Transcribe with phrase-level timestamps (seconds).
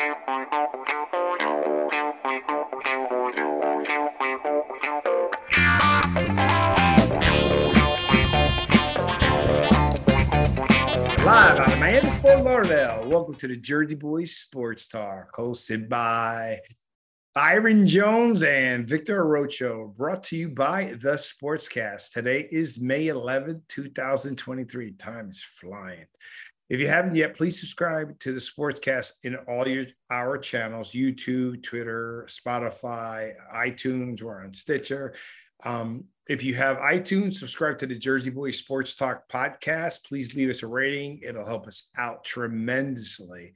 [0.00, 0.16] Live
[11.58, 13.06] out of Miami, Fort Lauderdale.
[13.10, 16.60] Welcome to the Jersey Boys Sports Talk, hosted by
[17.34, 22.12] Byron Jones and Victor Arocho, brought to you by The Sportscast.
[22.12, 24.92] Today is May 11th, 2023.
[24.92, 26.06] Time is flying.
[26.70, 31.64] If you haven't yet, please subscribe to the Sportscast in all your our channels: YouTube,
[31.64, 34.22] Twitter, Spotify, iTunes.
[34.22, 35.14] We're on Stitcher.
[35.64, 40.04] Um, if you have iTunes, subscribe to the Jersey Boys Sports Talk podcast.
[40.04, 43.52] Please leave us a rating; it'll help us out tremendously.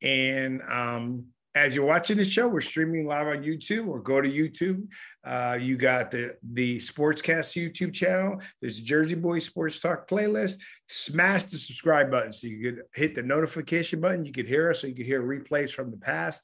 [0.00, 4.28] And um, as you're watching the show, we're streaming live on YouTube or go to
[4.28, 4.86] YouTube.
[5.24, 8.40] Uh, you got the the Sportscast YouTube channel.
[8.60, 10.56] There's a Jersey Boys Sports Talk playlist.
[10.88, 14.24] Smash the subscribe button so you could hit the notification button.
[14.24, 16.42] You could hear us, so you could hear replays from the past.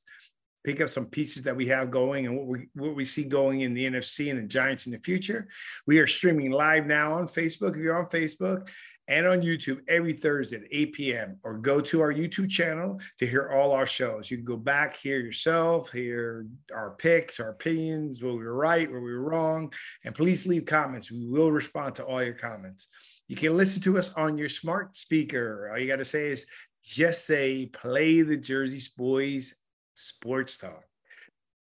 [0.65, 3.63] Pick up some pieces that we have going and what we what we see going
[3.63, 5.49] in the NFC and the Giants in the future.
[5.87, 7.71] We are streaming live now on Facebook.
[7.71, 8.69] If you're on Facebook,
[9.09, 11.39] and on YouTube every Thursday at 8 p.m.
[11.43, 14.31] or go to our YouTube channel to hear all our shows.
[14.31, 18.91] You can go back, hear yourself, hear our picks, our opinions, where we were right,
[18.91, 19.73] where we were wrong.
[20.05, 21.11] And please leave comments.
[21.11, 22.89] We will respond to all your comments.
[23.29, 25.71] You can listen to us on your smart speaker.
[25.73, 26.47] All you got to say is
[26.85, 29.55] just say, play the Jersey Boys
[29.95, 30.85] Sports Talk.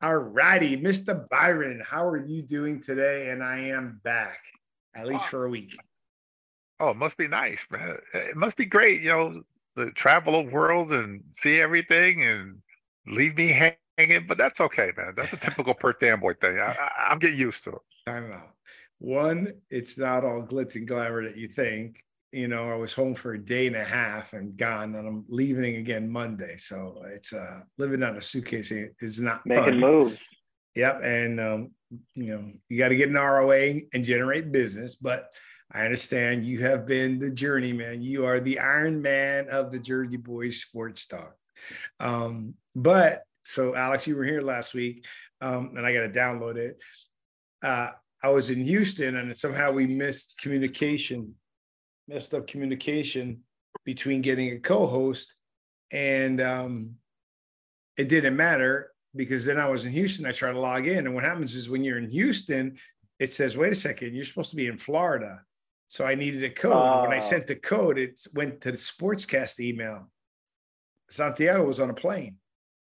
[0.02, 1.28] All righty, Mr.
[1.28, 3.30] Byron, how are you doing today?
[3.30, 4.40] And I am back,
[4.94, 5.76] at least for a week.
[6.82, 7.96] Oh, it must be nice, man.
[8.12, 9.42] It must be great, you know,
[9.76, 12.58] the travel the world and see everything and
[13.06, 14.26] leave me hanging.
[14.26, 15.12] But that's okay, man.
[15.16, 16.58] That's a typical Perth Amboy thing.
[16.58, 17.82] I, I, am getting used to it.
[18.08, 18.42] I know.
[18.98, 22.02] One, it's not all glitz and glamour that you think.
[22.32, 25.24] You know, I was home for a day and a half and gone, and I'm
[25.28, 26.56] leaving again Monday.
[26.56, 29.80] So it's uh living out a suitcase is not making fun.
[29.80, 30.18] moves.
[30.74, 31.70] Yep, and um,
[32.16, 35.32] you know, you got to get an ROA and generate business, but
[35.74, 38.02] I understand you have been the journeyman.
[38.02, 41.34] You are the Iron Man of the Jersey Boys Sports Talk.
[41.98, 45.06] Um, but so, Alex, you were here last week,
[45.40, 46.82] um, and I got to download it.
[47.62, 47.88] Uh,
[48.22, 51.34] I was in Houston, and somehow we missed communication,
[52.06, 53.40] messed up communication
[53.84, 55.34] between getting a co-host,
[55.90, 56.90] and um,
[57.96, 60.26] it didn't matter because then I was in Houston.
[60.26, 62.76] I tried to log in, and what happens is when you're in Houston,
[63.18, 65.40] it says, "Wait a second, you're supposed to be in Florida."
[65.92, 66.72] So I needed a code.
[66.72, 67.20] Uh, when I ah.
[67.20, 70.08] sent the code, it went to the sportscast email.
[71.10, 72.38] Santiago was on a plane.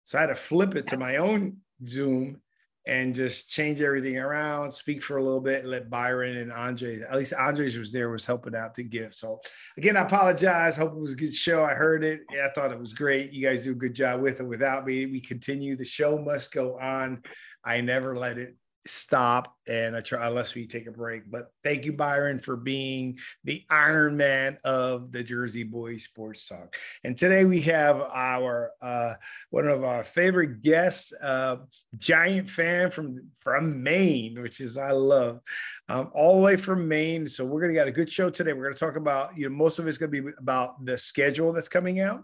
[0.04, 2.42] So I had to flip it to my own Zoom
[2.86, 7.00] and just change everything around, speak for a little bit, and let Byron and Andre,
[7.00, 9.16] at least Andres was there, was helping out to give.
[9.16, 9.40] So
[9.78, 10.76] again, I apologize.
[10.76, 11.64] Hope it was a good show.
[11.64, 12.20] I heard it.
[12.34, 13.32] Yeah, I thought it was great.
[13.32, 14.46] You guys do a good job with it.
[14.46, 15.78] Without me, we continue.
[15.78, 17.24] The show must go on.
[17.64, 18.58] I never let it
[18.88, 21.30] stop and I try unless we take a break.
[21.30, 26.76] But thank you, Byron, for being the Iron Man of the Jersey Boys Sports Talk.
[27.04, 29.16] And today we have our uh,
[29.50, 31.58] one of our favorite guests, uh,
[31.98, 35.40] giant fan from from Maine, which is I love,
[35.90, 37.28] um, all the way from Maine.
[37.28, 38.54] So we're gonna get a good show today.
[38.54, 41.70] We're gonna talk about you know most of it's gonna be about the schedule that's
[41.70, 42.24] coming out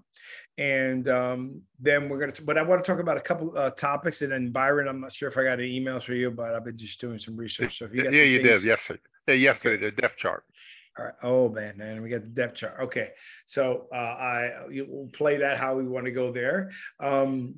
[0.57, 2.33] and um, then we're gonna.
[2.43, 5.11] But I want to talk about a couple uh, topics, and then Byron, I'm not
[5.11, 7.79] sure if I got any emails for you, but I've been just doing some research.
[7.79, 9.01] So if you got yeah, you things, did yesterday.
[9.27, 10.43] Yeah, yesterday the depth chart.
[10.97, 11.13] All right.
[11.23, 12.77] Oh man, man, we got the depth chart.
[12.83, 13.09] Okay,
[13.45, 16.71] so uh, I will play that how we want to go there.
[16.99, 17.55] Um,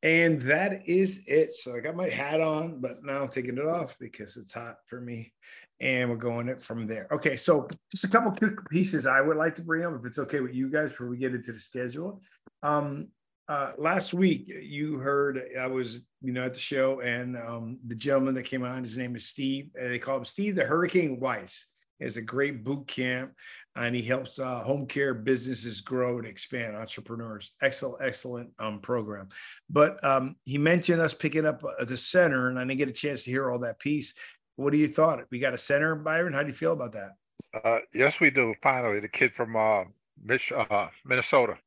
[0.00, 1.52] and that is it.
[1.52, 4.76] So I got my hat on, but now I'm taking it off because it's hot
[4.86, 5.32] for me
[5.80, 7.06] and we're going it from there.
[7.12, 10.18] Okay, so just a couple quick pieces I would like to bring up, if it's
[10.18, 12.20] okay with you guys, before we get into the schedule.
[12.62, 13.08] Um,
[13.48, 17.94] uh, last week, you heard I was, you know, at the show, and um, the
[17.94, 19.70] gentleman that came on, his name is Steve.
[19.74, 21.64] they call him Steve the Hurricane Weiss.
[21.98, 23.32] He has a great boot camp,
[23.74, 27.52] and he helps uh, home care businesses grow and expand entrepreneurs.
[27.62, 29.28] Excellent, excellent um, program.
[29.70, 32.92] But um, he mentioned us picking up uh, the center, and I didn't get a
[32.92, 34.14] chance to hear all that piece.
[34.58, 35.20] What do you thought?
[35.30, 36.32] We got a center, Byron.
[36.32, 37.12] How do you feel about that?
[37.54, 38.56] Uh, yes, we do.
[38.60, 39.84] Finally, the kid from uh,
[40.20, 41.58] Mich- uh, Minnesota.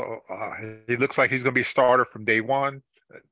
[0.00, 0.54] So uh,
[0.88, 2.80] he looks like he's going to be a starter from day one.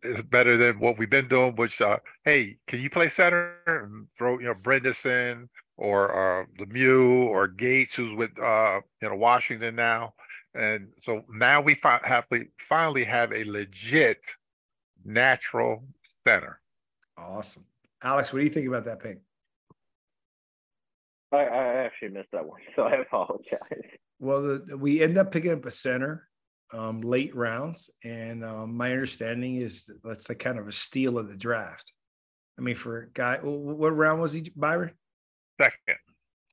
[0.03, 1.57] It's better than what we've been doing.
[1.57, 1.97] Which, uh,
[2.27, 7.95] hey, can you play center and throw you know Bredeson or uh, Lemieux or Gates,
[7.95, 10.13] who's with uh, you know Washington now,
[10.55, 12.27] and so now we fi- have
[12.69, 14.21] finally have a legit
[15.07, 15.85] natural
[16.27, 16.61] center.
[17.17, 17.65] Awesome.
[18.03, 19.21] Alex, what do you think about that pick?
[21.33, 23.59] I, I actually missed that one, so I apologize.
[24.19, 26.29] Well, the, we end up picking up a center
[26.73, 31.29] um, late rounds, and um, my understanding is that's like kind of a steal of
[31.29, 31.93] the draft.
[32.59, 34.93] I mean, for a guy, what round was he, Byron?
[35.61, 35.99] Second.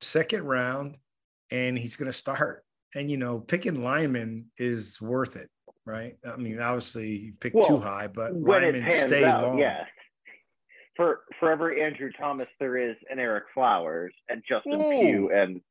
[0.02, 0.96] Second round,
[1.52, 2.64] and he's going to start.
[2.96, 5.50] And you know, picking lineman is worth it,
[5.86, 6.16] right?
[6.26, 9.60] I mean, obviously, you pick well, too high, but linemen stay out, long.
[9.60, 9.88] Yes.
[10.98, 14.90] For for every Andrew Thomas, there is an Ereck Flowers and Justin Ooh.
[14.90, 15.62] Pugh, and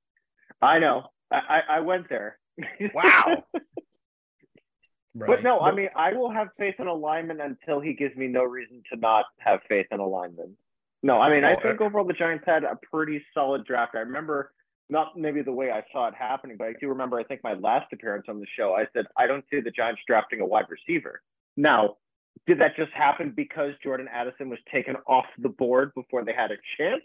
[0.62, 2.38] I know I, I went there.
[2.94, 3.44] Wow.
[5.18, 5.28] Right.
[5.28, 8.26] But no, but, I mean, I will have faith in alignment until he gives me
[8.26, 10.50] no reason to not have faith in alignment.
[11.02, 13.94] No, I mean, I think uh, overall the Giants had a pretty solid draft.
[13.94, 14.52] I remember
[14.90, 17.18] not maybe the way I saw it happening, but I do remember.
[17.18, 20.02] I think my last appearance on the show, I said I don't see the Giants
[20.06, 21.22] drafting a wide receiver.
[21.56, 21.96] Now,
[22.46, 26.50] did that just happen because Jordan Addison was taken off the board before they had
[26.50, 27.02] a chance?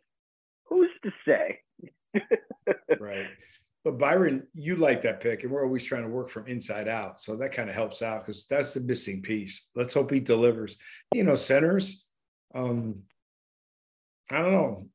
[0.65, 1.59] Who's to say?
[2.99, 3.27] right.
[3.83, 7.19] But Byron, you like that pick, and we're always trying to work from inside out.
[7.19, 9.69] So that kind of helps out because that's the missing piece.
[9.75, 10.77] Let's hope he delivers.
[11.13, 12.05] You know, centers.
[12.53, 13.03] Um,
[14.29, 14.85] I don't know.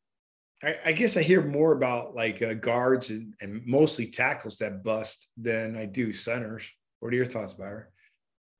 [0.63, 4.85] I, I guess I hear more about like uh, guards and, and mostly tackles that
[4.85, 6.71] bust than I do centers.
[7.01, 7.87] What are your thoughts, Byron?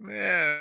[0.07, 0.59] Yeah.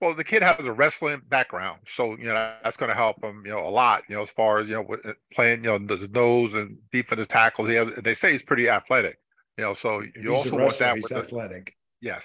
[0.00, 3.42] Well, the kid has a wrestling background, so you know that's going to help him,
[3.46, 4.02] you know, a lot.
[4.08, 6.76] You know, as far as you know, uh, playing, you know, the, the nose and
[6.92, 7.68] defensive tackles.
[7.68, 7.88] He has.
[8.02, 9.18] They say he's pretty athletic.
[9.56, 10.96] You know, so you he's also want that.
[10.96, 11.66] He's athletic.
[12.00, 12.24] The, yes,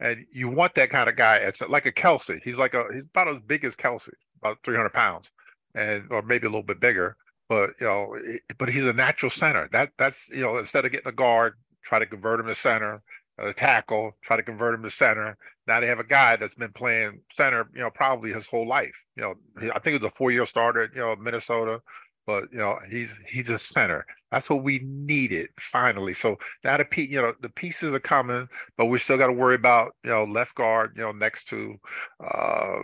[0.00, 1.36] and you want that kind of guy.
[1.36, 2.40] It's like a Kelce.
[2.42, 2.84] He's like a.
[2.92, 4.08] He's about as big as Kelce,
[4.40, 5.30] about three hundred pounds,
[5.74, 7.16] and or maybe a little bit bigger.
[7.48, 8.16] But you know,
[8.58, 9.68] but he's a natural center.
[9.70, 11.54] That that's you know, instead of getting a guard,
[11.84, 13.02] try to convert him to center
[13.38, 15.36] a tackle, try to convert him to center.
[15.66, 18.94] Now they have a guy that's been playing center, you know, probably his whole life.
[19.16, 19.34] You know,
[19.74, 21.80] I think it was a four-year starter, you know, Minnesota,
[22.26, 24.06] but you know, he's he's a center.
[24.30, 26.14] That's what we needed finally.
[26.14, 29.32] So now the pe- you know the pieces are coming, but we still got to
[29.32, 31.76] worry about you know left guard, you know, next to
[32.20, 32.78] uh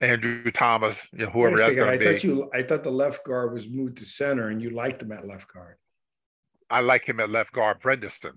[0.00, 2.08] Andrew Thomas, you know, whoever that's going to be.
[2.08, 5.02] I thought you, I thought the left guard was moved to center, and you liked
[5.02, 5.76] him at left guard.
[6.70, 8.32] I like him at left guard, Bredeson.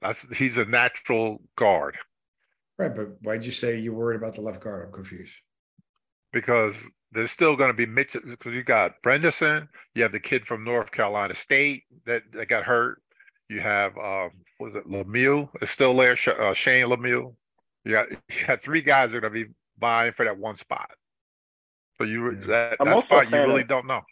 [0.00, 1.96] That's he's a natural guard.
[2.78, 4.86] Right, but why'd you say you're worried about the left guard?
[4.86, 5.34] I'm confused.
[6.32, 6.76] Because
[7.10, 10.62] there's still going to be mix because you got Bredeson, you have the kid from
[10.62, 13.02] North Carolina State that, that got hurt.
[13.48, 14.30] You have um,
[14.60, 17.34] was it Lemieux is still there, uh, Shane Lemieux.
[17.84, 20.56] You got you got three guys that are going to be vying for that one
[20.56, 20.90] spot.
[21.96, 24.02] So you that, that spot you really of, don't know.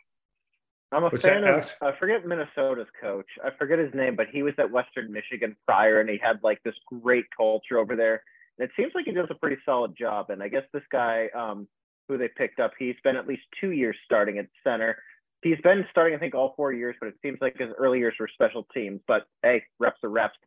[0.96, 1.70] I'm a What's fan of.
[1.82, 3.26] I forget Minnesota's coach.
[3.44, 6.62] I forget his name, but he was at Western Michigan prior, and he had like
[6.62, 8.22] this great culture over there.
[8.58, 10.31] And it seems like he does a pretty solid job.
[10.31, 11.69] And I guess this guy, um,
[12.08, 14.96] who they picked up, he's been at least two years starting at center.
[15.43, 18.14] He's been starting, I think, all four years, but it seems like his early years
[18.19, 19.02] were special teams.
[19.06, 20.38] But hey, reps are reps.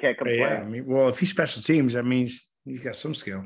[0.00, 0.38] Can't complain.
[0.38, 3.44] Yeah, I mean, well, if he's special teams, that means he's got some skill.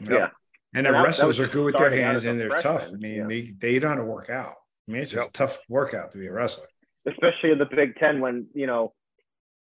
[0.00, 0.10] Yep.
[0.10, 0.28] Yeah.
[0.74, 2.78] And the wrestlers are good with their hands and they're freshman.
[2.78, 2.88] tough.
[2.88, 3.26] I mean, yeah.
[3.26, 4.54] they they don't to work out.
[4.88, 5.28] I mean, it's yep.
[5.28, 6.66] a tough workout to be a wrestler.
[7.06, 8.92] Especially in the Big Ten when, you know,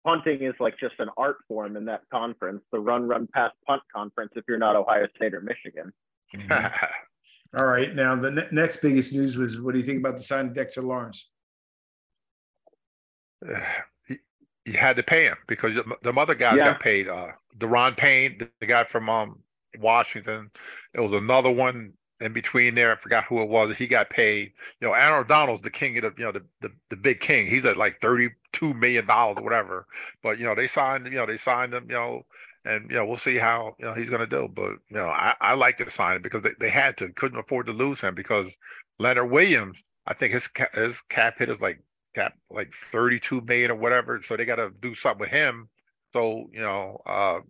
[0.04, 3.82] punting is like just an art form in that conference, the run, run, pass, punt
[3.94, 5.92] conference, if you're not Ohio State or Michigan.
[6.34, 6.84] Mm-hmm.
[7.58, 7.94] All right.
[7.94, 10.54] Now, the ne- next biggest news was what do you think about the sign of
[10.54, 11.28] Dexter Lawrence?
[13.48, 16.72] you had to pay him because the mother guy yeah.
[16.72, 17.08] got paid.
[17.08, 17.28] Uh,
[17.58, 19.40] Daron Payne, the guy from um,
[19.78, 20.50] Washington.
[20.94, 22.92] It was another one in between there.
[22.92, 23.76] I forgot who it was.
[23.76, 24.52] He got paid.
[24.80, 27.46] You know, Aaron Donald's the king of the, you know, the, the, the big king.
[27.46, 28.30] He's at like $32
[28.76, 29.86] million or whatever.
[30.22, 32.22] But, you know, they signed, you know, they signed him, you know,
[32.64, 34.48] and, you know, we'll see how, you know, he's going to do.
[34.52, 37.38] But, you know, I, I like to sign him because they, they had to, couldn't
[37.38, 38.46] afford to lose him because
[38.98, 41.82] Leonard Williams, I think his, his cap hit is like
[42.14, 44.20] cap like 32 million or whatever.
[44.22, 45.68] So they got to do something with him.
[46.12, 47.40] So, you know, uh,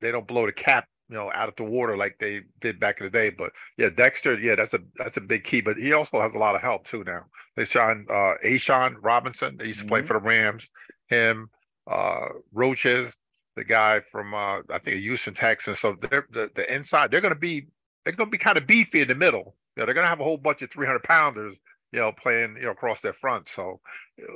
[0.00, 3.00] they don't blow the cap you know, out of the water like they did back
[3.00, 3.30] in the day.
[3.30, 5.60] But yeah, Dexter, yeah, that's a that's a big key.
[5.60, 7.26] But he also has a lot of help too now.
[7.56, 9.90] They signed uh A'Shawn Robinson, they used to mm-hmm.
[9.90, 10.66] play for the Rams,
[11.08, 11.50] him,
[11.90, 13.16] uh Roches,
[13.56, 15.80] the guy from uh I think Houston Texans.
[15.80, 17.68] So they're the, the inside, they're gonna be
[18.04, 19.56] they're gonna be kind of beefy in the middle.
[19.76, 21.56] You know, they're gonna have a whole bunch of 300 pounders
[21.92, 23.48] you know, playing, you know, across their front.
[23.54, 23.80] So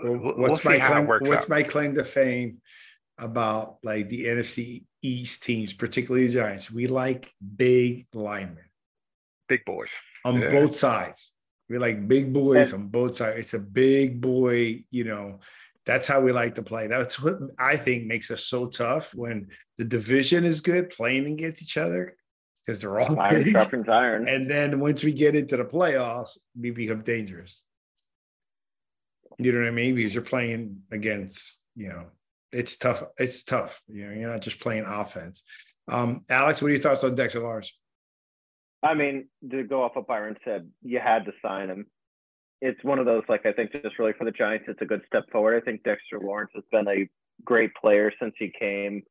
[0.05, 1.49] well, we'll what's my claim, What's out.
[1.49, 2.59] my claim to fame
[3.19, 6.71] about like the NFC East teams, particularly the Giants.
[6.71, 8.65] We like big linemen,
[9.49, 9.91] big boys
[10.25, 10.51] on yeah.
[10.51, 11.33] both sides.
[11.69, 13.39] We like big boys on both sides.
[13.39, 15.41] It's a big boy, you know.
[15.85, 16.87] That's how we like to play.
[16.87, 19.49] That's what I think makes us so tough when
[19.79, 22.15] the division is good, playing against each other
[22.65, 23.89] because they're all iron big.
[23.89, 24.29] iron.
[24.29, 27.65] And then once we get into the playoffs, we become dangerous.
[29.39, 29.95] You know what I mean?
[29.95, 32.07] Because you're playing against, you know,
[32.53, 33.03] it's tough.
[33.19, 33.81] It's tough.
[33.89, 35.43] You know, you're not just playing offense.
[35.91, 37.73] Um, Alex, what are your thoughts on Dexter Lawrence?
[38.83, 41.87] I mean, to go off what Byron said, you had to sign him.
[42.61, 45.03] It's one of those, like, I think just really for the Giants, it's a good
[45.07, 45.61] step forward.
[45.61, 47.09] I think Dexter Lawrence has been a
[47.45, 49.03] great player since he came.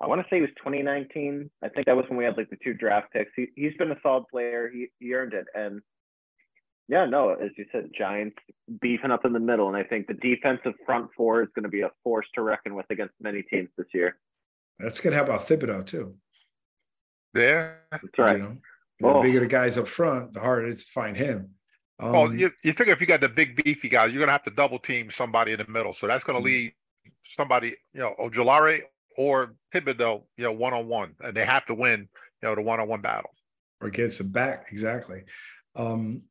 [0.00, 1.50] I want to say it was 2019.
[1.62, 3.30] I think that was when we had like the two draft picks.
[3.34, 4.70] He, he's been a solid player.
[4.72, 5.46] He, he earned it.
[5.54, 5.80] And
[6.88, 8.36] yeah, no, as you said, Giants
[8.80, 9.68] beefing up in the middle.
[9.68, 12.74] And I think the defensive front four is going to be a force to reckon
[12.74, 14.18] with against many teams this year.
[14.78, 15.12] That's good.
[15.12, 16.16] How about Thibodeaux, too?
[17.34, 17.72] Yeah.
[17.90, 18.36] That's right.
[18.38, 18.56] You know,
[19.00, 19.22] the Oh.
[19.22, 21.54] bigger the guys up front, the harder it is to find him.
[22.00, 24.44] Um, Well, you, you figure if you got the big beefy guys, you're gonna have
[24.44, 25.94] to double team somebody in the middle.
[25.94, 26.44] So that's gonna Mhm.
[26.44, 26.72] leave
[27.36, 28.82] somebody, you know, Ojulari
[29.16, 32.62] or Thibodeaux, you know, one on one, and they have to win, you know, the
[32.62, 33.30] one on one battle.
[33.80, 35.22] or against the back, exactly.
[35.76, 36.22] Um,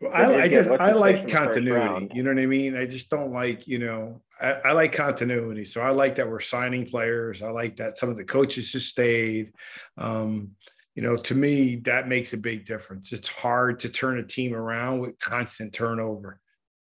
[0.00, 2.08] well, I, I just I like face in the first continuity.
[2.14, 2.76] You know what I mean?
[2.76, 5.64] I just don't like you know I, I like continuity.
[5.64, 7.42] So I like that we're signing players.
[7.42, 9.52] I like that some of the coaches just stayed.
[9.96, 10.52] Um,
[10.94, 13.12] you know, to me, that makes a big difference.
[13.12, 16.40] It's hard to turn a team around with constant turnover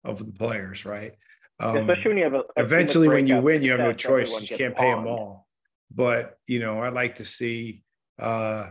[0.05, 1.13] of the players, right?
[1.61, 4.51] Um, Especially when you have a, a eventually when you win you have no choice
[4.51, 5.47] you can't pay them all
[5.91, 7.83] but you know i like to see
[8.19, 8.71] uh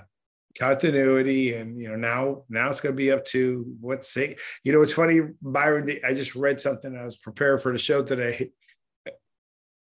[0.58, 4.72] continuity and you know now now it's going to be up to what's say you
[4.72, 8.50] know it's funny byron i just read something i was prepared for the show today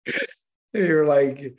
[0.73, 1.56] you're like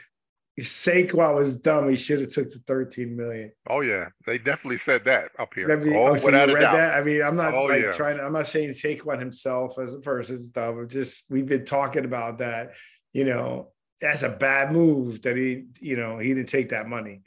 [0.61, 1.89] Saquon was dumb.
[1.89, 3.51] He should have took the 13 million.
[3.69, 5.69] Oh yeah, they definitely said that up here.
[5.69, 6.95] I mean, oh, oh, so without read that?
[6.95, 7.91] I mean, I'm not Oh, like yeah.
[7.91, 10.77] trying to, I'm not saying Saquon himself as a person is dumb.
[10.79, 12.71] I'm just, we've been talking about that,
[13.11, 17.23] you know, that's a bad move that he, you know, he didn't take that money.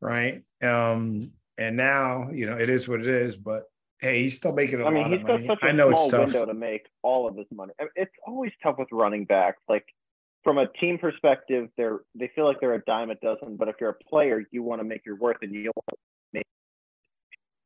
[0.00, 0.42] Right.
[0.62, 3.64] Um, and now, you know, it is what it is, but
[4.00, 5.46] hey, he's still making a I mean, lot he's of got money.
[5.46, 6.24] such a I know small it's tough.
[6.26, 7.72] window to make all of his money.
[7.80, 9.58] I mean, It's always tough with running backs.
[9.68, 9.84] Like
[10.44, 13.56] from a team perspective, they're they feel like they're a dime a dozen.
[13.56, 15.96] But if you're a player, you want to make your worth, and you want to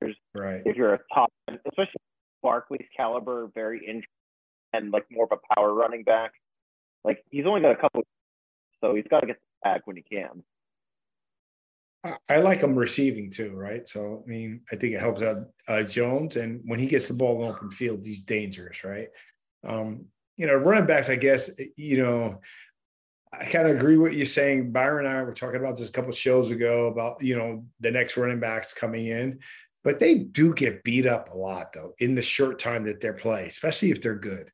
[0.02, 0.16] make.
[0.34, 0.62] Right.
[0.64, 2.00] If you're a top, especially
[2.42, 4.04] Barkley's caliber, very injured
[4.72, 6.32] and like more of a power running back.
[7.04, 8.02] Like he's only got a couple,
[8.80, 10.42] so he's got to get the bag when he can.
[12.28, 13.86] I- like him receiving too, right?
[13.88, 17.14] So I mean, I think it helps out uh, Jones, and when he gets the
[17.14, 19.08] ball in open field, he's dangerous, right?
[19.64, 22.40] Um, you know, running backs, I guess, you know,
[23.32, 24.72] I kind of agree with you saying.
[24.72, 27.90] Byron and I were talking about this a couple shows ago about you know the
[27.90, 29.40] next running backs coming in,
[29.84, 33.12] but they do get beat up a lot though in the short time that they're
[33.12, 34.50] playing, especially if they're good.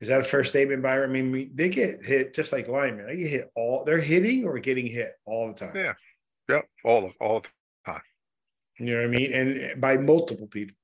[0.00, 1.10] Is that a fair statement, Byron?
[1.10, 3.06] I mean, we, they get hit just like linemen.
[3.06, 3.84] They get hit all.
[3.84, 5.76] They're hitting or getting hit all the time.
[5.76, 5.92] Yeah.
[6.48, 6.64] Yep.
[6.84, 7.40] All of all.
[7.40, 7.48] the
[7.86, 8.00] time.
[8.78, 9.32] You know what I mean?
[9.32, 10.76] And by multiple people.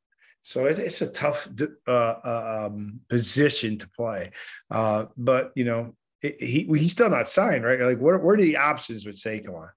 [0.43, 1.49] So it's, it's a tough
[1.87, 4.31] uh, uh, um, position to play.
[4.71, 7.81] Uh, but, you know, it, he he's still not signed, right?
[7.81, 9.69] Like, what, what are the options with Saquon?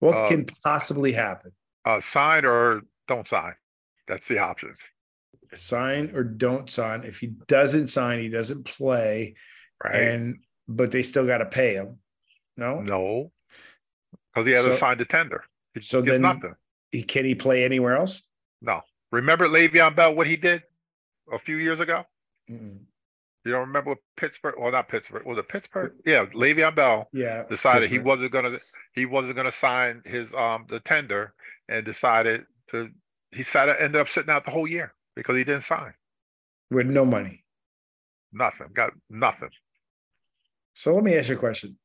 [0.00, 1.52] What Uh, can possibly happen?
[1.84, 3.54] Uh, sign or don't sign.
[4.06, 4.80] That's the options.
[5.54, 7.04] Sign or don't sign.
[7.04, 9.34] If he doesn't sign, he doesn't play.
[9.82, 9.94] Right.
[9.94, 11.98] And, but they still got to pay him.
[12.56, 12.80] No?
[12.80, 13.32] no.
[14.38, 15.44] Because he hasn't So- signed the tender.
[15.74, 16.54] He so gets then- nothing.
[16.90, 18.22] He, can he play anywhere else?
[18.62, 18.80] No.
[19.12, 20.62] Remember Le'Veon Bell, what he did
[21.32, 22.04] a few years ago?
[22.50, 22.78] Mm-mm.
[23.44, 24.54] You don't remember what Pittsburgh?
[24.58, 25.24] Well, not Pittsburgh.
[25.26, 25.92] Was it Pittsburgh?
[26.04, 27.44] Yeah, Le'Veon Bell Yeah.
[27.44, 28.58] decided he wasn't gonna
[28.94, 31.34] he wasn't gonna sign his um the tender
[31.68, 32.90] and decided to
[33.30, 35.94] he sat ended up sitting out the whole year because he didn't sign
[36.70, 37.44] with no money.
[38.32, 39.50] nothing got nothing
[40.74, 41.78] So let me ask you a question.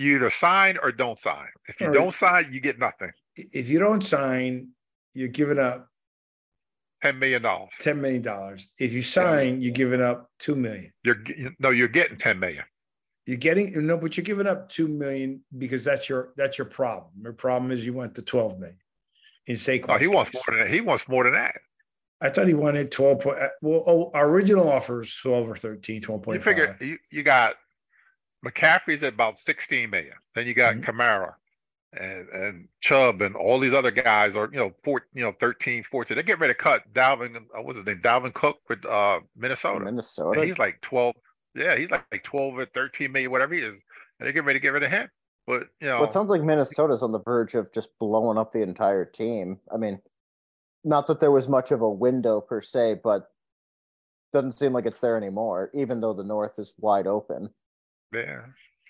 [0.00, 3.68] You either sign or don't sign if you Or- don't sign you get nothing If
[3.68, 4.68] you don't sign,
[5.14, 5.88] you're giving up
[7.02, 8.68] 10 million dollars ten million dollars.
[8.78, 10.92] If you sign, you're giving up two million.
[11.02, 11.16] you're
[11.58, 12.64] no you're getting 10 million
[13.26, 17.12] You're getting no, but you're giving up two million because that's your that's your problem.
[17.22, 18.78] Your problem is you want the twelve million.
[19.46, 21.56] In Saquon's no he wants more than that he wants more than that
[22.22, 23.38] I thought he wanted twelve point.
[23.40, 26.34] uh, Well, oh, our original offer is twelve or 13, 12.5.
[26.34, 27.54] you figure you, you got
[28.44, 30.84] McCaffrey's at about 16 million then you got Mhm.
[30.84, 31.34] Kamara
[31.92, 35.82] and and Chubb and all these other guys are you know four you know 13
[35.84, 39.20] 14 they get ready to cut Dalvin uh, what's his name Dalvin Cook with uh
[39.36, 40.40] Minnesota Minnesota.
[40.40, 41.14] and he's like 12
[41.56, 43.74] yeah he's like, like 12 or 13 million whatever he is
[44.20, 45.08] and they get ready to get rid of him
[45.46, 48.52] but you know Well, it sounds like Minnesota's on the verge of just blowing up
[48.52, 49.58] the entire team.
[49.72, 50.00] I mean,
[50.84, 53.26] not that there was much of a window per se, but
[54.32, 57.50] doesn't seem like it's there anymore, even though the North is wide open.
[58.12, 58.40] Yeah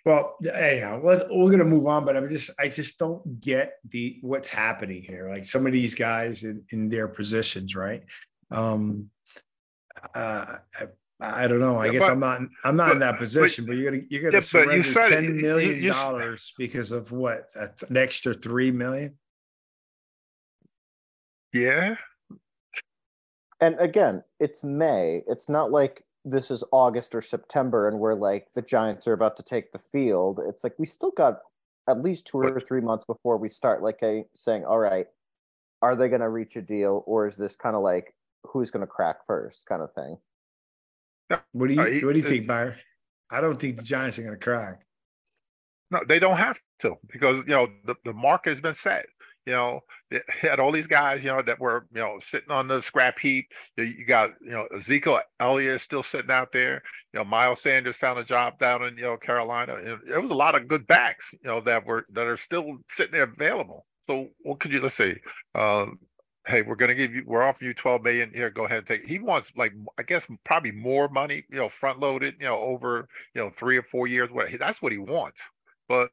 [0.04, 4.18] Well, anyhow, let's, we're gonna move on, but I'm just I just don't get the
[4.22, 5.28] what's happening here.
[5.28, 8.02] Like some of these guys in, in their positions, right?
[8.50, 9.10] Um
[10.14, 10.56] uh
[11.22, 11.76] I don't know.
[11.76, 12.40] I Yeah, guess but- I'm not.
[12.64, 13.66] I'm not in that position.
[13.66, 15.24] But, you're gonna you're gonna Yeah, but you surrender said it.
[15.34, 17.50] You- million you- dollars because of what?
[17.54, 19.18] That's An extra three million.
[21.52, 21.96] Yeah,
[23.60, 25.22] And again, it's May.
[25.26, 29.36] It's not like this is August or September and we're like the Giants are about
[29.38, 30.40] to take the field.
[30.48, 31.38] It's like we still got
[31.88, 35.06] at least two or three months before we start like a, saying, all right,
[35.82, 38.82] are they going to reach a deal or is this kind of like who's going
[38.82, 40.18] to crack first kind of thing?
[41.52, 42.74] What do you Uh, he- What do you think, Byron?
[43.30, 44.80] I don't think the Giants are gonna crack.
[45.92, 49.06] no, they don't have to because you know the, the market has been set.
[49.46, 49.80] You know,
[50.10, 53.18] they had all these guys, you know, that were you know sitting on the scrap
[53.18, 53.48] heap.
[53.76, 56.82] You, got you know Ezekiel Elliott still sitting out there.
[57.12, 59.76] You know, Miles Sanders found a job down in you know Carolina.
[59.76, 62.78] And there was a lot of good backs, you know, that were that are still
[62.90, 63.86] sitting there available.
[64.08, 65.14] So what could you let's see?
[65.54, 65.98] Um,
[66.46, 68.50] hey, we're gonna give you, we're offering you 12 million here.
[68.50, 69.06] Go ahead and take.
[69.06, 73.08] He wants like, I guess, probably more money, you know, front loaded, you know, over,
[73.34, 74.30] you know, three or four years.
[74.30, 75.40] What that's what he wants.
[75.88, 76.10] But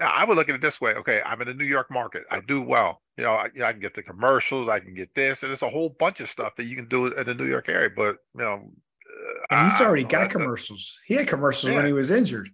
[0.00, 0.94] I would look at it this way.
[0.94, 2.24] Okay, I'm in the New York market.
[2.30, 3.00] I do well.
[3.16, 4.68] You know, I, you know, I can get the commercials.
[4.68, 7.06] I can get this, and there's a whole bunch of stuff that you can do
[7.06, 7.90] in the New York area.
[7.94, 11.00] But you know, uh, And he's I- I already don't got that's a- commercials.
[11.06, 12.48] He had commercials when he was injured.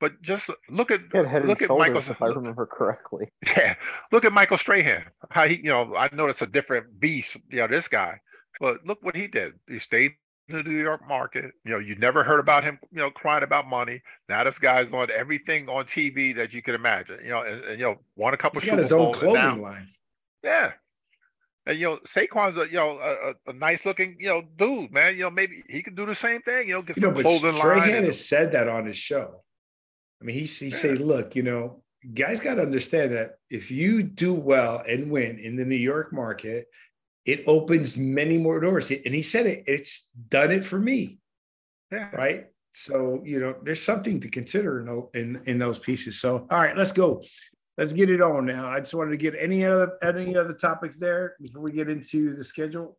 [0.00, 1.98] But just look at head look at Michael.
[1.98, 3.28] if I remember correctly.
[3.56, 3.74] Yeah,
[4.10, 5.04] look at Michael Strahan.
[5.30, 8.20] How he, you know, I know it's a different beast, you know, this guy,
[8.58, 9.52] but look what he did.
[9.68, 10.16] He stayed in
[10.56, 11.52] the New York market.
[11.64, 14.02] You know, you never heard about him, you know, crying about money.
[14.28, 17.18] Now this guy's on everything on TV that you can imagine.
[17.22, 18.60] You know, and, and you know, won a couple.
[18.60, 19.88] He's got his own clothing line.
[20.42, 20.72] Yeah.
[21.66, 25.14] And you know, Saquon's a you know a, a, nice looking you know dude, man.
[25.14, 26.68] You know, maybe he could do the same thing.
[26.68, 27.80] You know, get You know, some but clothing line.
[27.80, 29.42] Strahan has said that on his show.
[30.20, 31.82] I mean, he he said, "Look, you know,
[32.14, 36.12] guys got to understand that if you do well and win in the New York
[36.12, 36.66] market,
[37.24, 39.64] it opens many more doors." And he said it.
[39.66, 41.18] It's done it for me,
[41.90, 42.10] yeah.
[42.10, 42.46] right?
[42.74, 46.20] So you know, there's something to consider in in, in those pieces.
[46.20, 47.22] So, all right, let's go.
[47.78, 48.68] Let's get it on now.
[48.68, 52.34] I just wanted to get any other any other topics there before we get into
[52.34, 52.98] the schedule.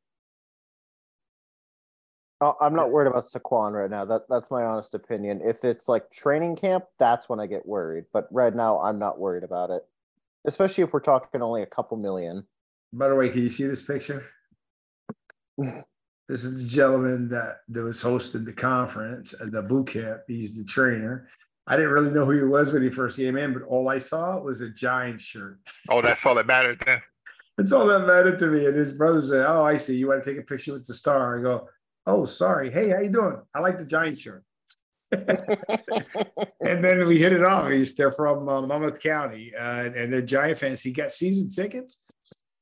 [2.41, 4.03] Uh, I'm not worried about Saquon right now.
[4.03, 5.41] That that's my honest opinion.
[5.43, 8.05] If it's like training camp, that's when I get worried.
[8.11, 9.83] But right now, I'm not worried about it.
[10.45, 12.45] Especially if we're talking only a couple million.
[12.93, 14.23] By the way, can you see this picture?
[15.57, 20.21] this is the gentleman that, that was hosting the conference at the boot camp.
[20.27, 21.27] He's the trainer.
[21.65, 23.97] I didn't really know who he was when he first came in, but all I
[23.97, 25.59] saw was a giant shirt.
[25.89, 27.01] Oh, that's all that mattered then.
[27.55, 28.65] That's all that mattered to me.
[28.65, 29.95] And his brother said, "Oh, I see.
[29.95, 31.69] You want to take a picture with the star?" I go,
[32.07, 32.71] "Oh, sorry.
[32.71, 33.39] Hey, how you doing?
[33.53, 34.43] I like the giant shirt."
[35.11, 37.69] and then we hit it off.
[37.69, 40.81] He's they're from uh, Monmouth County, uh, and they're Giant fans.
[40.81, 42.01] He got season tickets.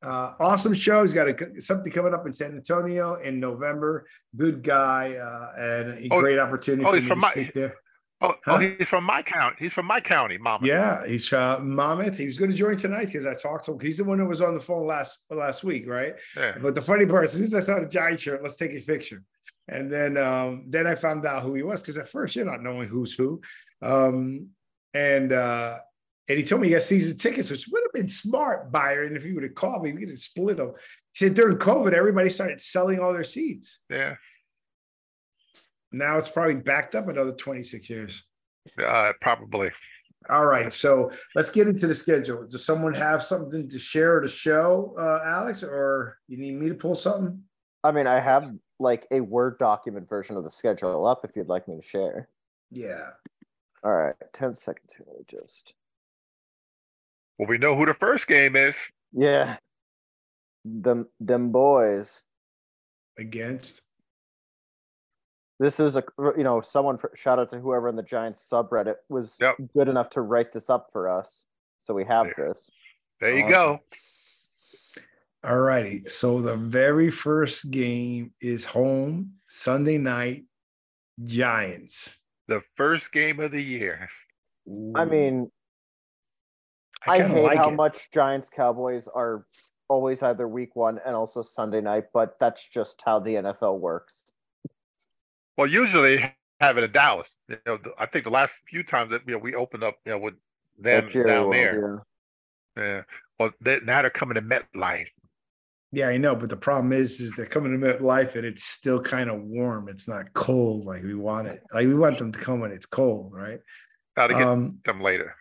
[0.03, 1.01] Uh, awesome show.
[1.03, 4.05] He's got a, something coming up in San Antonio in November.
[4.35, 6.85] Good guy uh, and a Oh, great opportunity.
[6.85, 7.75] oh, for he's from to my- speak there.
[8.23, 8.53] Oh, Huh?
[8.53, 9.55] oh, he's from my county.
[9.57, 10.67] He's from my county, Mama.
[10.67, 12.19] Yeah, he's uh, Monmouth.
[12.19, 13.79] He was going to join tonight because I talked to him.
[13.79, 16.13] He's the one who was on the phone last last week, right?
[16.37, 16.55] Yeah.
[16.61, 18.79] But the funny part, as soon as I saw the giant shirt, let's take a
[18.79, 19.23] picture.
[19.67, 22.61] And then um, then I found out who he was because at first you're not
[22.61, 23.41] knowing who's who.
[23.81, 24.49] Um,
[24.93, 25.79] and uh,
[26.29, 29.23] and he told me he got season tickets, which would have been smart, Byron, if
[29.23, 29.91] he would have called me.
[29.91, 30.73] We could have split them.
[31.13, 33.79] He said during COVID, everybody started selling all their seats.
[33.89, 34.15] Yeah.
[35.91, 38.23] Now it's probably backed up another 26 years.
[38.81, 39.71] Uh, probably.
[40.29, 42.47] All right, so let's get into the schedule.
[42.47, 46.69] Does someone have something to share or to show, uh, Alex, or you need me
[46.69, 47.41] to pull something?
[47.83, 51.47] I mean, I have like a Word document version of the schedule up if you'd
[51.47, 52.29] like me to share.
[52.69, 53.09] Yeah.
[53.83, 55.07] All right, 10 seconds here.
[55.27, 55.73] Just
[57.41, 58.75] Well, we know who the first game is.
[59.11, 59.57] yeah,
[60.63, 62.23] them them boys.
[63.17, 63.81] Against.
[65.59, 66.03] This is a
[66.37, 69.55] you know someone for, shout out to whoever in the Giants subreddit was Yep.
[69.75, 71.47] good enough to write this up for us,
[71.79, 72.49] so we have There.
[72.49, 72.69] this.
[73.19, 73.51] There you Awesome.
[73.51, 73.79] go.
[75.43, 76.05] All righty.
[76.05, 80.43] So the very first game is home Sunday night
[81.23, 82.19] Giants.
[82.47, 84.09] The first game of the year.
[84.95, 85.51] I mean,
[87.07, 87.75] I, kinda hate like how it.
[87.75, 89.45] much Giants Cowboys are
[89.87, 94.31] always either week one and also Sunday night, but that's just how the NFL works.
[95.57, 97.35] Well, usually have it in Dallas.
[97.49, 100.11] You know, I think the last few times that you know we opened up, you
[100.13, 100.35] know, with
[100.79, 102.03] them down World, there.
[102.77, 102.83] yeah.
[102.83, 103.01] Yeah.
[103.39, 105.07] Well, they, now they're coming to MetLife.
[105.91, 109.01] Yeah, I know, but the problem is, is they're coming to MetLife and it's still
[109.01, 109.89] kind of warm.
[109.89, 111.61] It's not cold like we want it.
[111.73, 113.59] Like we want them to come when it's cold, right?
[114.15, 115.35] How to get Um, them later.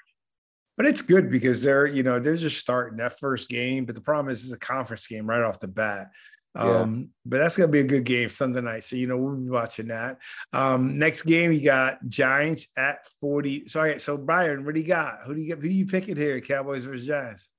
[0.81, 3.85] But it's good because they're, you know, they're just starting that first game.
[3.85, 6.11] But the problem is, it's a conference game right off the bat.
[6.55, 7.07] Um, yeah.
[7.27, 8.85] but that's gonna be a good game Sunday night.
[8.85, 10.17] So you know we'll be watching that.
[10.55, 13.69] Um, next game you got Giants at 40.
[13.69, 15.19] So so Brian, what do you got?
[15.27, 15.59] Who do you get?
[15.63, 16.41] Who you picking here?
[16.41, 17.51] Cowboys versus Giants?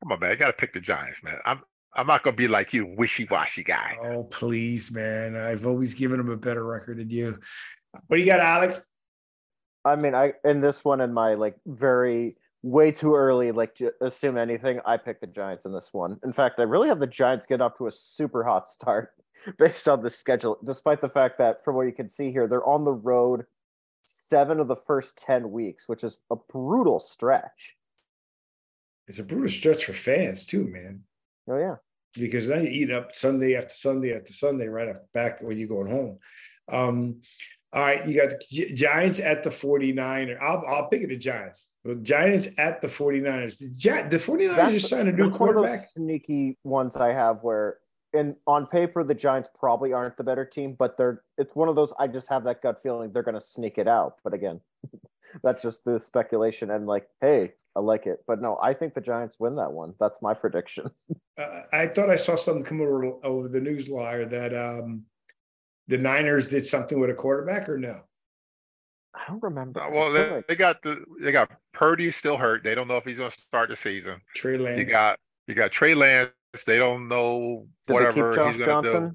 [0.00, 0.30] Come on, man.
[0.30, 1.36] I gotta pick the Giants, man.
[1.44, 1.60] I'm
[1.94, 3.98] I'm not gonna be like you, wishy-washy guy.
[4.02, 5.36] Oh, please, man.
[5.36, 7.38] I've always given them a better record than you.
[8.06, 8.87] What do you got, Alex?
[9.84, 13.92] I mean, I in this one in my like very way too early, like to
[14.00, 14.80] assume anything.
[14.84, 16.18] I picked the Giants in this one.
[16.24, 19.12] In fact, I really have the Giants get off to a super hot start
[19.58, 22.66] based on the schedule, despite the fact that from what you can see here, they're
[22.66, 23.44] on the road
[24.04, 27.76] seven of the first 10 weeks, which is a brutal stretch.
[29.06, 31.02] It's a brutal stretch for fans too, man.
[31.48, 31.76] Oh yeah.
[32.14, 35.68] Because now you eat up Sunday after Sunday after Sunday right after back when you're
[35.68, 36.18] going home.
[36.70, 37.20] Um,
[37.72, 40.40] all right, you got the Giants at the 49ers.
[40.40, 41.70] I'll, I'll pick it the Giants.
[41.84, 43.58] The Giants at the 49ers.
[43.58, 45.80] The, Gi- the 49ers That's, just signed a new quarterback.
[45.80, 47.78] sneaky ones I have where
[48.14, 51.76] and on paper the Giants probably aren't the better team, but they're it's one of
[51.76, 54.14] those I just have that gut feeling they're gonna sneak it out.
[54.24, 54.60] But again,
[55.42, 58.24] that's just the speculation and like, hey, I like it.
[58.26, 59.92] But no, I think the Giants win that one.
[60.00, 60.86] That's my prediction.
[61.36, 65.02] uh, I thought I saw something come over over the news wire that um
[65.88, 68.02] the Niners did something with a quarterback or no?
[69.14, 69.82] I don't remember.
[69.82, 72.62] Uh, well, they, they, got the they got Purdy still hurt.
[72.62, 74.20] They don't know if he's going to start the season.
[74.34, 74.78] Trey Lance.
[74.78, 76.30] You got you got Trey Lance.
[76.66, 79.14] They don't know Did whatever he's going to do.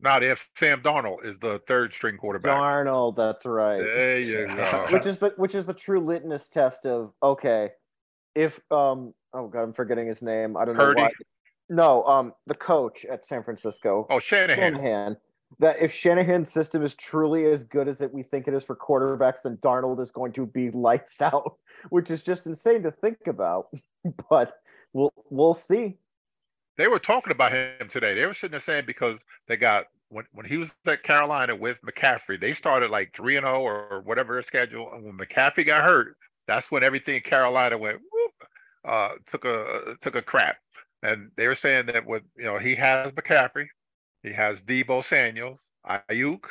[0.00, 2.58] Not if Sam Darnold is the third string quarterback.
[2.58, 3.80] Darnold, that's right.
[3.80, 4.86] There you go.
[4.90, 7.70] which is the which is the true litmus test of okay,
[8.34, 11.00] if um oh god I'm forgetting his name I don't Purdy.
[11.00, 11.10] know why.
[11.70, 14.06] No, um the coach at San Francisco.
[14.10, 14.74] Oh Shanahan.
[14.74, 15.16] Shanahan
[15.58, 18.76] that if Shanahan's system is truly as good as it we think it is for
[18.76, 21.56] quarterbacks, then Darnold is going to be lights out,
[21.90, 23.68] which is just insane to think about.
[24.30, 24.58] but
[24.92, 25.98] we'll we'll see.
[26.76, 28.14] They were talking about him today.
[28.14, 31.80] They were sitting there saying because they got when when he was at Carolina with
[31.82, 34.90] McCaffrey, they started like three and zero oh or whatever their schedule.
[34.92, 38.48] And when McCaffrey got hurt, that's when everything in Carolina went whoop,
[38.84, 40.56] uh, took a took a crap.
[41.02, 43.66] And they were saying that with you know he has McCaffrey,
[44.24, 46.44] he has Deebo Samuels, Ayuk,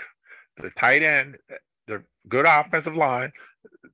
[0.58, 1.38] the tight end,
[1.88, 3.32] the good offensive line.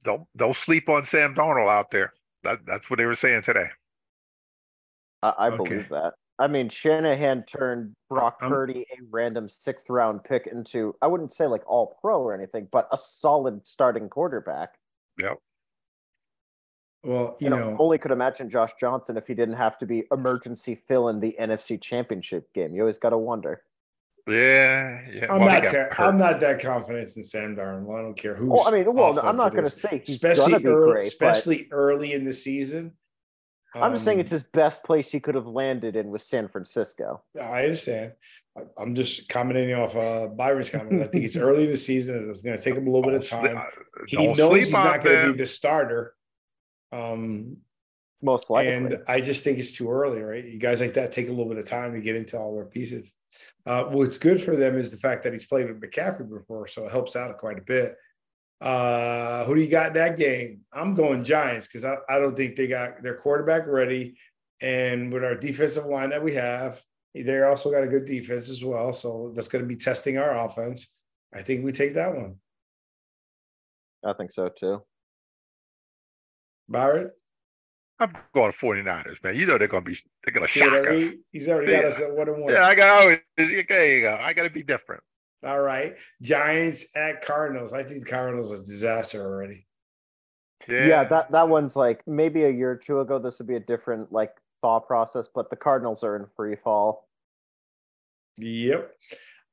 [0.03, 2.13] Don't don't sleep on Sam Darnold out there.
[2.43, 3.69] That that's what they were saying today.
[5.23, 5.57] I, I okay.
[5.57, 6.13] believe that.
[6.37, 11.33] I mean, Shanahan turned Brock um, Purdy, a random sixth round pick, into I wouldn't
[11.33, 14.75] say like all pro or anything, but a solid starting quarterback.
[15.19, 15.37] Yep.
[17.03, 19.85] Well, you, you know, know, only could imagine Josh Johnson if he didn't have to
[19.85, 22.75] be emergency fill in the NFC Championship game.
[22.75, 23.63] You always got to wonder.
[24.27, 25.33] Yeah, yeah.
[25.33, 25.71] I'm well, not.
[25.71, 27.97] Ter- I'm not that confident in Sam Darnold.
[27.97, 28.47] I don't care who.
[28.51, 31.75] Well, I mean, well, I'm not going to say he's especially early, great, especially but...
[31.75, 32.93] early in the season.
[33.75, 36.47] I'm just saying it's um, his best place he could have landed in was San
[36.47, 37.23] Francisco.
[37.39, 38.13] I understand.
[38.77, 41.03] I'm just commenting off uh, Byron's comment.
[41.03, 42.29] I think it's early in the season.
[42.29, 43.61] It's going to take him a little bit of time.
[44.07, 46.15] He knows he's not going to be the starter.
[46.91, 47.57] Um,
[48.21, 48.73] most likely.
[48.73, 50.43] And I just think it's too early, right?
[50.43, 52.65] You guys like that take a little bit of time to get into all their
[52.65, 53.13] pieces.
[53.65, 56.85] Uh, what's good for them is the fact that he's played with McCaffrey before, so
[56.85, 57.95] it helps out quite a bit.
[58.61, 60.61] Uh, who do you got in that game?
[60.73, 64.17] I'm going Giants because I, I don't think they got their quarterback ready.
[64.61, 66.81] And with our defensive line that we have,
[67.13, 68.91] they also got a good defense as well.
[68.91, 70.93] So that's going to be testing our offense.
[71.33, 72.35] I think we take that one.
[74.05, 74.83] I think so too.
[76.67, 77.11] Byron?
[77.99, 79.35] I'm going 49ers, man.
[79.35, 81.13] You know they're gonna be they're gonna shock us.
[81.31, 82.53] He's already got us at one and one.
[82.53, 84.17] Yeah, I got always there you go.
[84.21, 85.03] I gotta be different.
[85.45, 85.95] All right.
[86.21, 87.73] Giants at Cardinals.
[87.73, 89.65] I think the Cardinals are a disaster already.
[90.67, 90.87] Yeah.
[90.87, 93.61] yeah, that, that one's like maybe a year or two ago, this would be a
[93.61, 97.07] different like thought process, but the Cardinals are in free fall.
[98.37, 98.91] Yep.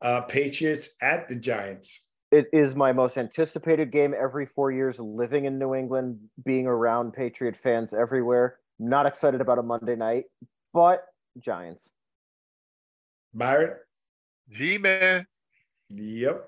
[0.01, 5.45] Uh Patriots at the Giants it is my most anticipated game every four years living
[5.45, 8.59] in New England, being around Patriot fans everywhere.
[8.79, 10.25] Not excited about a Monday night,
[10.73, 11.05] but
[11.39, 11.91] Giants.
[13.33, 13.75] Byron?
[14.51, 15.27] G man.
[15.91, 16.45] Yep.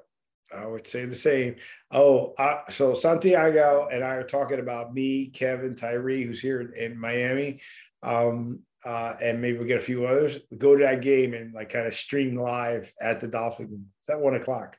[0.55, 1.57] I would say the same.
[1.91, 6.73] Oh, uh, so Santiago and I are talking about me, Kevin, Tyree, who's here in,
[6.75, 7.61] in Miami.
[8.03, 10.39] Um, uh, and maybe we'll get a few others.
[10.51, 13.87] We go to that game and like kind of stream live at the Dolphin.
[13.99, 14.77] It's at one o'clock.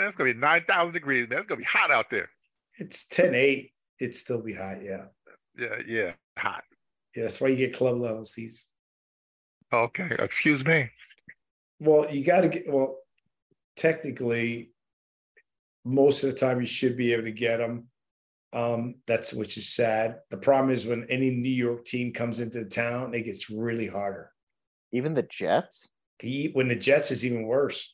[0.00, 1.28] Man, it's gonna be nine thousand degrees.
[1.28, 2.30] Man, it's gonna be hot out there.
[2.78, 3.70] It's 10 8.
[4.00, 5.04] It'd still be hot, yeah.
[5.58, 6.64] Yeah, yeah, hot.
[7.14, 8.66] Yeah, that's why you get club level seats.
[9.70, 10.88] Okay, excuse me.
[11.80, 12.96] Well, you got to get well.
[13.76, 14.72] Technically,
[15.84, 17.88] most of the time you should be able to get them.
[18.54, 20.20] Um, that's which is sad.
[20.30, 23.86] The problem is when any New York team comes into the town, it gets really
[23.86, 24.32] harder.
[24.92, 25.88] Even the Jets?
[26.18, 27.86] He, when the Jets is even worse.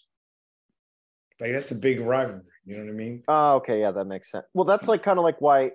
[1.41, 2.43] Like that's a big rivalry.
[2.65, 3.23] You know what I mean?
[3.29, 4.47] Oh, okay, yeah, that makes sense.
[4.55, 5.73] Well, that's like kind of like why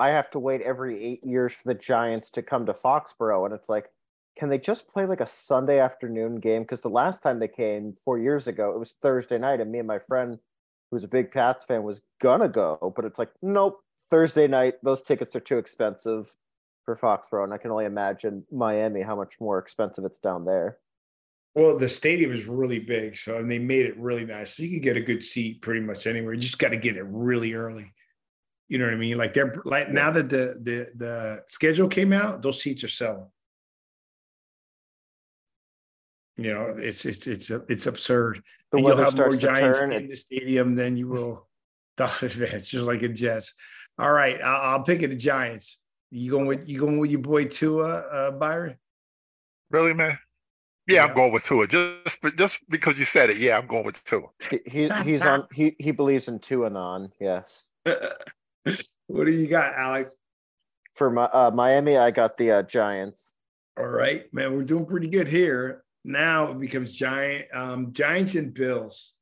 [0.00, 3.54] I have to wait every eight years for the Giants to come to Foxborough, and
[3.54, 3.90] it's like,
[4.36, 6.62] can they just play like a Sunday afternoon game?
[6.62, 9.78] Because the last time they came four years ago, it was Thursday night, and me
[9.78, 10.38] and my friend,
[10.90, 14.74] who's a big Pats fan, was gonna go, but it's like, nope, Thursday night.
[14.82, 16.34] Those tickets are too expensive
[16.84, 20.78] for Foxborough, and I can only imagine Miami how much more expensive it's down there.
[21.54, 24.56] Well, the stadium is really big, so and they made it really nice.
[24.56, 26.34] So you can get a good seat pretty much anywhere.
[26.34, 27.94] You just got to get it really early.
[28.68, 29.16] You know what I mean?
[29.18, 33.28] Like they're like now that the the the schedule came out, those seats are selling.
[36.36, 38.42] You know, it's it's it's it's absurd.
[38.72, 39.92] The And you'll have more giants turn.
[39.92, 41.48] in the stadium than you will
[41.96, 43.54] Dolphins, just like a Jets.
[43.98, 45.78] All right, I'll, I'll pick it the Giants.
[46.10, 48.76] You going with you going with your boy Tua, uh, Byron?
[49.70, 50.18] Really, man?
[50.86, 51.04] Yeah, Yeah.
[51.06, 51.66] I'm going with Tua.
[51.66, 54.28] Just just because you said it, yeah, I'm going with Tua.
[54.50, 55.46] He, he he's on.
[55.52, 57.10] He he believes in Tuanon.
[57.20, 57.64] Yes.
[57.84, 60.14] what do you got, Alex?
[60.92, 63.34] For my uh, Miami, I got the uh, Giants.
[63.76, 65.82] All right, man, we're doing pretty good here.
[66.04, 69.13] Now it becomes Giant, um, Giants and Bills.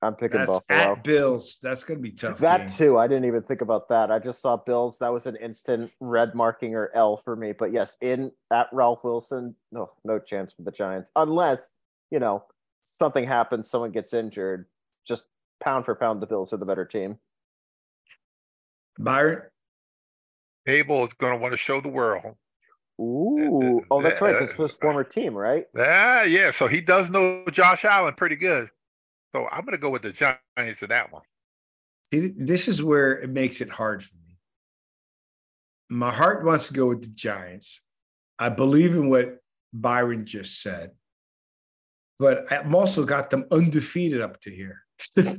[0.00, 0.92] I'm picking That's Buffalo.
[0.92, 1.58] at Bills.
[1.62, 2.38] That's gonna be tough.
[2.38, 2.68] That game.
[2.68, 2.98] too.
[2.98, 4.10] I didn't even think about that.
[4.12, 4.98] I just saw Bills.
[4.98, 7.52] That was an instant red marking or L for me.
[7.52, 11.74] But yes, in at Ralph Wilson, no, no chance for the Giants unless
[12.10, 12.44] you know
[12.84, 14.66] something happens, someone gets injured.
[15.06, 15.24] Just
[15.60, 17.18] pound for pound, the Bills are the better team.
[18.98, 19.42] Byron.
[20.66, 22.36] Daboll is going to want to show the world.
[23.00, 24.38] Ooh, oh, that's right.
[24.38, 25.66] This was Uh, former team, right?
[25.74, 26.50] Yeah, yeah.
[26.50, 28.68] So he does know Josh Allen pretty good.
[29.34, 31.22] So I'm going to go with the Giants in that one.
[32.10, 34.38] This is where it makes it hard for me.
[35.90, 37.82] My heart wants to go with the Giants.
[38.38, 39.38] I believe in what
[39.72, 40.92] Byron just said,
[42.18, 44.82] but I'm also got them undefeated up to here.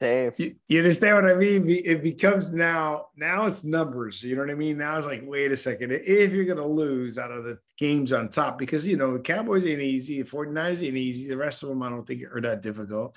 [0.00, 0.32] Same.
[0.36, 1.68] You, you understand what I mean?
[1.70, 4.22] It becomes now, now it's numbers.
[4.22, 4.76] You know what I mean?
[4.76, 5.92] Now it's like, wait a second.
[5.92, 9.20] If you're going to lose out of the games on top, because, you know, the
[9.20, 11.28] Cowboys ain't easy, the 49ers ain't easy.
[11.28, 13.16] The rest of them, I don't think are that difficult.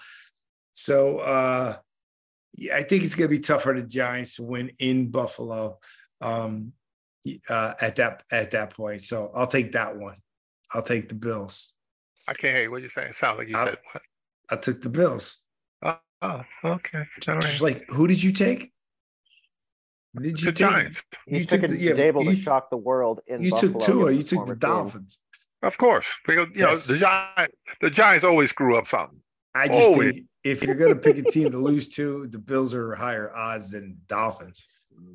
[0.71, 1.77] So, uh,
[2.53, 5.79] yeah, I think it's going to be tough for the Giants to win in Buffalo
[6.21, 6.73] um,
[7.47, 9.03] uh, at that at that point.
[9.03, 10.17] So I'll take that one.
[10.73, 11.73] I'll take the Bills.
[12.27, 12.71] I can't hear you.
[12.71, 13.09] What you saying?
[13.09, 14.01] It sounds like you I- said what?
[14.49, 15.43] I took the Bills.
[15.83, 17.05] Oh, oh, okay.
[17.27, 17.43] All right.
[17.43, 18.71] Just like, who did you take?
[20.15, 20.55] Who Did you the take?
[20.69, 21.01] Giants.
[21.27, 23.73] He's You took picking the- yeah, Daboll to shock the world in You Buffalo.
[23.73, 24.05] took Tua.
[24.07, 24.59] against You took the former team.
[24.59, 25.17] Dolphins.
[25.61, 26.07] Of course.
[26.25, 29.19] Because you know, the Giants the Giants always screw up something.
[29.53, 30.13] I just Always.
[30.15, 33.33] think if you're going to pick a team to lose to, the Bills are higher
[33.35, 34.65] odds than Dolphins.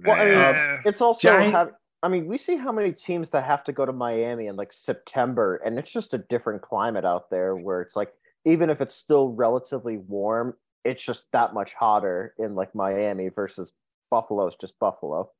[0.04, 1.70] Well, I mean, Eh, It's also Giant- have,
[2.02, 4.72] I mean, we see how many teams that have to go to Miami in like
[4.72, 8.12] September, and it's just a different climate out there where it's like
[8.44, 10.54] even if it's still relatively warm,
[10.84, 13.72] it's just that much hotter in like Miami versus
[14.10, 15.30] Buffalo is just Buffalo.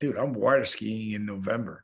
[0.00, 1.82] Dude, I'm water skiing in November.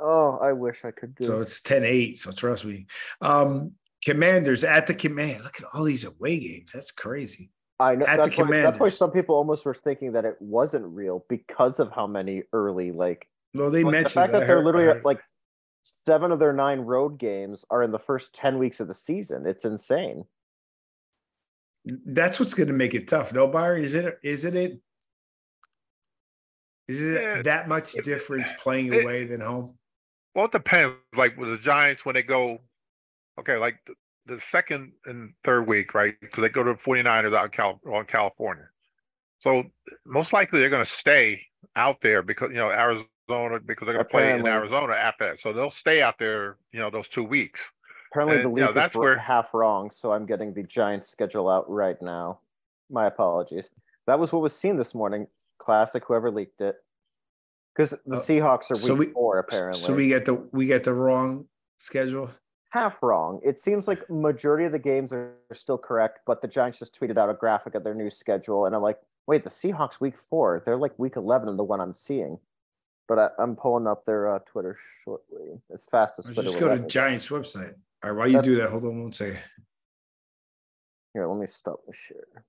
[0.00, 2.18] Oh, I wish I could do So it's 10 8.
[2.18, 2.86] So trust me.
[3.20, 3.72] Um,
[4.04, 5.42] commanders at the command.
[5.42, 6.70] Look at all these away games.
[6.72, 7.50] That's crazy.
[7.80, 10.36] I know at the that's why, that's why some people almost were thinking that it
[10.40, 14.38] wasn't real because of how many early like No, they Like, the mentioned fact I
[14.38, 15.20] that they're heard- literally like
[15.82, 19.46] seven of their nine road games are in the first 10 weeks of the season.
[19.46, 20.24] It's insane.
[22.06, 23.32] That's what's going to make it tough.
[23.32, 24.18] No, Byron, is it?
[24.22, 24.54] Is it?
[24.54, 24.80] it?
[26.88, 27.42] Is it Yeah.
[27.42, 29.78] that much difference uh, playing It- away than home?
[30.34, 30.96] Well, it depends.
[31.16, 32.60] Like with the Giants, when they go,
[33.40, 33.94] okay, like the,
[34.34, 36.14] the second and third week, right?
[36.20, 38.68] Because they go to the 49ers out in Cal- on California.
[39.40, 39.64] So
[40.06, 41.42] most likely they're going to stay
[41.76, 45.40] out there because, you know, Arizona, because they're going to play in Arizona after that.
[45.40, 47.60] So they'll stay out there, you know, those two weeks.
[48.10, 51.08] Apparently, the And, know, league that's is where- half wrong, so I'm getting the Giants
[51.08, 52.40] schedule out right now.
[52.90, 53.70] My apologies.
[54.06, 55.26] That was what was seen this morning.
[55.58, 56.76] Classic, whoever leaked it.
[57.74, 59.80] Because the Uh, Seahawks are week so we- four, apparently.
[59.80, 62.30] So we get the we get the wrong schedule.
[62.70, 63.40] half wrong.
[63.42, 67.16] It seems like majority of the games are still correct, but the Giants just tweeted
[67.18, 70.62] out a graphic of their new schedule, and I'm like, wait, the Seahawks week four,
[70.64, 72.40] they're like week eleven in the one I'm seeing.
[73.06, 76.26] But I, I'm pulling up their uh, Twitter shortly as fast as.
[76.26, 76.78] Just go to.
[76.86, 77.74] Giants website.
[78.02, 79.38] All right, while you That's- do that, hold on one second.
[81.14, 82.44] Here, let me stop the share.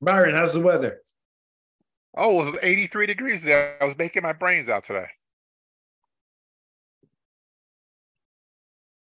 [0.00, 1.00] Byron, how's the weather?
[2.16, 3.76] Oh, it was 83 degrees today.
[3.80, 5.06] I was making my brains out today.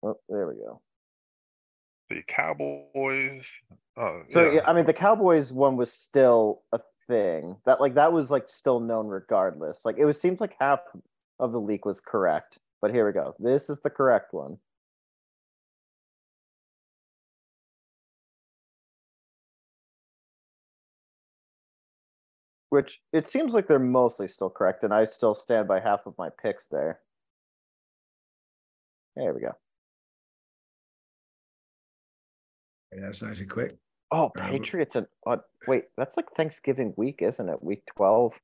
[0.03, 0.81] Oh, there we go.
[2.09, 3.43] The Cowboys.
[3.95, 4.51] Uh, So yeah.
[4.53, 7.57] yeah, I mean, the Cowboys one was still a thing.
[7.65, 9.85] That like that was like still known regardless.
[9.85, 10.79] Like it was seems like half
[11.41, 12.59] of the leak was correct.
[12.81, 13.35] But here we go.
[13.39, 14.57] This is the correct one.
[22.69, 26.17] Which it seems like they're mostly still correct, and I still stand by half of
[26.17, 27.01] my picks there.
[29.17, 29.51] There we go.
[32.93, 33.75] Yeah, that's nice and quick.
[34.09, 37.61] Oh, Patriots and uh, wait, that's like Thanksgiving week, isn't it?
[37.61, 38.39] Week twelve.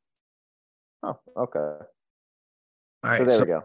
[1.03, 1.85] Oh, okay.
[3.07, 3.63] All So there So, we go.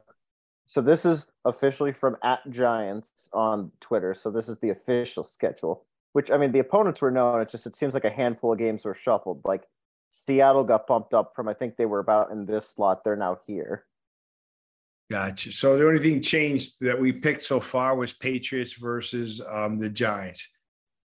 [0.67, 4.15] So this is officially from at Giants on Twitter.
[4.15, 5.87] So this is the official schedule.
[6.13, 7.41] Which I mean, the opponents were known.
[7.41, 9.43] It just it seems like a handful of games were shuffled.
[9.45, 9.65] Like
[10.11, 13.03] Seattle got bumped up from I think they were about in this slot.
[13.03, 13.85] They're now here.
[15.11, 15.53] gotcha.
[15.53, 19.89] So the only thing changed that we picked so far was Patriots versus um, the
[19.89, 20.49] Giants.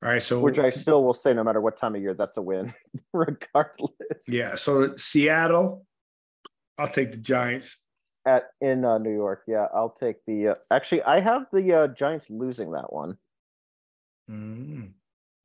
[0.04, 0.22] All right.
[0.22, 2.74] So Which I still will say, no matter what time of year, that's a win,
[3.14, 3.92] regardless.
[4.28, 4.56] yeah.
[4.56, 5.86] So Seattle,
[6.78, 7.78] I'll take the Giants.
[8.26, 10.50] At in uh, New York, yeah, I'll take the.
[10.50, 13.18] Uh, actually, I have the uh, Giants losing that one.
[14.30, 14.92] Mm.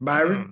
[0.00, 0.42] Byron.
[0.42, 0.50] Hmm.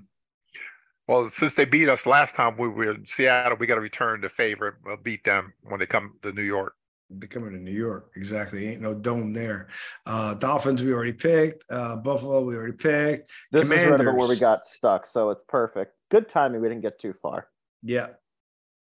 [1.09, 4.21] Well, since they beat us last time we were in Seattle, we got to return
[4.21, 4.79] the favor.
[4.85, 6.75] We'll beat them when they come to New York.
[7.19, 8.13] Be coming to New York.
[8.17, 8.69] Exactly.
[8.69, 9.69] Ain't no dome there.
[10.07, 11.65] Uh Dolphins, we already picked.
[11.69, 13.31] Uh Buffalo, we already picked.
[13.51, 15.95] This is right where we got stuck, so it's perfect.
[16.11, 16.63] Good timing.
[16.63, 17.49] We didn't get too far.
[17.83, 18.07] Yeah.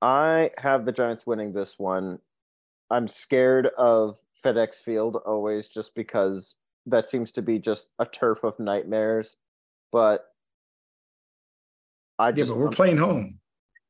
[0.02, 2.20] I have the Giants winning this one.
[2.91, 8.43] I'm scared of FedEx Field always just because that seems to be just a turf
[8.43, 9.36] of nightmares.
[9.91, 10.26] But
[12.19, 13.39] I Yeah, just but we're I'm- playing home.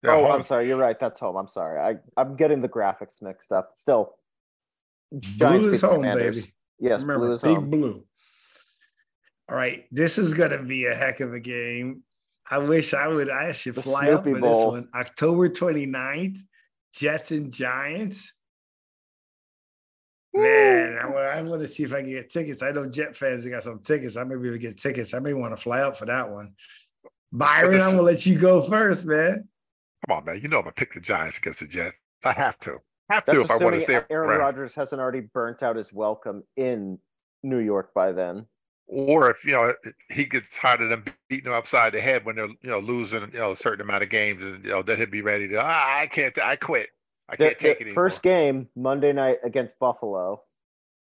[0.07, 0.31] Oh, home.
[0.31, 0.67] I'm sorry.
[0.67, 0.99] You're right.
[0.99, 1.35] That's home.
[1.35, 1.79] I'm sorry.
[1.79, 3.73] I I'm getting the graphics mixed up.
[3.77, 4.15] Still,
[5.11, 6.35] Blue is home, Commanders.
[6.41, 6.53] baby.
[6.79, 7.69] Yes, Remember, blue is big home.
[7.71, 8.05] blue.
[9.49, 9.85] All right.
[9.91, 12.03] This is gonna be a heck of a game.
[12.51, 14.89] I wish I would I should The fly up Snoopy for this one.
[14.93, 16.37] October 29th,
[16.93, 18.31] Jets and Giants.
[20.35, 22.61] Man, I want, I want to see if I can get tickets.
[22.61, 24.17] I know Jet fans have got some tickets.
[24.17, 25.13] I may be able to get tickets.
[25.13, 26.53] I may want to fly out for that one.
[27.31, 29.47] Byron, I'm gonna let you go first, man.
[30.07, 30.41] Come on, man.
[30.41, 31.95] You know I'm gonna pick the Giants against the Jets.
[32.23, 32.79] I have to.
[33.09, 34.39] Have to if I want to assuming stay Aaron around.
[34.39, 36.99] Rodgers hasn't already burnt out his welcome in
[37.43, 38.45] New York by then.
[38.87, 39.73] Or if you know
[40.09, 43.21] he gets tired of them beating him upside the head when they're you know losing
[43.31, 45.61] you know a certain amount of games, and you know then he'd be ready to.
[45.61, 46.37] Ah, I can't.
[46.39, 46.89] I quit.
[47.29, 50.41] I The, can't take the it first game Monday night against Buffalo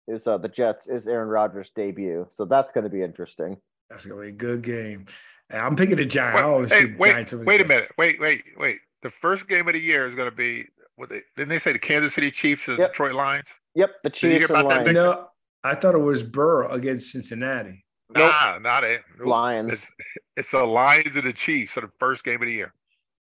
[0.08, 3.56] is uh, the Jets is Aaron Rodgers' debut, so that's going to be interesting.
[3.90, 5.06] That's gonna be a good game.
[5.50, 6.72] I'm picking the Giants.
[6.72, 6.96] I anymore.
[6.98, 7.90] Wait, hey, wait, Giants wait a minute.
[7.98, 8.78] Wait, wait, wait.
[9.02, 10.66] The first game of the year is going to be.
[10.96, 12.92] What they, didn't they say the Kansas City Chiefs and Yep.
[12.92, 13.46] Detroit Lions?
[13.74, 14.92] Yep, the Did you hear Chiefs and Lions.
[14.92, 15.28] No,
[15.64, 17.84] I thought it was Burr against Cincinnati.
[18.16, 18.32] Nope.
[18.32, 19.02] Nah, not it.
[19.24, 19.72] Lions.
[19.72, 19.92] It's,
[20.36, 22.72] it's the Lions and the Chiefs for the first game of the year.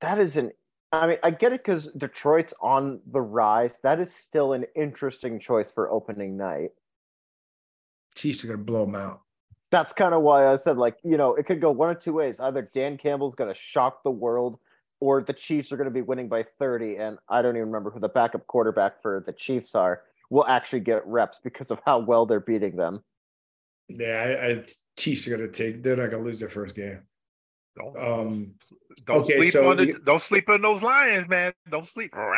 [0.01, 0.51] That is an.
[0.93, 3.79] I mean, I get it because Detroit's on the rise.
[3.83, 6.71] That is still an interesting choice for opening night.
[8.15, 9.23] Chiefs are gonna blow them out.
[9.71, 12.15] That's kind of why I said, like, you know, it could go one of two
[12.15, 12.41] ways.
[12.41, 14.59] Either Dan Campbell's going to shock the world,
[14.99, 16.97] or the Chiefs are going to be winning by 30.
[16.97, 20.03] And I don't even remember who the backup quarterback for the Chiefs are.
[20.31, 23.03] Will actually get reps because of how well they're beating them.
[23.89, 24.65] Yeah, I, I
[24.99, 25.83] Chiefs are gonna take.
[25.83, 27.01] They're not gonna lose their first game.
[27.99, 28.55] Um,
[29.01, 31.53] don't okay, sleep so on the, we- don't sleep on those Lions, man.
[31.71, 32.13] Don't sleep.
[32.13, 32.33] Don't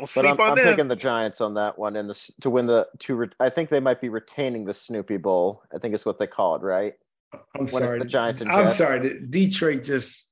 [0.00, 0.64] But sleep I'm, on I'm them.
[0.66, 3.14] picking the Giants on that one, and the, to win the to.
[3.14, 5.62] Re, I think they might be retaining the Snoopy Bowl.
[5.74, 6.94] I think is what they call it, right?
[7.56, 7.98] I'm it's sorry.
[7.98, 8.76] the Giants and I'm Jets.
[8.76, 9.20] sorry.
[9.28, 10.24] Detroit just.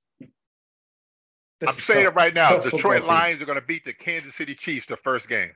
[1.66, 2.50] I'm saying tough- it right now.
[2.50, 3.04] tough Detroit.
[3.06, 5.50] Lions are going to beat the Kansas City Chiefs the first game.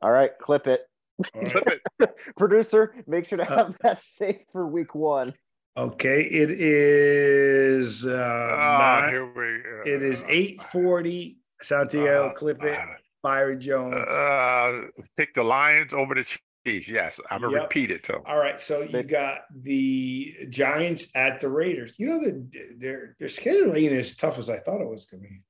[0.00, 0.80] All right, clip it,
[1.34, 1.50] All right.
[1.50, 2.10] Flip it.
[2.38, 2.94] producer.
[3.06, 5.34] Make sure to Uh, have that saved for week one.
[5.76, 8.04] Okay, it is.
[8.04, 9.90] Uh, Ah, here we.
[9.92, 11.38] it is uh, eight forty.
[11.62, 12.78] Santiago, uh, clip it.
[12.78, 12.84] uh,
[13.22, 13.94] Byron Jones.
[13.94, 16.88] Uh, pick the Lions over the Chiefs.
[16.88, 17.62] Yes, I'm gonna Yep.
[17.64, 18.20] repeat it too.
[18.26, 21.94] All right, so you got the Giants at the Raiders.
[21.98, 25.22] You know that their their schedule ain't as tough as I thought it was going
[25.22, 25.40] to be.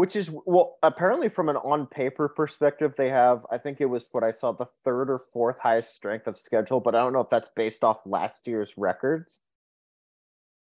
[0.00, 3.44] Which is well, apparently from an on paper perspective, they have.
[3.52, 6.80] I think it was what I saw the third or fourth highest strength of schedule,
[6.80, 9.40] but I don't know if that's based off last year's records.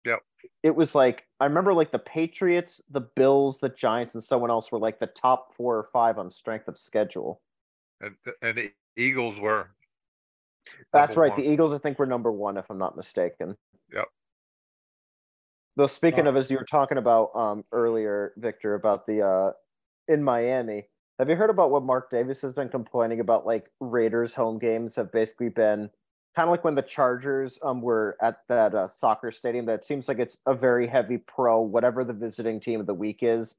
[0.05, 0.17] yeah
[0.65, 4.73] It was like I remember like the Patriots, the Bills, the Giants, and someone else
[4.73, 7.41] were like the top four or five on strength of schedule.
[8.01, 9.69] And and the Eagles were.
[10.93, 11.31] That's right.
[11.31, 11.41] one.
[11.41, 13.57] The Eagles, I think, were number one, if I'm not mistaken.
[13.95, 14.09] Yep.
[15.79, 19.53] Though speaking of, as you were talking about um, earlier, Victor, about the uh,
[20.09, 20.89] in Miami,
[21.21, 23.47] have you heard about what Mark Davis has been complaining about?
[23.47, 25.89] Like Raiders home games have basically been
[26.35, 29.67] kind of like when the Chargers um were at that uh, soccer stadium.
[29.67, 31.61] That seems like it's a very heavy pro.
[31.61, 33.55] Whatever the visiting team of the week is,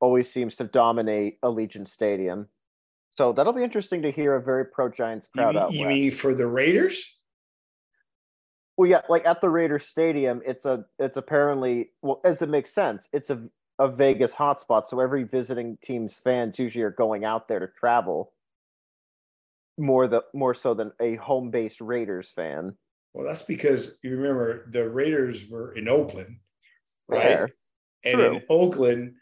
[0.00, 2.48] always seems to dominate Allegiant Stadium.
[3.12, 5.86] So that'll be interesting to hear a very pro Giants You crowd mean, out you
[5.86, 5.88] west.
[5.88, 7.13] mean for the Raiders?
[8.76, 12.72] Well, yeah, like at the Raiders Stadium, it's a it's apparently well, as it makes
[12.72, 13.42] sense, it's a
[13.78, 14.86] a Vegas hotspot.
[14.86, 18.32] So every visiting team's fans usually are going out there to travel
[19.78, 22.76] more the more so than a home based Raiders fan.
[23.12, 26.38] Well, that's because you remember the Raiders were in Oakland,
[27.08, 27.22] right?
[27.22, 27.50] Fair.
[28.04, 28.36] And True.
[28.36, 29.14] in Oakland,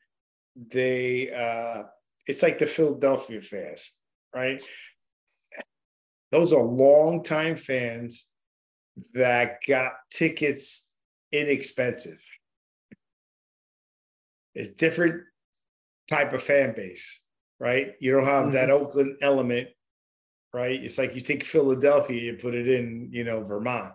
[0.56, 1.84] they uh
[2.26, 3.90] it's like the Philadelphia fans,
[4.34, 4.62] right?
[6.30, 8.26] Those are longtime fans
[9.14, 10.90] that got tickets
[11.30, 12.20] inexpensive.
[14.54, 15.22] It's different
[16.08, 17.22] type of fan base,
[17.58, 17.94] right?
[18.00, 18.84] You don't have that mm-hmm.
[18.84, 19.68] Oakland element,
[20.52, 20.82] right?
[20.82, 23.92] It's like you take Philadelphia and put it in, you know, Vermont.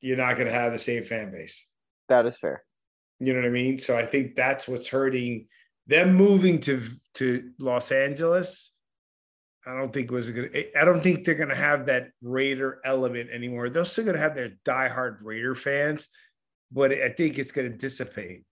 [0.00, 1.66] You're not going to have the same fan base.
[2.08, 2.62] That is fair.
[3.18, 3.78] You know what I mean?
[3.78, 5.46] So I think that's what's hurting
[5.86, 6.82] them moving to
[7.14, 8.72] to Los Angeles.
[9.66, 10.80] I don't think was going to.
[10.80, 13.68] I don't think they're going to have that Raider element anymore.
[13.68, 16.08] They're still going to have their diehard Raider fans,
[16.70, 18.44] but I think it's going to dissipate.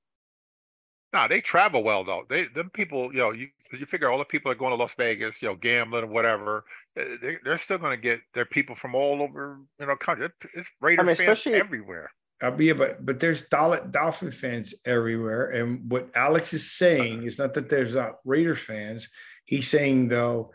[1.12, 2.24] No, they travel well though.
[2.28, 4.76] They them people, you know, you you figure all the people that are going to
[4.76, 6.64] Las Vegas, you know, gambling or whatever,
[6.98, 10.28] eh, they they're still going to get their people from all over, you know, country.
[10.54, 12.10] It's Raider mean, fans especially- everywhere.
[12.42, 17.54] I'll be, but but there's Dolphin fans everywhere, and what Alex is saying is not
[17.54, 19.08] that there's not Raider fans.
[19.44, 20.52] He's saying though,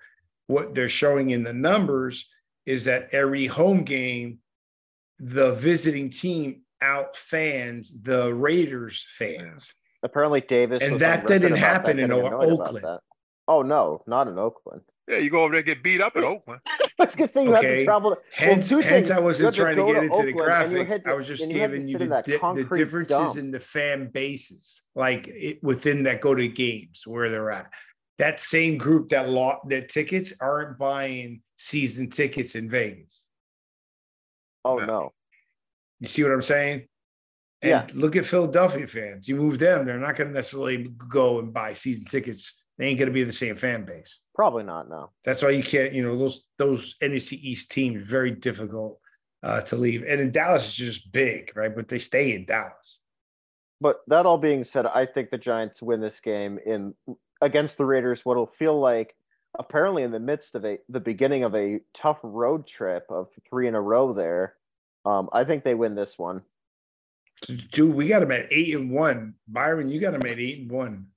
[0.49, 2.27] what they're showing in the numbers
[2.65, 4.39] is that every home game,
[5.19, 9.71] the visiting team out fans the Raiders fans.
[10.01, 12.99] Apparently, Davis And was that didn't about that, happen in O- Oakland.
[13.47, 14.81] Oh no, not in Oakland.
[15.07, 16.61] Yeah, you go over there and get beat up in Oakland.
[16.67, 17.85] I was gonna say you have to Okay.
[17.85, 18.17] travel.
[18.31, 19.11] Hence, two hence things.
[19.11, 21.03] I wasn't had to trying to get to into the Oakland and you graphics.
[21.03, 23.37] to- I was just and you giving you the, di- the differences dump.
[23.37, 27.69] in the fan bases, like it, within that go to games where they're at.
[28.19, 33.27] That same group that lost their tickets aren't buying season tickets in Vegas.
[34.63, 34.85] Oh No.
[34.85, 35.13] no.
[35.99, 36.87] You see what I'm saying?
[37.61, 37.87] And Yeah.
[37.93, 39.27] look at Philadelphia fans.
[39.27, 42.55] You move them, they're not going to necessarily go and buy season tickets.
[42.77, 44.19] They ain't going to be the same fan base.
[44.35, 44.89] Probably not.
[44.89, 45.11] No.
[45.25, 48.99] That's why you can't, you know, those those NFC East teams very difficult
[49.43, 50.03] uh, to leave.
[50.03, 51.73] And in Dallas is just big, right?
[51.75, 53.01] But they stay in Dallas.
[53.81, 56.93] But that all being said, I think the Giants win this game in
[57.41, 58.21] against the Raiders.
[58.23, 59.15] What'll feel like
[59.57, 63.67] apparently in the midst of a the beginning of a tough road trip of three
[63.67, 64.13] in a row.
[64.13, 64.55] There,
[65.05, 66.41] um, I think they win this one.
[67.71, 69.35] Dude, we got them at eight and one.
[69.47, 71.07] Byron, you got them at eight and one.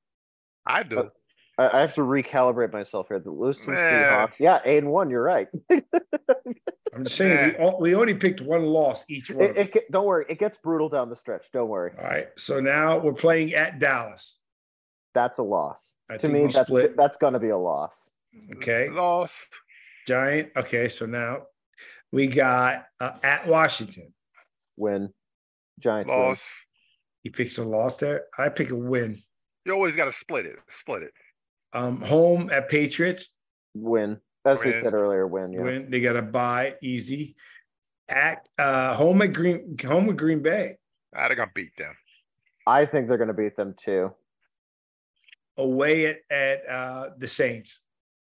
[0.65, 1.11] I do.
[1.59, 3.19] I, I have to recalibrate myself here.
[3.19, 3.81] The Lewiston Nah.
[3.81, 5.11] Seahawks, yeah, eight and one.
[5.11, 5.49] You're right.
[6.95, 9.45] I'm just saying, we, all, we only picked one loss each one.
[9.45, 11.47] It, it, don't worry, it gets brutal down the stretch.
[11.53, 12.29] Don't worry, all right.
[12.37, 14.39] So now we're playing at Dallas.
[15.15, 15.97] That's a loss.
[16.11, 16.97] I to me, that's split.
[16.97, 18.11] that's going to be a loss.
[18.57, 18.89] Okay.
[18.91, 19.35] Loss.
[20.07, 20.51] Giant.
[20.57, 20.89] Okay.
[20.89, 21.43] So now
[22.11, 24.13] we got uh, at Washington.
[24.77, 25.13] Win,
[25.79, 26.19] Giants win.
[26.19, 26.43] Lost.
[27.23, 28.25] He picks a loss there.
[28.37, 29.23] I pick a win.
[29.65, 30.57] You always got to split it.
[30.81, 31.13] Split it.
[31.73, 33.29] Um, home at Patriots.
[33.75, 35.27] Win, as we said earlier.
[35.27, 35.63] Win, yeah.
[35.63, 35.91] Win.
[35.91, 37.37] They got to buy easy.
[38.09, 40.77] At uh, home at Green home at Green Bay.
[41.17, 41.95] Ah, they're gonna beat them.
[42.67, 44.13] I think they're going to beat them too.
[45.57, 47.81] Away at at uh, the Saints.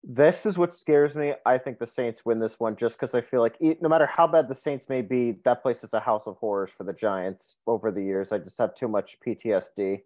[0.02, 1.32] This is what scares me.
[1.46, 4.26] I think the Saints win this one just because I feel like no matter how
[4.26, 7.56] bad the Saints may be, that place is a house of horrors for the Giants
[7.66, 8.30] over the years.
[8.30, 10.02] I just have too much PTSD.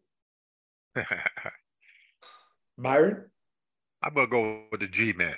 [2.79, 3.25] Byron.
[4.03, 5.35] I'm gonna go with the G man.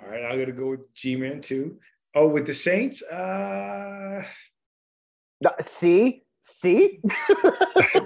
[0.00, 1.78] All right, I'm gonna go with G Man too.
[2.14, 3.02] Oh, with the Saints.
[3.02, 4.22] Uh,
[5.40, 5.50] No,
[6.44, 7.00] See,
[7.92, 8.00] see,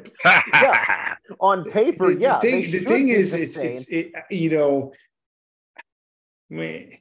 [1.40, 2.38] on paper, the, the yeah.
[2.38, 4.92] thing, the thing is, it's, it's it, you know,
[6.50, 6.92] man.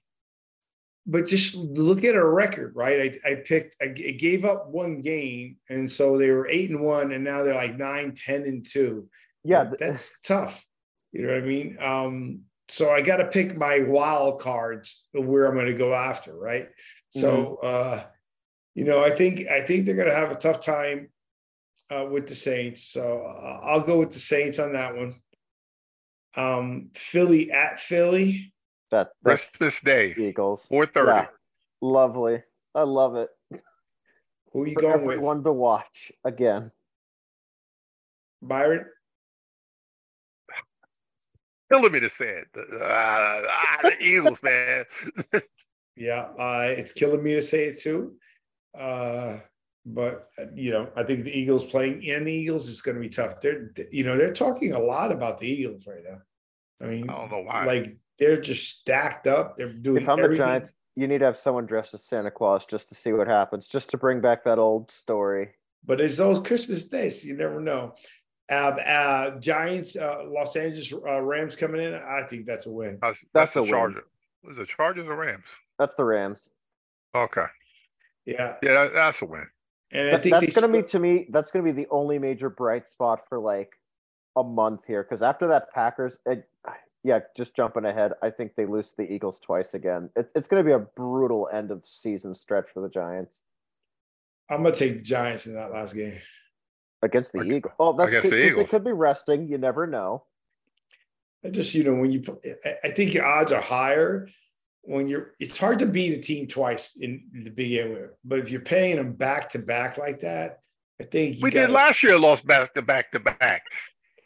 [1.05, 3.19] But just look at our record, right?
[3.25, 7.11] I, I picked, I gave up one game, and so they were eight and one,
[7.11, 9.07] and now they're like nine ten and two.
[9.43, 10.65] yeah, th- that's tough.
[11.11, 11.77] You know what I mean?
[11.79, 16.35] Um, so I got to pick my wild cards where I'm going to go after,
[16.35, 16.69] right?
[17.11, 18.03] So, uh,
[18.73, 21.09] you know, I think I think they're going to have a tough time
[21.89, 22.83] uh, with the Saints.
[22.83, 25.15] So uh, I'll go with the Saints on that one.
[26.35, 28.53] Um, Philly at Philly.
[28.91, 30.13] that's Rest that's this day.
[30.17, 30.65] Eagles.
[30.65, 31.11] Four thirty.
[31.11, 31.27] Yeah,
[31.81, 32.43] lovely.
[32.73, 33.29] I love it.
[34.51, 36.71] Who are you For going with, everyone to watch again.
[38.41, 38.85] Byron?
[41.71, 42.47] Killing me to say it.
[42.53, 44.85] The, ah, ah, the Eagles, man.
[45.97, 48.15] Yeah, uh, it's killing me to say it too.
[48.77, 49.37] Uh,
[49.85, 53.09] but you know, I think the Eagles playing in the Eagles is going to be
[53.09, 53.39] tough.
[53.39, 56.21] They're, you know, they're talking a lot about the Eagles right now.
[56.81, 57.65] I mean, I don't know why.
[57.65, 59.57] like they're just stacked up.
[59.57, 60.01] They're doing.
[60.01, 60.35] If I'm the.
[60.35, 63.67] Giants, you need to have someone dressed as Santa Claus just to see what happens,
[63.67, 65.49] just to bring back that old story.
[65.85, 67.23] but it's those Christmas days.
[67.23, 67.93] You never know.
[68.49, 71.95] Uh, uh, Giants, uh, Los Angeles uh, Rams coming in.
[71.95, 72.99] I think that's a win.
[73.01, 73.71] That's, That's that's a the win.
[73.71, 74.03] Charger.
[74.43, 75.45] Was it Chargers or Rams?
[75.79, 76.49] That's the Rams.
[77.15, 77.45] Okay.
[78.25, 79.47] Yeah, Yeah, that, that's a win.
[79.91, 81.27] And I think that's going to be to me.
[81.29, 83.73] That's going to be the only major bright spot for like
[84.35, 85.03] a month here.
[85.03, 86.17] Because after that, Packers.
[86.25, 86.47] It,
[87.03, 88.13] yeah, just jumping ahead.
[88.23, 90.09] I think they lose the Eagles twice again.
[90.15, 93.43] It's it's going to be a brutal end of season stretch for the Giants
[94.49, 96.17] I'm gonna take the Giants in that last game.
[97.03, 97.73] against the Ag- Eagles.
[97.79, 98.65] Oh, that's against good, the 'cause Eagles.
[98.65, 99.47] They could be resting.
[99.47, 100.23] You never know.
[101.43, 102.23] I just, you know, when you,
[102.65, 104.27] I- I think your odds are higher
[104.85, 105.31] when you're.
[105.39, 108.95] It's hard to beat a team twice in the begin with, but if you're paying
[108.97, 110.59] them back to back like that,
[111.01, 113.63] I think you We gotta- did last year, lost back to back to back.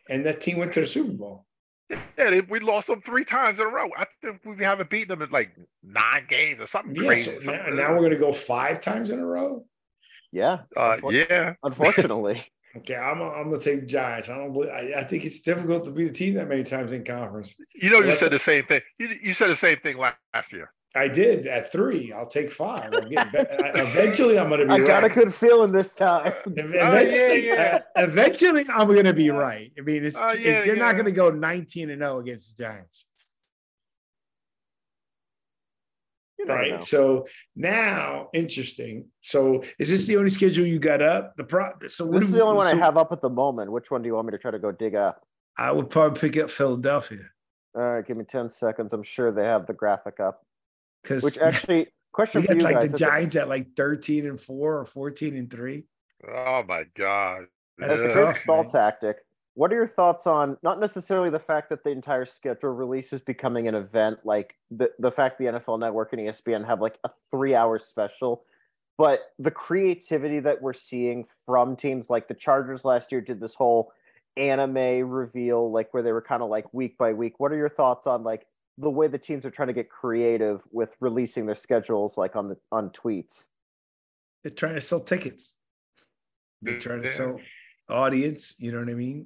[0.09, 1.45] and that team went to the Super Bowl.
[1.89, 3.89] Yeah, they, we lost them three times in a row.
[3.97, 7.31] I think we haven't beaten them in like nine games or something Yeah, crazy.
[7.31, 9.65] so now, something- now we're gonna go five times in a row.
[10.31, 10.59] Yeah.
[10.77, 11.55] uh, unfor- yeah.
[11.63, 12.45] Unfortunately.
[12.77, 14.29] Okay, I'm, I'm gonna take Giants.
[14.29, 14.53] I don't.
[14.53, 17.55] believe- I, I think it's difficult to beat a team that many times in conference.
[17.73, 18.81] You know, you said the same thing.
[18.99, 20.71] You, you said the same thing last, last year.
[20.95, 22.11] I did at three.
[22.13, 22.91] I'll take five.
[22.93, 26.33] I'm getting be- I- eventually, I'm gonna be I got a good feeling this time.
[26.45, 27.79] Eventually, yeah.
[27.95, 29.71] uh, eventually, I'm gonna be right.
[29.77, 33.05] I mean, it's, Oh, it's- they're not gonna go 19 and 0 against the Giants.
[35.57, 36.71] You never right?
[36.71, 36.79] know.
[36.79, 39.05] So now, interesting.
[39.21, 41.35] So, is this the only schedule you got up?
[41.37, 41.71] The pro.
[41.87, 43.71] So, what This is the only one so I have up at the moment.
[43.71, 45.25] Which one do you want me to try to go dig up?
[45.57, 47.19] I would probably pick up Philadelphia
[47.75, 48.93] All right, give me 10 seconds.
[48.93, 50.41] I'm sure they have the graphic up.
[51.03, 52.81] because Which actually, question we for you like guys.
[52.83, 55.85] the is it- Giants at like 13 and four or 14 and three.
[56.27, 57.45] Oh my God.
[57.77, 58.13] That's That's a Ugh.
[58.13, 59.17] great tough, stall tactic.
[59.59, 63.19] What are your thoughts on not necessarily the fact that the entire schedule release is
[63.19, 67.09] becoming an event, like the, the fact the NFL Network and ESPN have like a
[67.29, 68.45] three hour special,
[68.97, 73.53] but the creativity that we're seeing from teams like the Chargers last year did this
[73.53, 73.91] whole
[74.37, 77.37] anime reveal, like where they were kind of like week by week.
[77.37, 78.45] What are your thoughts on like
[78.77, 82.47] the way the teams are trying to get creative with releasing their schedules, like on
[82.47, 83.47] the on tweets?
[84.41, 85.55] They're trying to sell tickets.
[86.61, 87.41] They're trying to sell
[87.89, 88.55] audience.
[88.57, 89.25] You know what I mean?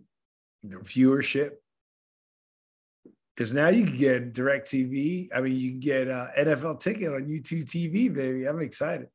[0.65, 1.51] Viewership.
[3.35, 5.27] Because now you can get direct TV.
[5.35, 8.45] I mean, you can get uh, NFL ticket on YouTube TV, baby.
[8.45, 9.07] I'm excited.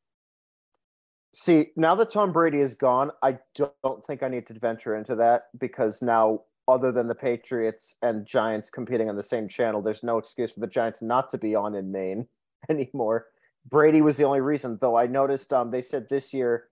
[1.34, 5.14] See, now that Tom Brady is gone, I don't think I need to venture into
[5.16, 10.02] that because now, other than the Patriots and Giants competing on the same channel, there's
[10.02, 12.26] no excuse for the Giants not to be on in Maine
[12.68, 13.26] anymore.
[13.70, 14.96] Brady was the only reason, though.
[14.96, 16.64] I noticed um, they said this year,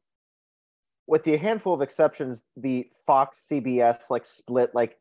[1.07, 4.75] with the handful of exceptions, the Fox CBS like split.
[4.75, 4.99] Like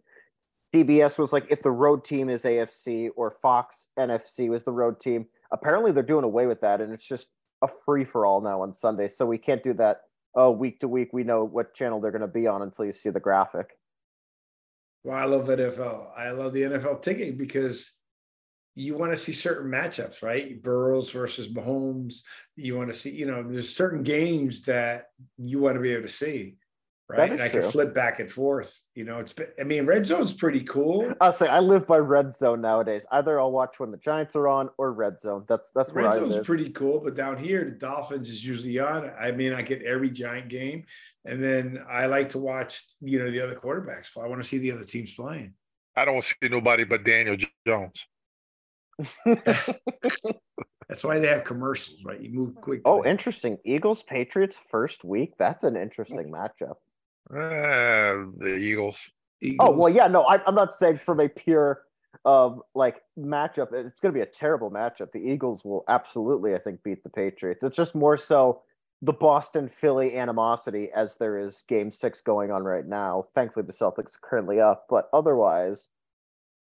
[0.73, 4.99] CBS was like if the road team is AFC or Fox NFC was the road
[4.99, 5.25] team.
[5.51, 7.27] Apparently, they're doing away with that, and it's just
[7.61, 9.07] a free for all now on Sunday.
[9.07, 10.01] So we can't do that
[10.39, 11.09] uh, week to week.
[11.13, 13.77] We know what channel they're going to be on until you see the graphic.
[15.03, 16.07] Well, I love NFL.
[16.17, 17.91] I love the NFL ticket because
[18.75, 20.61] you want to see certain matchups, right?
[20.61, 22.23] Burrows versus Mahomes.
[22.57, 25.07] You want to see, you know, there's certain games that
[25.37, 26.57] you want to be able to see,
[27.07, 27.31] right?
[27.31, 27.61] and I true.
[27.61, 28.77] can flip back and forth.
[28.93, 29.31] You know, it's.
[29.31, 31.13] been- I mean, red zone's pretty cool.
[31.21, 33.05] I'll say I live by red zone nowadays.
[33.11, 35.45] Either I'll watch when the Giants are on or red zone.
[35.47, 36.45] That's that's where Red I zone's live.
[36.45, 39.09] pretty cool, but down here, the Dolphins is usually on.
[39.17, 40.83] I mean, I get every giant game,
[41.23, 44.17] and then I like to watch, you know, the other quarterbacks.
[44.21, 45.53] I want to see the other teams playing.
[45.95, 48.05] I don't see nobody but Daniel Jones.
[50.87, 52.21] That's why they have commercials, right?
[52.21, 52.81] You move quick.
[52.85, 53.57] oh, interesting.
[53.65, 55.33] Eagles Patriots first week.
[55.37, 56.75] That's an interesting matchup.
[57.29, 58.99] Uh, the Eagles.
[59.59, 60.07] Oh well, yeah.
[60.07, 61.81] No, I, I'm not saying from a pure
[62.23, 63.73] um like matchup.
[63.73, 65.11] It's going to be a terrible matchup.
[65.11, 67.63] The Eagles will absolutely, I think, beat the Patriots.
[67.63, 68.61] It's just more so
[69.01, 73.25] the Boston Philly animosity as there is Game Six going on right now.
[73.33, 75.89] Thankfully, the Celtics are currently up, but otherwise,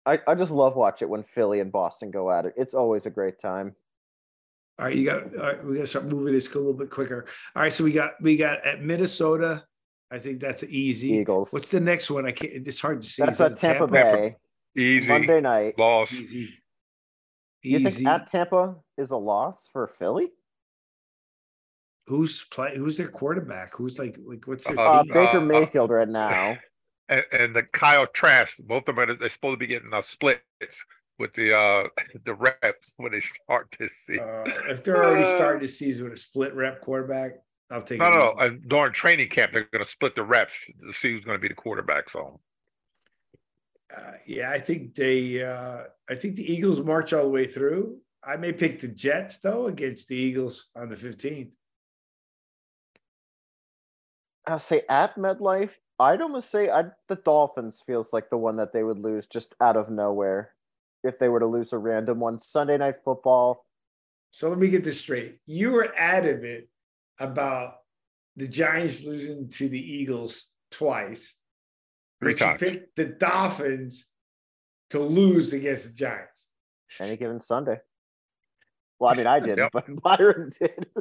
[0.06, 2.54] I I just love watch it when Philly and Boston go at it.
[2.58, 3.76] It's always a great time.
[4.80, 5.36] All right, you got.
[5.36, 7.26] All right, we got to start moving this a little bit quicker.
[7.56, 9.64] All right, so we got we got at Minnesota.
[10.12, 11.10] I think that's easy.
[11.14, 11.52] Eagles.
[11.52, 12.26] What's the next one?
[12.26, 12.68] I can't.
[12.68, 13.22] It's hard to see.
[13.22, 14.18] That's Is that at Tampa, Tampa?
[14.18, 14.36] Bay
[14.76, 15.08] Easy.
[15.08, 15.78] Monday night.
[15.78, 16.14] Loss.
[16.14, 16.50] Easy.
[17.62, 17.89] You Easy.
[17.89, 20.30] think at Tampa is a loss for Philly?
[22.08, 22.76] who's play?
[22.76, 23.76] Who's their quarterback?
[23.76, 25.14] Who's like like what's their Uh, Uh, team?
[25.14, 26.58] Baker uh, Mayfield right now.
[27.10, 30.01] And, and the Kyle Trask, both of them are they're supposed to be getting uh,
[30.01, 30.86] splits.
[31.18, 31.88] with the uh
[32.26, 34.24] the reps when they start this season.
[34.24, 37.34] Uh, if they're already starting the season with a split rep quarterback,
[37.70, 38.34] I'll take no, no.
[38.39, 40.53] And during training camp, they're going to split the reps
[40.88, 42.10] to see who's going to be the quarterback.
[42.10, 42.39] So
[43.95, 45.43] Uh, yeah, I think they.
[45.43, 47.97] Uh, I think the Eagles march all the way through.
[48.24, 51.49] I may pick the Jets though against the Eagles on the fifteenth.
[54.50, 58.74] I'll say at MetLife, I'd almost say i the Dolphins feels like the one that
[58.74, 60.52] they would lose just out of nowhere
[61.04, 62.39] if they were to lose a random one.
[62.39, 63.66] Sunday night football.
[64.32, 65.38] So let me get this straight.
[65.45, 66.66] You were adamant
[67.20, 67.76] about
[68.38, 71.36] the Giants losing to the Eagles twice.
[72.22, 74.06] Three but you picked the Dolphins
[74.91, 76.47] to lose against the Giants.
[77.00, 77.80] any given Sunday.
[79.00, 79.72] Well, I mean, I didn't, Yep.
[79.74, 80.88] but Byron did.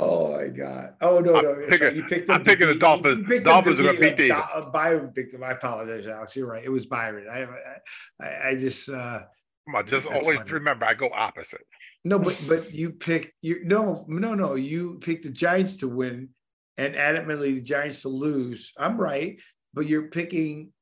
[0.00, 0.94] Oh my God!
[1.00, 1.66] Oh no, I'm no!
[1.68, 1.96] picking-.
[1.96, 4.36] You picked I'm picking the Dolphins- you picked them Dolphins are gonna beat beat the.
[4.38, 4.66] Eagles.
[4.66, 5.42] Do- Byron picked them.
[5.42, 6.36] I apologize, Alex.
[6.36, 6.64] You're right.
[6.64, 7.26] It was Byron.
[7.28, 9.20] I, I, I just uh
[9.66, 10.52] come on, just always funny.
[10.52, 11.62] remember I go opposite.
[12.04, 14.54] no, but but you picked you no no no.
[14.54, 16.28] You picked the Giants to win,
[16.76, 18.72] and adamantly the Giants to lose.
[18.78, 19.38] I'm right,
[19.74, 20.72] but you're picking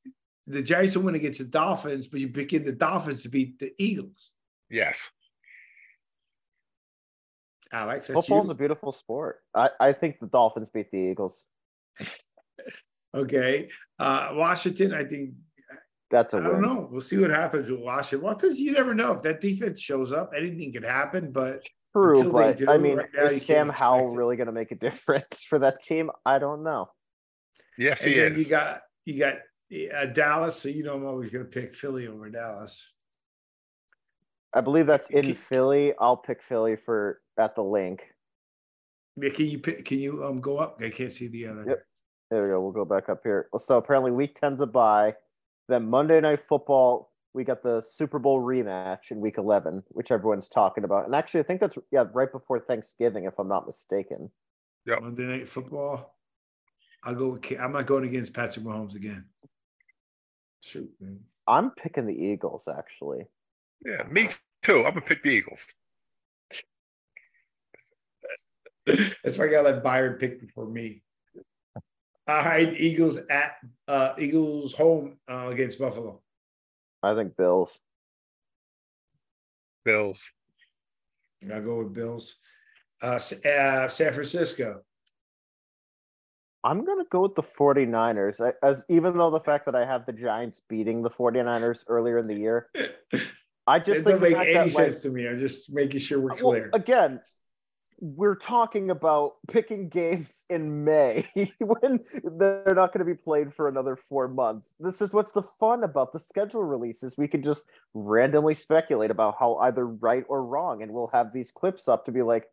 [0.45, 3.73] the Giants to win against the Dolphins, but you're picking the Dolphins to beat the
[3.79, 4.29] Eagles.
[4.69, 4.97] Yes.
[7.71, 8.51] Alex, that's Football's you.
[8.51, 9.37] a beautiful sport.
[9.53, 11.43] I, I think the Dolphins beat the Eagles.
[13.15, 13.69] okay.
[13.99, 15.31] Uh Washington, I think
[16.11, 16.49] That's a I win.
[16.49, 16.87] don't know.
[16.91, 18.25] We'll see what happens with Washington.
[18.25, 21.31] Well, because you never know if that defense shows up, anything could happen.
[21.31, 21.63] But
[21.93, 24.53] True, Until they but I mean, right now, is can't Sam Howell really going to
[24.53, 26.11] make a difference for that team?
[26.25, 26.89] I don't know.
[27.77, 28.39] Yes, and he then is.
[28.39, 29.35] you got you got
[29.95, 32.93] uh, Dallas, so you know I'm always going to pick Philly over Dallas.
[34.57, 35.93] I believe that's in Can- Philly.
[35.99, 38.01] I'll pick Philly for at the Linc.
[39.15, 40.81] Yeah, Can you pick, can you um go up?
[40.83, 41.65] I can't see the other.
[41.67, 41.83] Yep.
[42.31, 42.61] There we go.
[42.61, 43.47] We'll go back up here.
[43.57, 45.13] So apparently, week 10's a bye.
[45.69, 50.47] Then Monday Night Football, we got the Super Bowl rematch in week 11, which everyone's
[50.49, 51.05] talking about.
[51.05, 54.31] And actually, I think that's yeah right before Thanksgiving, if I'm not mistaken.
[54.85, 54.95] Yeah.
[54.99, 56.15] Monday Night Football.
[57.03, 57.29] I'll go.
[57.29, 59.25] With, K- I'm not going against Patrick Mahomes again.
[60.65, 61.19] Shoot, man.
[61.47, 63.25] I'm picking the Eagles actually.
[63.85, 64.27] Yeah, me
[64.67, 64.79] too.
[64.79, 65.59] I'm gonna pick the Eagles.
[68.85, 71.01] That's why I got to let Byron pick before me.
[72.27, 73.55] All right, Eagles at
[73.87, 76.21] uh Eagles home uh, against Buffalo.
[77.01, 77.79] I think Bills.
[79.85, 80.21] Bills.
[81.53, 82.35] I'll go with Bills.
[83.01, 84.81] Uh, uh, San Francisco.
[86.63, 88.45] I'm going to go with the 49ers.
[88.45, 92.17] I, as even though the fact that I have the Giants beating the 49ers earlier
[92.17, 92.69] in the year,
[93.67, 95.27] I just it think doesn't make any sense to me.
[95.27, 96.69] I'm just making sure we're Well, clear.
[96.73, 97.19] again,
[97.99, 101.27] we're talking about picking games in May
[101.59, 104.73] when they're not going to be played for another four months.
[104.79, 107.17] This is what's the fun about the schedule releases.
[107.17, 107.63] We can just
[107.93, 112.11] randomly speculate about how either right or wrong, and we'll have these clips up to
[112.11, 112.45] be like,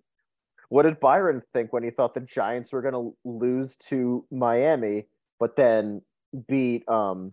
[0.69, 5.07] what did Byron think when he thought the Giants were going to lose to Miami,
[5.39, 6.03] but then
[6.49, 7.31] beat um,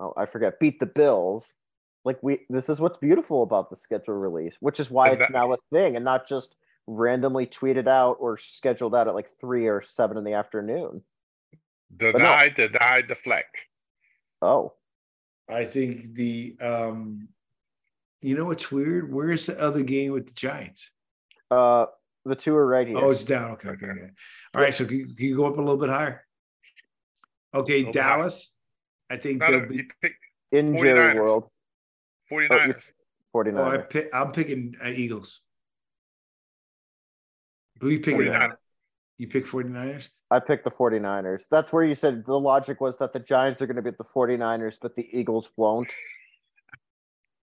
[0.00, 1.54] oh I forget, beat the Bills?
[2.04, 5.26] Like we, this is what's beautiful about the schedule release, which is why And it's
[5.26, 6.54] that- now a thing and not just
[6.86, 11.02] randomly tweeted out or scheduled out at like three or seven in the afternoon.
[11.98, 12.12] no.
[12.12, 13.56] Deny, deny, deflect.
[14.42, 14.74] Oh,
[15.48, 17.28] I think the um,
[18.20, 19.12] you know what's weird?
[19.12, 20.90] Where's the other game with the Giants?
[21.50, 21.86] uh,
[22.26, 22.98] the two are right here.
[22.98, 23.52] Oh, it's down.
[23.52, 24.10] Okay, okay, okay.
[24.54, 26.24] All right, so can you, can you go up a little bit higher?
[27.54, 28.16] Okay, little bit higher.
[28.18, 28.50] Dallas.
[29.10, 29.82] I think they'll be.
[30.02, 30.14] pick
[30.52, 31.50] in Jerry World,
[32.30, 32.82] 49ers.
[33.32, 33.60] 49.
[33.60, 35.40] Oh, I pick, I'm picking uh, Eagles.
[37.80, 38.20] Who you picking?
[38.20, 38.56] 49ers.
[39.18, 40.08] You pick 49ers?
[40.30, 41.44] I picked the 49ers.
[41.50, 44.04] That's where you said the logic was that the Giants are going to beat the
[44.04, 45.88] 49ers, but the Eagles won't.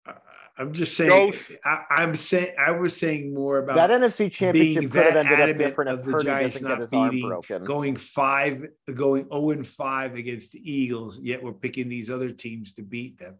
[0.07, 0.13] Uh,
[0.57, 1.33] I'm just saying.
[1.63, 2.53] I, I'm saying.
[2.59, 6.05] I was saying more about That NFC championship could have ended up different of if
[6.05, 7.63] the Giants doesn't get not his arm beating, broken.
[7.63, 12.73] going five, going 0 and 5 against the Eagles, yet we're picking these other teams
[12.73, 13.35] to beat them.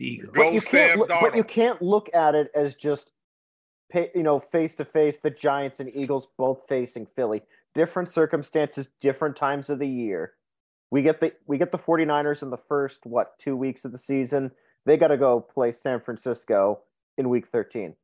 [0.00, 0.32] The Eagles.
[0.34, 3.12] But you can't look, but you can't look at it as just
[3.92, 7.42] pay, you know face to face the Giants and Eagles both facing Philly.
[7.74, 10.32] Different circumstances, different times of the year.
[10.90, 13.98] We get the we get the 49ers in the first what, 2 weeks of the
[13.98, 14.50] season.
[14.86, 16.80] They got to go play San Francisco
[17.18, 17.94] in week 13.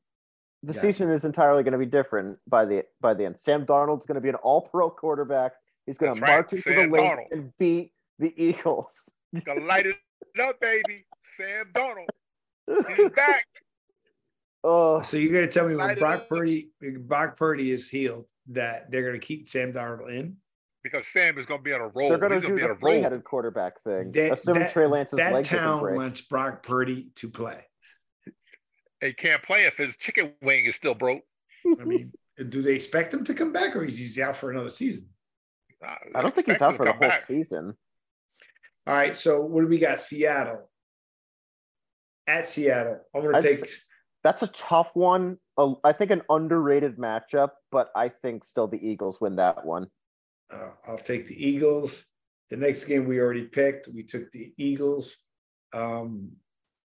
[0.63, 0.81] The Gotcha.
[0.81, 3.41] season is entirely going to be different by the by the end.
[3.41, 5.53] Sam Darnold's going to be an all-pro quarterback.
[5.87, 7.33] He's going to That's right, march into Sam the Linc Darnold.
[7.33, 9.11] and beat the Eagles.
[9.45, 9.97] Gonna light it
[10.41, 11.07] up, baby.
[11.37, 12.87] Sam Darnold.
[12.97, 13.47] He's back.
[14.65, 16.29] Oh, So you're going to tell me when Brock up.
[16.29, 16.71] Purdy,
[17.01, 20.37] Brock Purdy is healed, that they're going to keep Sam Darnold in?
[20.83, 22.09] Because Sam is gonna be on a roll.
[22.11, 22.93] They're going to He's gonna do be the a roll.
[22.93, 25.97] three-headed quarterback thing, That- assuming that- Trey Lance's that leg doesn't town break.
[25.97, 27.59] wants Brock Purdy to play.
[29.01, 31.23] he can't play if his chicken wing is still broke.
[31.81, 32.13] I mean,
[32.49, 35.09] do they expect him to come back, or is he out for another season?
[36.15, 37.25] I don't think he's out for the whole back.
[37.25, 37.77] season.
[38.87, 39.99] All right, so what do we got?
[39.99, 40.71] Seattle
[42.27, 43.01] at Seattle.
[43.15, 43.69] I'm gonna take.
[44.25, 45.39] That's a tough one.
[45.85, 49.87] I think an underrated matchup, but I think still the Eagles win that one.
[50.53, 52.05] Uh, I'll take the Eagles.
[52.51, 55.17] The next game we already picked, we took the Eagles.
[55.73, 56.33] Um,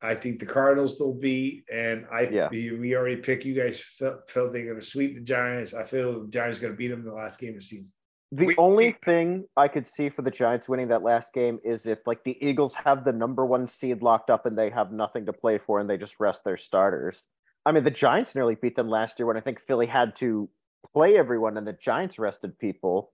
[0.01, 2.47] I think the Cardinals will beat, and I yeah.
[2.49, 3.45] we, we already picked.
[3.45, 5.73] You guys felt, felt they're going to sweep the Giants.
[5.73, 7.61] I feel the Giants are going to beat them in the last game of the
[7.61, 7.91] season.
[8.33, 11.85] The we, only thing I could see for the Giants winning that last game is
[11.85, 15.25] if like the Eagles have the number one seed locked up and they have nothing
[15.25, 17.23] to play for and they just rest their starters.
[17.65, 20.49] I mean, the Giants nearly beat them last year when I think Philly had to
[20.93, 23.11] play everyone and the Giants rested people.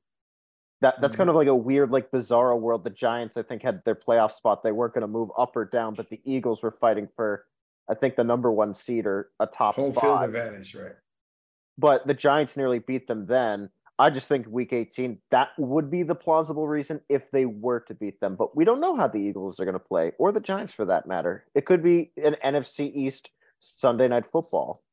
[0.81, 1.17] That that's mm-hmm.
[1.17, 2.83] kind of like a weird, like bizarro world.
[2.83, 4.61] The Giants, I think, had their playoff spot.
[4.61, 7.45] They weren't going to move up or down, but the Eagles were fighting for,
[7.89, 10.03] I think, the number one seed or a top Home spot.
[10.03, 10.93] field advantage, right?
[11.79, 13.71] But the Giants nearly beat them then.
[13.99, 17.95] I just think Week 18 that would be the plausible reason if they were to
[17.95, 18.35] beat them.
[18.35, 20.85] But we don't know how the Eagles are going to play, or the Giants for
[20.85, 21.45] that matter.
[21.55, 23.29] It could be an NFC East
[23.59, 24.83] Sunday Night Football.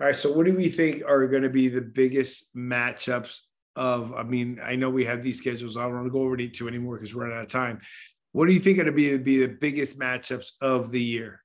[0.00, 0.16] All right.
[0.16, 3.40] So, what do we think are going to be the biggest matchups
[3.76, 4.12] of?
[4.14, 5.76] I mean, I know we have these schedules.
[5.76, 7.80] I don't want to go over to two anymore because we're running out of time.
[8.32, 11.40] What do you think are going to be, be the biggest matchups of the year?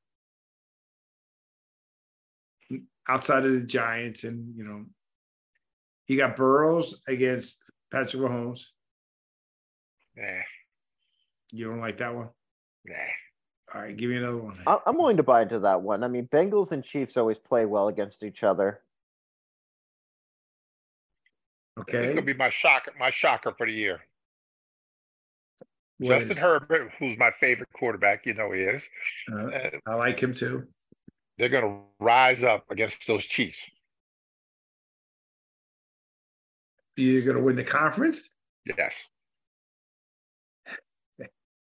[3.08, 4.86] Outside of the Giants, and you know,
[6.12, 8.66] you got Burrows against Patrick Mahomes.
[10.18, 10.42] Nah.
[11.52, 12.28] You don't like that one?
[12.86, 12.96] Nah.
[13.74, 14.60] All right, give me another one.
[14.68, 16.04] I'm willing to buy into that one.
[16.04, 18.82] I mean, Bengals and Chiefs always play well against each other.
[21.80, 22.92] Okay, it's gonna be my shocker.
[23.00, 24.02] My shocker for the year.
[26.00, 26.38] What Justin is?
[26.40, 28.86] Herbert, who's my favorite quarterback, you know he is.
[29.32, 30.68] Uh, uh, I like him too.
[31.38, 33.62] They're gonna rise up against those Chiefs.
[36.98, 38.30] You're gonna win the conference.
[38.66, 38.94] Yes.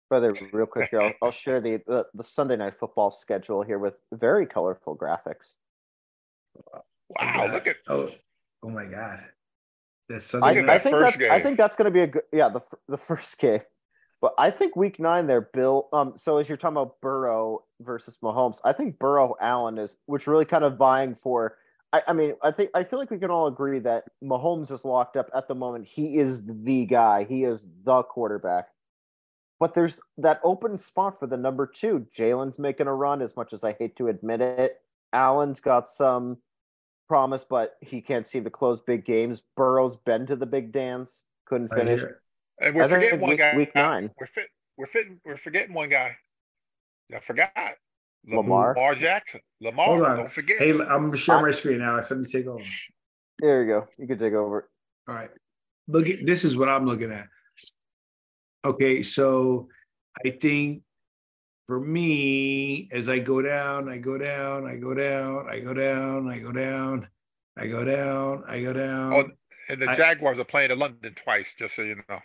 [0.10, 3.80] Brother, real quick here, I'll, I'll share the, the, the Sunday night football schedule here
[3.80, 5.54] with very colorful graphics.
[7.10, 7.50] Wow!
[7.52, 8.10] Look at oh,
[8.64, 9.20] oh my God!
[10.10, 11.32] That's Sunday I, I think that's game.
[11.32, 13.62] I think that's going to be a good yeah the the first game,
[14.22, 15.90] but I think Week Nine there, Bill.
[15.94, 20.28] Um, so as you're talking about Burrow versus Mahomes, I think Burrow Allen is which
[20.28, 21.58] really kind of vying for.
[21.96, 24.84] I, I mean, I think I feel like we can all agree that Mahomes is
[24.84, 25.88] locked up at the moment.
[25.88, 27.24] He is the guy.
[27.24, 28.68] He is the quarterback.
[29.62, 32.06] But there's that open spot for the number two.
[32.14, 34.82] Jalen's making a run, as much as I hate to admit it.
[35.14, 36.40] Allen's got some
[37.08, 39.42] promise, but he can't seem to close big games.
[39.56, 42.02] Burrow's been to the big dance, couldn't finish.
[42.60, 43.56] And we're forgetting one week, guy.
[43.56, 44.12] Week nine.
[44.20, 44.48] We're fit.
[44.76, 45.22] We're fitting.
[45.24, 46.18] We're forgetting one guy.
[47.16, 47.52] I forgot.
[48.28, 48.74] Lamar.
[48.76, 49.42] Lamar Jackson.
[49.62, 49.86] Lamar.
[49.86, 50.18] Hold on.
[50.18, 50.58] Don't forget.
[50.58, 52.10] Hey, I'm gonna share my screen, Alex.
[52.12, 52.64] Let me take over.
[53.40, 53.88] There you go.
[53.98, 54.70] You can take over.
[55.08, 55.30] All right.
[55.88, 57.28] Look at this is what I'm looking at.
[58.64, 59.68] Okay, so
[60.26, 60.82] I think
[61.68, 66.30] for me, as I go down, I go down, I go down, I go down,
[66.30, 67.08] I go down,
[67.58, 69.14] I go down, I go down.
[69.14, 69.30] Oh,
[69.70, 72.20] and the Jaguars I, are playing in London twice, just so you know.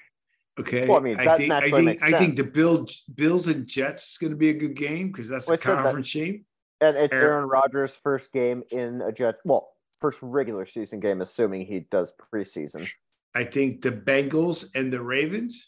[0.60, 0.86] Okay.
[0.86, 4.18] Well, I mean, I think I think I think the Bills Bills and Jets is
[4.18, 6.44] going to be a good game because that's well, a conference game,
[6.80, 9.36] And it's Aaron, Aaron Rodgers' first game in a Jet.
[9.44, 12.88] Well, first regular season game, assuming he does preseason.
[13.34, 15.66] I think the Bengals and the Ravens.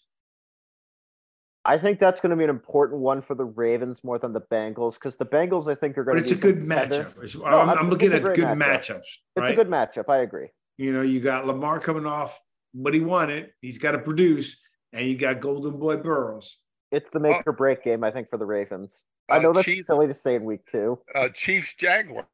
[1.64, 4.40] I think that's going to be an important one for the Ravens more than the
[4.40, 6.34] Bengals because the Bengals, I think, are going but to.
[6.34, 7.40] But it's a good matchup.
[7.40, 8.56] No, I'm, I'm looking at good matchup.
[8.56, 8.90] matchups.
[9.36, 9.36] Right?
[9.36, 10.04] It's a good matchup.
[10.08, 10.48] I agree.
[10.76, 12.40] You know, you got Lamar coming off
[12.72, 13.50] what he wanted.
[13.60, 14.56] He's got to produce,
[14.92, 16.58] and you got Golden Boy Burrows.
[16.90, 19.04] It's the make or break game, I think, for the Ravens.
[19.30, 20.98] Uh, I know that's Chiefs, silly to say in week two.
[21.14, 22.26] Uh, Chiefs Jaguars.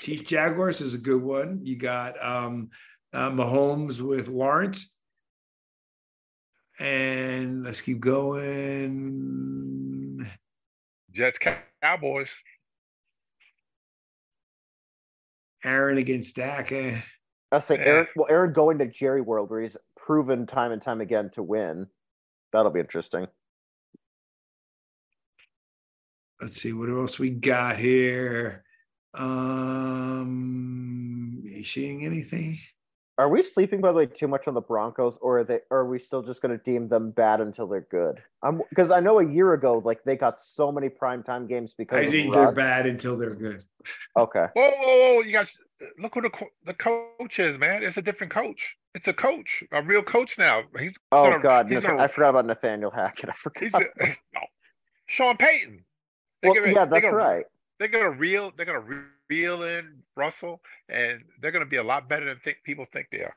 [0.00, 1.60] Chiefs Jaguars is a good one.
[1.62, 2.70] You got um,
[3.12, 4.92] uh, Mahomes with Lawrence.
[6.80, 9.08] And let's keep going.
[11.12, 11.38] Jets
[11.82, 12.30] Cowboys.
[15.62, 16.72] Aaron against Dak.
[16.72, 16.98] Eh.
[17.52, 17.76] I say.
[17.78, 18.06] Aaron.
[18.16, 21.86] Well, Aaron going to Jerry World, where he's proven time and time again to win.
[22.52, 23.26] That'll be interesting.
[26.40, 28.64] Let's see what else we got here.
[29.12, 30.30] Um,
[31.44, 32.58] are you seeing anything?
[33.18, 35.58] Are we sleeping by the way too much on the Broncos, or are they?
[35.70, 38.22] Or are we still just going to deem them bad until they're good?
[38.42, 41.98] I'm because I know a year ago, like they got so many primetime games because
[41.98, 43.64] I think they're bad until they're good.
[44.18, 44.46] Okay.
[44.54, 45.20] Whoa, whoa, whoa!
[45.20, 45.56] You guys,
[45.98, 46.30] look who the
[46.64, 47.82] the coach is, man.
[47.82, 48.76] It's a different coach.
[48.94, 50.62] It's a coach, a real coach now.
[50.78, 53.30] He's oh gonna, god, he's gonna, I forgot about Nathaniel Hackett.
[53.30, 53.62] I forgot.
[53.62, 53.86] He's a,
[54.34, 54.40] no.
[55.06, 55.84] Sean Payton.
[56.42, 57.44] Well, gonna, yeah, that's gonna, right.
[57.78, 62.26] they're gonna reel they're gonna reel in Russell, and they're gonna be a lot better
[62.26, 63.34] than think people think they are.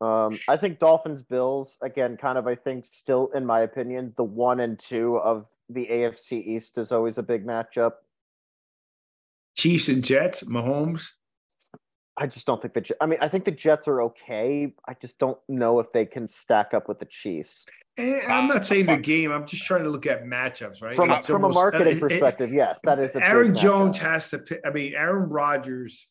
[0.00, 2.46] Um, I think Dolphins Bills again, kind of.
[2.46, 6.92] I think still, in my opinion, the one and two of the AFC East is
[6.92, 7.92] always a big matchup.
[9.64, 11.08] Chiefs and Jets, Mahomes.
[12.18, 12.94] I just don't think the.
[13.00, 14.74] I mean, I think the Jets are okay.
[14.86, 17.64] I just don't know if they can stack up with the Chiefs.
[17.96, 19.32] And eh, I'm not saying the game.
[19.32, 20.94] I'm just trying to look at matchups, right?
[20.94, 23.16] From, from a marketing uh, perspective, it, yes, that is.
[23.16, 24.60] Aaron Jones has to.
[24.66, 26.08] I mean, Aaron Rodgers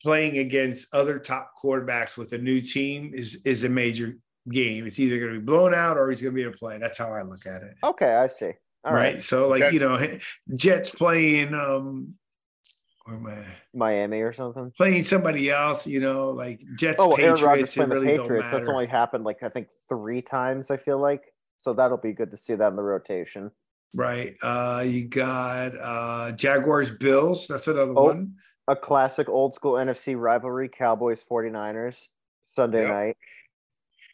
[0.00, 4.16] playing against other top quarterbacks with a new team is is a major
[4.48, 4.86] game.
[4.86, 6.78] It's either going to be blown out or he's going to be able to play.
[6.78, 7.74] That's how I look at it.
[7.84, 8.52] Okay, I see.
[8.84, 9.14] All right.
[9.14, 9.22] right.
[9.22, 9.74] So, like okay.
[9.74, 10.18] you know,
[10.54, 12.14] Jets playing um
[13.06, 14.72] or my Miami or something.
[14.76, 16.96] Playing somebody else, you know, like Jets.
[16.98, 18.48] Oh, Patriots, Aaron Rodgers playing really the Patriots.
[18.50, 20.70] That's only happened like I think three times.
[20.70, 21.22] I feel like
[21.58, 23.50] so that'll be good to see that in the rotation.
[23.94, 24.36] Right.
[24.42, 27.46] Uh, you got uh Jaguars Bills.
[27.46, 28.34] That's another oh, one.
[28.68, 32.06] A classic old school NFC rivalry: Cowboys 49ers
[32.44, 32.90] Sunday yep.
[32.90, 33.16] night.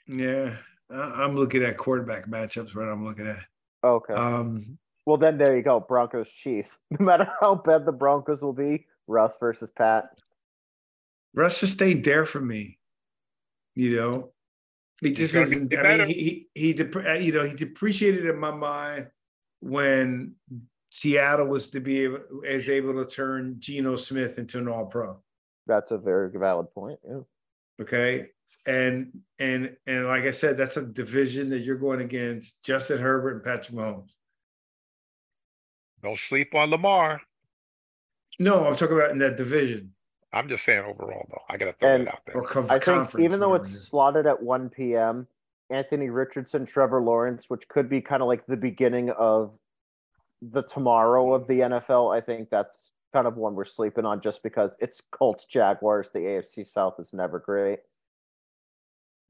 [0.09, 0.57] Yeah,
[0.91, 2.75] I'm looking at quarterback matchups.
[2.75, 3.39] What I'm looking at.
[3.83, 4.15] Okay.
[4.15, 5.81] Um, well, then there you go.
[5.81, 6.79] Broncos Chiefs.
[6.91, 10.11] No matter how bad the Broncos will be, Russ versus Pat.
[11.35, 12.79] Russ just stayed there for me.
[13.75, 14.33] You know,
[15.01, 15.73] he just isn't.
[15.77, 19.07] I mean, he he, he uh, you know he depreciated in my mind
[19.61, 20.35] when
[20.91, 25.19] Seattle was to be able, is able to turn Geno Smith into an All Pro.
[25.67, 26.99] That's a very valid point.
[27.09, 27.21] Yeah.
[27.81, 28.27] Okay,
[28.67, 33.37] and and and like I said, that's a division that you're going against Justin Herbert
[33.37, 34.11] and Patrick Mahomes.
[36.03, 37.21] Don't sleep on Lamar.
[38.39, 39.93] No, I'm talking about in that division.
[40.33, 41.43] I'm just saying overall, though.
[41.49, 42.71] I got to throw and it out there.
[42.71, 45.27] I think even though it's slotted at 1 p.m.,
[45.71, 49.59] Anthony Richardson, Trevor Lawrence, which could be kind of like the beginning of
[50.43, 54.43] the tomorrow of the NFL, I think that's kind of one we're sleeping on just
[54.43, 56.11] because it's Colts Jaguars.
[56.13, 57.81] The AFC South is never great.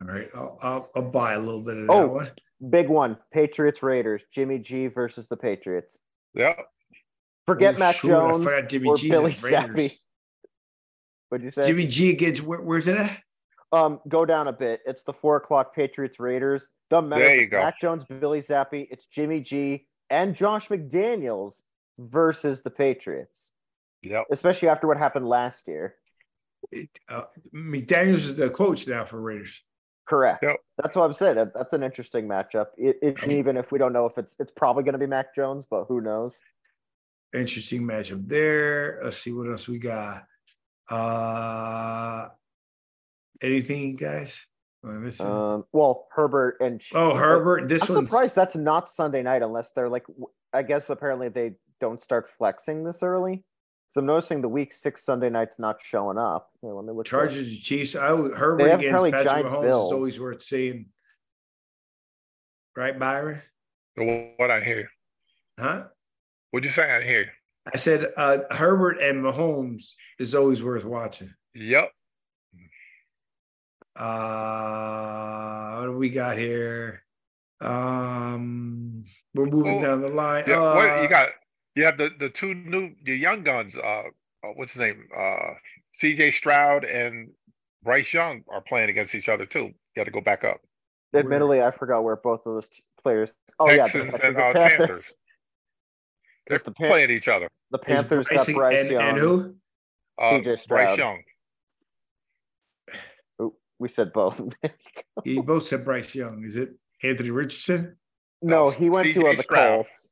[0.03, 2.31] All right, I'll, I'll, I'll buy a little bit of that oh, one.
[2.71, 4.25] Big one: Patriots Raiders.
[4.33, 5.99] Jimmy G versus the Patriots.
[6.35, 6.55] Yeah.
[7.47, 9.99] Forget oh, Mac shoot, Jones or G's Billy Zappe.
[11.29, 11.67] What'd you say?
[11.67, 13.19] Jimmy G against where, where's it at?
[13.73, 14.81] Um, go down a bit.
[14.87, 16.67] It's the four o'clock Patriots Raiders.
[16.91, 17.25] Doesn't matter.
[17.25, 17.59] There you go.
[17.59, 18.89] Mac Jones, Billy Zappe.
[18.91, 21.63] It's Jimmy G and Josh McDaniels
[21.99, 23.53] versus the Patriots.
[24.03, 24.27] Yep.
[24.31, 25.97] Especially after what happened last year.
[26.73, 27.23] It, uh,
[27.55, 29.63] McDaniels is the coach now for Raiders.
[30.07, 30.43] Correct.
[30.43, 30.57] Yep.
[30.83, 31.37] That's what I'm saying.
[31.37, 32.67] That, that's an interesting matchup.
[32.77, 35.35] It, it, even if we don't know if it's it's probably going to be Mac
[35.35, 36.41] Jones, but who knows?
[37.35, 39.01] Interesting matchup there.
[39.05, 40.25] Let's see what else we got.
[40.89, 42.29] Uh
[43.41, 44.45] anything, guys?
[44.83, 47.69] Um, well, Herbert and oh Herbert.
[47.69, 50.07] This I'm surprised that's not Sunday night unless they're like.
[50.53, 53.45] I guess apparently they don't start flexing this early.
[53.91, 56.51] So I'm noticing the week six Sunday night's not showing up.
[56.63, 57.07] Here, let me look.
[57.07, 57.97] Chargers and Chiefs.
[57.97, 59.87] I Herbert against Patrick Giants Mahomes Bills.
[59.87, 60.87] is always worth seeing.
[62.77, 63.43] Right, Byron?
[63.97, 64.89] What I hear?
[65.59, 65.85] Huh?
[66.53, 66.89] What'd you say?
[66.89, 67.33] I hear.
[67.73, 71.35] I said uh, Herbert and Mahomes is always worth watching.
[71.55, 71.91] Yep.
[73.97, 77.03] Uh, what do we got here?
[77.61, 80.45] Um, we're moving oh, down the line.
[80.47, 81.31] Yeah, uh, what, you got
[81.75, 83.77] you have the the two new the young guns.
[83.77, 84.05] Uh,
[84.45, 85.09] uh what's his name?
[85.17, 85.55] Uh,
[85.99, 86.31] C.J.
[86.33, 87.31] Stroud and
[87.83, 89.73] Bryce Young are playing against each other too.
[89.97, 90.61] Got to go back up.
[91.15, 92.69] Admittedly, I forgot where both of those
[93.03, 93.31] players.
[93.59, 94.79] Oh Texans yeah, the, and, uh, Panthers.
[94.79, 95.15] Panthers.
[96.49, 97.49] They're the Pan- playing each other.
[97.71, 99.09] The Panthers got Bryce and, Young.
[99.09, 99.55] And who?
[100.21, 100.69] Uh, CJ Stroud.
[100.69, 101.23] Bryce Young.
[103.43, 104.41] Ooh, we said both.
[105.25, 106.45] you both said Bryce Young.
[106.45, 106.71] Is it
[107.03, 107.97] Anthony Richardson?
[108.43, 109.69] No, he went CJ to uh, the Stroud.
[109.69, 110.11] Colts.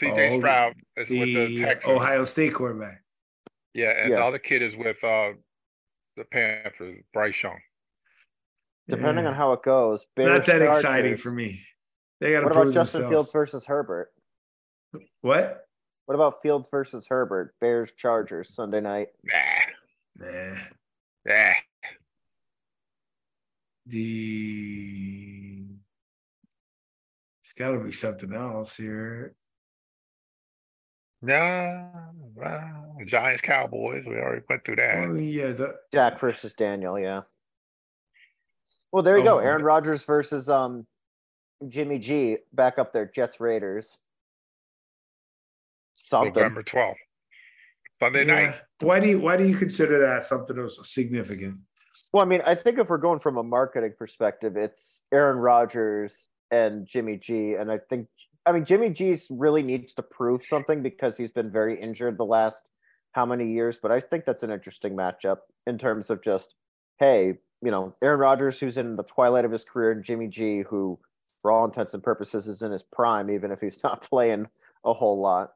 [0.00, 1.92] CJ oh, Stroud is the with the Texans.
[1.92, 3.02] Ohio State quarterback.
[3.72, 4.16] Yeah, and yeah.
[4.16, 5.32] the other kid is with uh,
[6.16, 7.58] the Panthers, Bryce Young.
[8.88, 9.30] Depending yeah.
[9.30, 10.76] on how it goes, Bears not that Chargers.
[10.76, 11.60] exciting for me.
[12.20, 12.46] They got to.
[12.46, 13.26] prove What about Justin themselves.
[13.26, 14.12] Fields versus Herbert?
[15.22, 15.66] What?
[16.06, 17.54] What about Fields versus Herbert?
[17.60, 19.08] Bears Chargers Sunday night.
[19.24, 20.58] Nah, nah,
[21.24, 21.52] nah.
[23.86, 25.64] The
[27.42, 29.34] it's got to be something else here.
[31.22, 31.90] No,
[32.34, 34.04] well, Giants Cowboys.
[34.06, 35.08] We already went through that.
[35.08, 36.98] Oh, yeah, the, Dak versus Daniel.
[36.98, 37.22] Yeah.
[38.92, 39.38] Well, there you oh, go.
[39.38, 40.86] Aaron Rodgers versus um
[41.68, 43.06] Jimmy G back up there.
[43.06, 43.98] Jets Raiders.
[45.94, 46.34] Something.
[46.34, 47.00] November twelfth,
[48.00, 48.34] Sunday yeah.
[48.34, 48.54] night.
[48.80, 51.56] Why do you why do you consider that something of significant?
[52.12, 56.28] Well, I mean, I think if we're going from a marketing perspective, it's Aaron Rodgers
[56.50, 58.08] and Jimmy G, and I think
[58.46, 62.24] I mean, Jimmy G's really needs to prove something because he's been very injured the
[62.24, 62.68] last
[63.12, 63.78] how many years.
[63.82, 66.54] But I think that's an interesting matchup in terms of just,
[66.98, 70.60] hey, you know, Aaron Rodgers, who's in the twilight of his career, and Jimmy G,
[70.60, 70.98] who,
[71.42, 74.46] for all intents and purposes, is in his prime, even if he's not playing
[74.84, 75.52] a whole lot.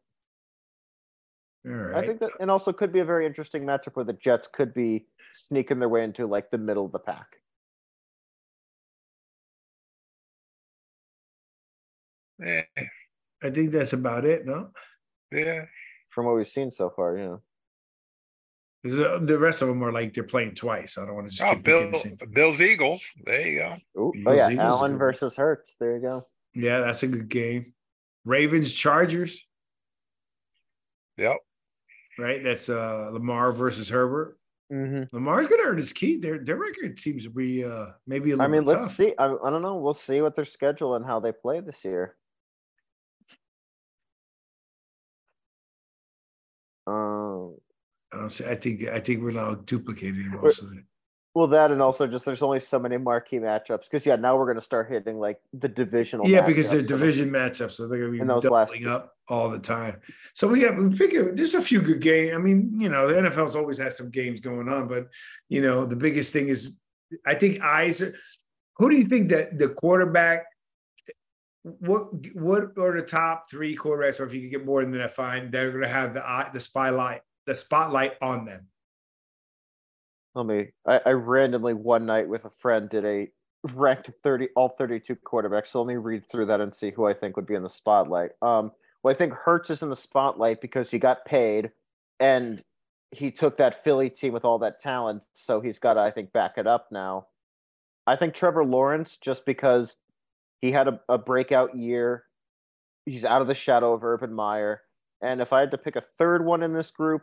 [1.63, 2.03] Right.
[2.03, 4.73] I think that, and also could be a very interesting matchup where the Jets could
[4.73, 7.27] be sneaking their way into like the middle of the pack.
[12.43, 12.63] Yeah,
[13.43, 14.47] I think that's about it.
[14.47, 14.71] No,
[15.33, 15.67] yeah.
[16.11, 17.37] From what we've seen so far, yeah.
[18.83, 20.97] 'Cause the the rest of them are like they're playing twice.
[20.97, 22.17] I don't want to just Oh, keep Bill, the same.
[22.33, 23.03] Bills Eagles.
[23.25, 23.77] There you go.
[23.99, 25.77] Ooh, oh yeah, Eagles, Allen versus Hurts.
[25.79, 26.27] There you go.
[26.55, 27.75] Yeah, that's a good game.
[28.25, 29.47] Ravens Chargers,
[31.19, 31.37] Yep.
[32.19, 32.43] right?
[32.43, 34.39] That's uh Lamar versus Herbert.
[34.73, 35.15] Mm-hmm.
[35.15, 36.17] Lamar's gonna earn his key.
[36.17, 38.97] Their their record seems to be uh maybe a little I mean, bit let's tough.
[38.97, 39.15] see.
[39.19, 39.77] I, I don't know.
[39.77, 42.17] We'll see what their schedule and how they play this year.
[46.91, 47.57] Um,
[48.13, 48.45] I don't see.
[48.45, 50.85] I think I think we're now duplicating most of it.
[51.35, 54.47] well, that and also just there's only so many marquee matchups because yeah, now we're
[54.47, 56.27] gonna start hitting like the divisional.
[56.27, 60.01] Yeah, because they're division matchups, so they're gonna be those doubling up all the time.
[60.35, 62.33] So we have we pick a, there's a few good games.
[62.35, 65.07] I mean, you know, the NFL's always had some games going on, but
[65.49, 66.77] you know, the biggest thing is
[67.25, 68.03] I think eyes.
[68.03, 68.15] are-
[68.79, 70.47] Who do you think that the quarterback?
[71.63, 75.15] What what are the top three quarterbacks, or if you could get more than that,
[75.15, 75.51] fine.
[75.51, 78.69] They're going to have the eye, the spotlight, the spotlight on them.
[80.35, 80.69] Let me.
[80.87, 83.29] I, I randomly one night with a friend did a
[83.75, 85.67] ranked thirty all thirty two quarterbacks.
[85.67, 87.69] So let me read through that and see who I think would be in the
[87.69, 88.31] spotlight.
[88.41, 91.73] Um, well, I think Hurts is in the spotlight because he got paid,
[92.21, 92.65] and
[93.11, 95.23] he took that Philly team with all that talent.
[95.35, 97.27] So he's got to, I think, back it up now.
[98.07, 99.97] I think Trevor Lawrence, just because
[100.61, 102.25] he had a, a breakout year,
[103.07, 104.83] he's out of the shadow of Urban Meyer.
[105.23, 107.23] And if I had to pick a third one in this group,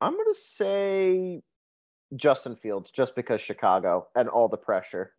[0.00, 1.42] I'm going to say
[2.16, 5.12] Justin Fields just because Chicago and all the pressure.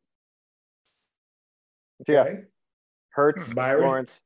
[2.06, 2.42] So, yeah, Okay?
[3.10, 3.84] Hurts, Byron?
[3.84, 4.20] Lawrence,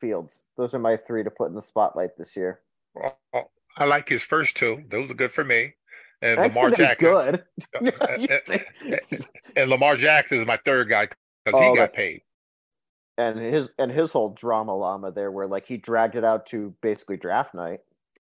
[0.00, 0.40] Fields.
[0.56, 2.60] Those are my three to put in the spotlight this year.
[2.94, 3.18] Well,
[3.76, 4.82] I like his first two.
[4.90, 5.74] Those are good for me.
[6.20, 7.08] And That's Lamar Jackson.
[7.08, 7.44] good.
[8.00, 8.28] Uh, You
[8.92, 9.18] uh,
[9.56, 11.08] And Lamar Jackson is my third guy
[11.44, 12.22] because Oh, he got paid.
[13.18, 16.74] and his and his whole drama llama there, where like he dragged it out to
[16.82, 17.80] basically draft night.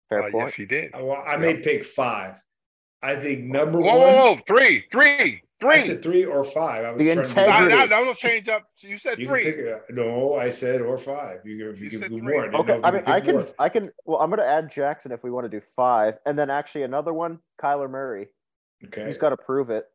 [0.08, 0.46] Fair Uh, point.
[0.46, 0.92] yes, he did.
[0.94, 2.34] Well, I may pick five.
[3.02, 4.00] I think number Whoa, one.
[4.12, 6.84] whoa, whoa, three, three, I said three or five.
[6.84, 7.74] I was The trying to- Now, integrity.
[7.76, 8.62] now, now we'll change up.
[8.78, 9.44] You said You three.
[9.44, 9.90] pick.
[9.90, 11.40] No, I said or five.
[11.44, 12.44] You can, you, You can do more.
[12.44, 13.46] I Okay, I mean, I can, more.
[13.58, 13.90] I can.
[14.04, 16.84] Well, I'm going to add Jackson if we want to do five, and then actually
[16.84, 18.28] another one, Kyler Murray.
[18.84, 19.86] Okay, He's got to prove it.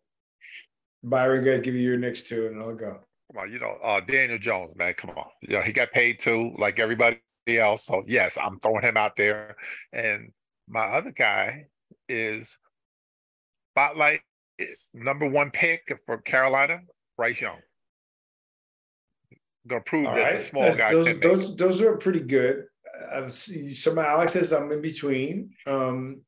[1.03, 2.99] Byron, go give you your next two, and I'll go.
[3.31, 5.25] Come on, you know, uh, Daniel Jones, man, come on.
[5.41, 7.85] Yeah, he got paid too, like everybody else.
[7.85, 9.55] So yes, I'm throwing him out there.
[9.91, 10.31] And
[10.67, 11.65] my other guy
[12.07, 12.57] is
[13.73, 14.21] spotlight
[14.93, 16.79] number one pick for Carolina,
[17.17, 17.59] Bryce Young.
[19.67, 22.63] Gonna prove All that right, the small That's- guy those, those those are pretty good.
[23.11, 26.21] I've seen some Alex says I'm in between, um,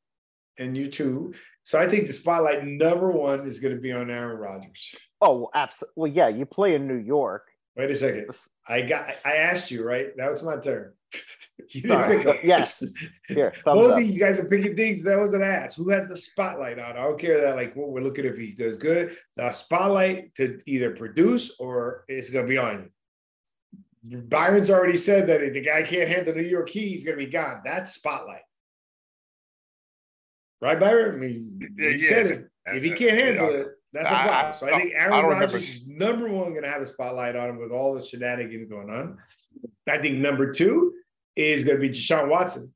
[0.58, 1.34] and you too.
[1.70, 4.92] So I think the spotlight number one is going to be on Aaron Rodgers.
[5.20, 5.92] Oh, absolutely.
[5.94, 7.46] Well, yeah, you play in New York.
[7.76, 8.26] Wait a second.
[8.66, 9.08] I got.
[9.24, 10.08] I asked you right.
[10.16, 10.94] That was my turn.
[11.68, 12.18] you didn't Sorry.
[12.18, 12.36] pick up.
[12.42, 12.82] Yes.
[13.28, 15.76] Here, Both of you guys are picking things that was an ass.
[15.76, 16.96] Who has the spotlight on?
[16.96, 19.16] I don't care that like what we're looking if he does good.
[19.36, 22.90] The spotlight to either produce or it's gonna be on
[24.02, 24.18] you.
[24.22, 27.16] Byron's already said that if the guy can't handle the New York key, he's gonna
[27.16, 27.60] be gone.
[27.64, 28.42] That's spotlight.
[30.60, 31.14] Right, Byron?
[31.14, 32.08] I mean, Yeah, you yeah.
[32.08, 32.50] said it.
[32.66, 33.58] If he can't handle yeah.
[33.58, 34.54] it, that's a I- problem.
[34.58, 37.58] So I think Aaron Rodgers is number one going to have the spotlight on him
[37.58, 39.18] with all the shenanigans going on.
[39.88, 40.94] I think number two
[41.34, 42.72] is going to be Deshaun Watson,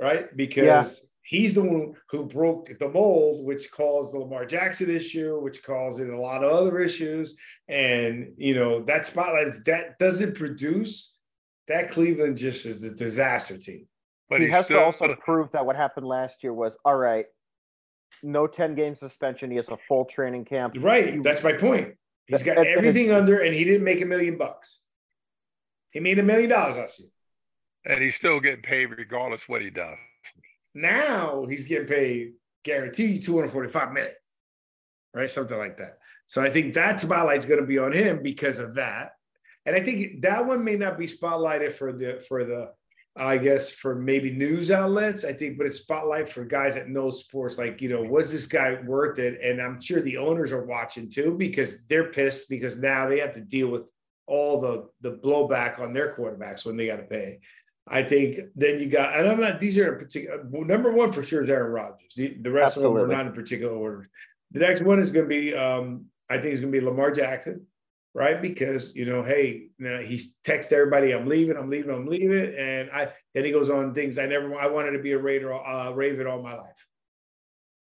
[0.00, 0.34] right?
[0.36, 5.62] Because he's the one who broke the mold, which caused the Lamar Jackson issue, which
[5.62, 7.36] caused it a lot of other issues.
[7.68, 11.16] And you know that spotlight that doesn't produce.
[11.68, 13.86] That Cleveland just is a disaster team.
[14.28, 16.96] But he he's has still to also prove that what happened last year was all
[16.96, 17.26] right.
[18.22, 19.50] No ten game suspension.
[19.50, 20.74] He has a full training camp.
[20.78, 21.22] Right.
[21.22, 21.94] That's my point.
[22.26, 24.80] He's got And- and everything under, and he didn't make a million bucks.
[25.90, 27.08] He made a million dollars last year.
[27.88, 29.96] and he's still getting paid regardless what he does.
[30.74, 32.32] Now he's getting paid
[32.64, 34.12] guaranteed 245 million,
[35.14, 35.30] right?
[35.30, 35.98] Something like that.
[36.26, 39.12] So I think that spotlight's going to be on him because of that.
[39.64, 42.72] And I think that one may not be spotlighted for the for the
[43.18, 45.24] I guess for maybe news outlets.
[45.24, 47.58] I think, but it's spotlight for guys that know sports.
[47.58, 49.40] Like, you know, was this guy worth it?
[49.42, 53.32] And I'm sure the owners are watching too because they're pissed because now they have
[53.34, 53.88] to deal with
[54.26, 57.40] all the the blowback on their quarterbacks when they got to pay.
[57.88, 61.22] I think then you got, and I'm not, these are in particular, number one for
[61.22, 62.14] sure is Aaron Rodgers.
[62.16, 63.02] The, the rest Absolutely.
[63.02, 64.08] of them are not in particular order.
[64.50, 67.12] The next one is going to be, um, I think it's going to be Lamar
[67.12, 67.64] Jackson,
[68.16, 68.40] right?
[68.40, 72.54] Because, you know, hey, you know, he texts everybody, I'm leaving, I'm leaving, I'm leaving.
[72.58, 75.52] And I, then he goes on things I never, I wanted to be a Raider,
[75.52, 76.86] uh, Raven all my life.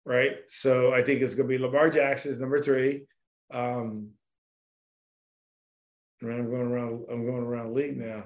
[0.05, 0.39] Right.
[0.49, 3.05] So I think it's going to be Lamar Jackson is number three.
[3.53, 4.09] Um,
[6.21, 7.05] I'm going around.
[7.09, 8.25] I'm going around league now.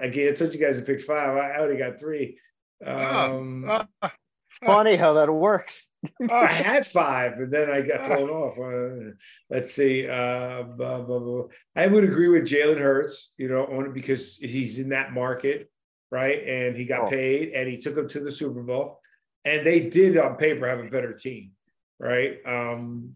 [0.00, 1.36] Again, I told you guys to pick five.
[1.36, 2.38] I already got three.
[2.84, 3.84] Oh, um, uh,
[4.64, 5.90] funny how that works.
[6.30, 8.58] I had five, and then I got thrown off.
[8.58, 9.12] Uh,
[9.50, 10.08] let's see.
[10.08, 11.44] Uh, blah, blah, blah.
[11.74, 13.32] I would agree with Jalen Hurts.
[13.38, 15.70] You know, only because he's in that market,
[16.10, 16.46] right?
[16.46, 17.10] And he got oh.
[17.10, 19.00] paid, and he took him to the Super Bowl,
[19.44, 21.52] and they did on paper have a better team,
[21.98, 22.38] right?
[22.46, 23.14] Um,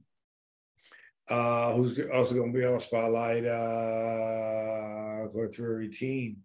[1.28, 3.44] uh, who's also going to be on the spotlight?
[3.44, 6.38] Uh, going through a routine.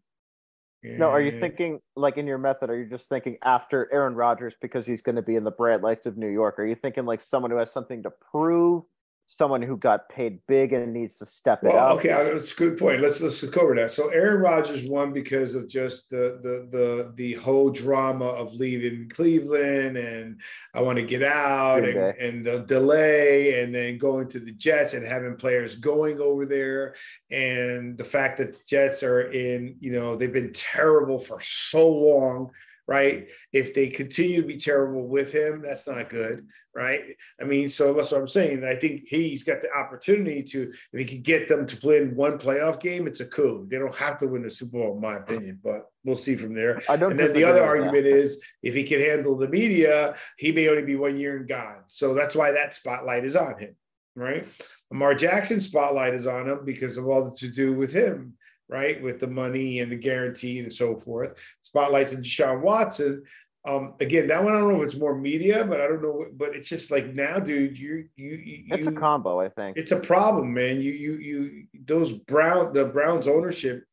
[0.98, 2.70] No, are you thinking like in your method?
[2.70, 5.82] Are you just thinking after Aaron Rodgers because he's going to be in the bright
[5.82, 6.60] lights of New York?
[6.60, 8.84] Are you thinking like someone who has something to prove
[9.28, 11.98] someone who got paid big and needs to step it well, up.
[11.98, 13.02] Okay, uh, that's a good point.
[13.02, 13.92] Let's let's cover that.
[13.92, 19.10] So Aaron Rodgers won because of just the the the the whole drama of leaving
[19.10, 20.42] Cleveland and
[20.74, 24.94] I want to get out and, and the delay and then going to the Jets
[24.94, 26.96] and having players going over there
[27.32, 31.90] and the fact that the Jets are in, you know, they've been terrible for so
[31.90, 32.52] long
[32.88, 33.28] right?
[33.52, 37.02] If they continue to be terrible with him, that's not good, right?
[37.42, 38.64] I mean, so that's what I'm saying.
[38.64, 42.16] I think he's got the opportunity to, if he can get them to play in
[42.16, 43.68] one playoff game, it's a coup.
[43.70, 46.54] They don't have to win the Super Bowl, in my opinion, but we'll see from
[46.54, 46.84] there.
[46.88, 48.06] I don't and then the other argument that.
[48.06, 51.84] is if he can handle the media, he may only be one year and gone.
[51.88, 53.76] So that's why that spotlight is on him,
[54.16, 54.48] right?
[54.92, 58.38] Lamar Jackson spotlight is on him because of all the to do with him
[58.70, 59.02] right?
[59.02, 61.36] With the money and the guarantee and so forth.
[61.62, 63.24] Spotlights and Deshaun Watson.
[63.68, 66.28] Um, again, that one I don't know if it's more media, but I don't know.
[66.36, 69.40] But it's just like now, dude, you you, you it's a combo.
[69.40, 70.82] I think it's a problem, man.
[70.82, 73.84] You you you those Brown the Browns ownership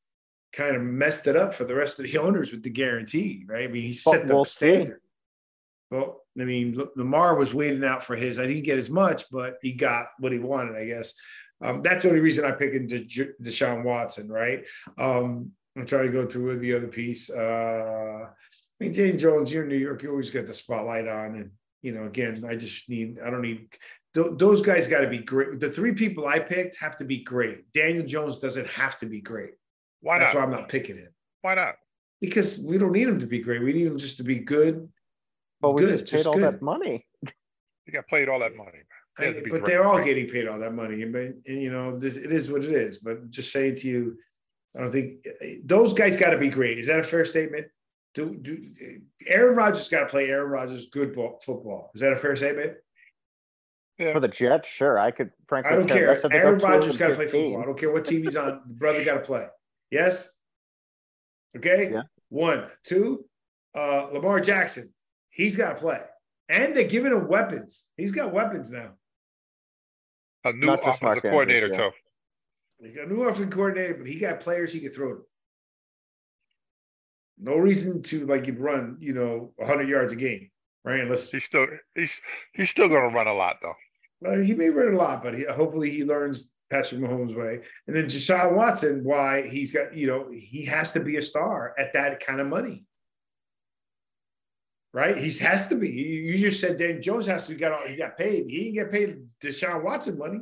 [0.52, 3.64] kind of messed it up for the rest of the owners with the guarantee, right?
[3.64, 5.00] I mean, he set the we'll standard.
[5.90, 8.38] Well, I mean, Lamar was waiting out for his.
[8.38, 11.14] I didn't get as much, but he got what he wanted, I guess.
[11.62, 14.64] Um, that's the only reason I pick into De- Deshaun Watson, right?
[14.98, 17.30] Um, I'm trying to go through with the other piece.
[17.30, 21.36] Uh, I mean, James Jones, you're in New York, you always get the spotlight on.
[21.36, 21.50] And,
[21.82, 23.68] you know, again, I just need, I don't need,
[24.14, 25.60] th- those guys got to be great.
[25.60, 27.72] The three people I picked have to be great.
[27.72, 29.52] Daniel Jones doesn't have to be great.
[30.00, 30.24] Why not?
[30.24, 31.14] That's why I'm not picking him.
[31.42, 31.76] Why not?
[32.20, 33.62] Because we don't need him to be great.
[33.62, 34.88] We need him just to be good.
[35.60, 36.42] But we good, just paid just all good.
[36.42, 37.06] that money.
[37.86, 38.78] You got paid all that money.
[39.18, 41.04] I, but they're all getting paid all that money.
[41.04, 42.98] But and, you know, this, it is what it is.
[42.98, 44.16] But just saying to you,
[44.76, 45.26] I don't think
[45.64, 46.78] those guys got to be great.
[46.78, 47.66] Is that a fair statement?
[48.14, 48.60] Do, do
[49.26, 51.90] Aaron Rodgers got to play Aaron Rodgers good ball, football?
[51.94, 52.74] Is that a fair statement?
[53.98, 54.12] Yeah.
[54.12, 54.98] For the Jets, sure.
[54.98, 55.72] I could frankly.
[55.72, 56.32] I don't care.
[56.32, 57.62] Aaron Rodgers got to play football.
[57.62, 58.62] I don't care what team he's on.
[58.66, 59.46] The brother got to play.
[59.90, 60.32] Yes.
[61.56, 61.90] Okay.
[61.92, 62.02] Yeah.
[62.30, 63.26] One, two.
[63.74, 64.92] Uh, Lamar Jackson,
[65.30, 66.00] he's got to play,
[66.50, 67.84] and they're giving him weapons.
[67.96, 68.92] He's got weapons now
[70.44, 71.76] a new offensive coordinator yeah.
[71.76, 71.90] too.
[72.80, 75.22] He got a new offensive coordinator, but he got players he could throw to.
[77.38, 80.50] No reason to like you run, you know, 100 yards a game,
[80.84, 81.00] right?
[81.00, 82.20] Unless he's still he's
[82.52, 83.74] he's still going to run a lot though.
[84.20, 87.60] Well, he may run a lot, but he, hopefully he learns Patrick Mahomes' way.
[87.86, 91.74] And then Deshaun Watson, why he's got, you know, he has to be a star
[91.76, 92.84] at that kind of money
[94.92, 95.16] right?
[95.16, 95.88] He has to be.
[95.88, 98.46] You just said Dan Jones has to get all he got paid.
[98.46, 100.40] He didn't get paid Deshaun Watson money.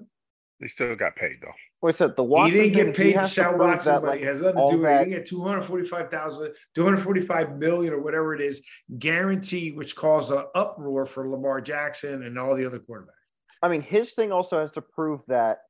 [0.59, 1.53] He still got paid though.
[1.83, 4.19] Wait, so the Watson he didn't get paid Deshaun Watson that, money.
[4.19, 4.99] Like, it has nothing to do with it.
[4.99, 8.63] He didn't get 245,000, 245 million or whatever it is,
[8.99, 13.15] guarantee, which caused an uproar for Lamar Jackson and all the other quarterbacks.
[13.63, 15.61] I mean, his thing also has to prove that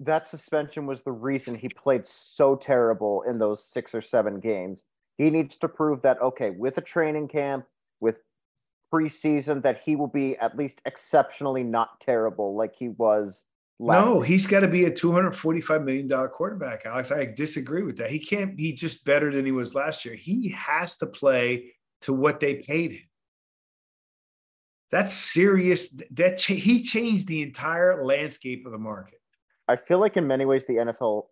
[0.00, 4.82] that suspension was the reason he played so terrible in those six or seven games.
[5.16, 7.73] He needs to prove that okay, with a training camp, with
[8.94, 13.44] preseason that he will be at least exceptionally not terrible like he was
[13.80, 17.10] no, he's got to be a $245 million quarterback, Alex.
[17.10, 18.08] I disagree with that.
[18.08, 20.14] He can't be just better than he was last year.
[20.14, 21.72] He has to play
[22.02, 23.02] to what they paid him.
[24.92, 26.00] That's serious.
[26.12, 29.20] That ch- he changed the entire landscape of the market.
[29.66, 31.24] I feel like in many ways the NFL,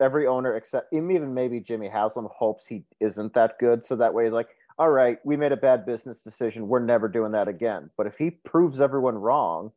[0.00, 4.30] every owner except even maybe Jimmy Haslam hopes he isn't that good, so that way
[4.30, 4.48] like
[4.78, 6.68] all right, we made a bad business decision.
[6.68, 7.90] We're never doing that again.
[7.96, 9.70] But if he proves everyone wrong,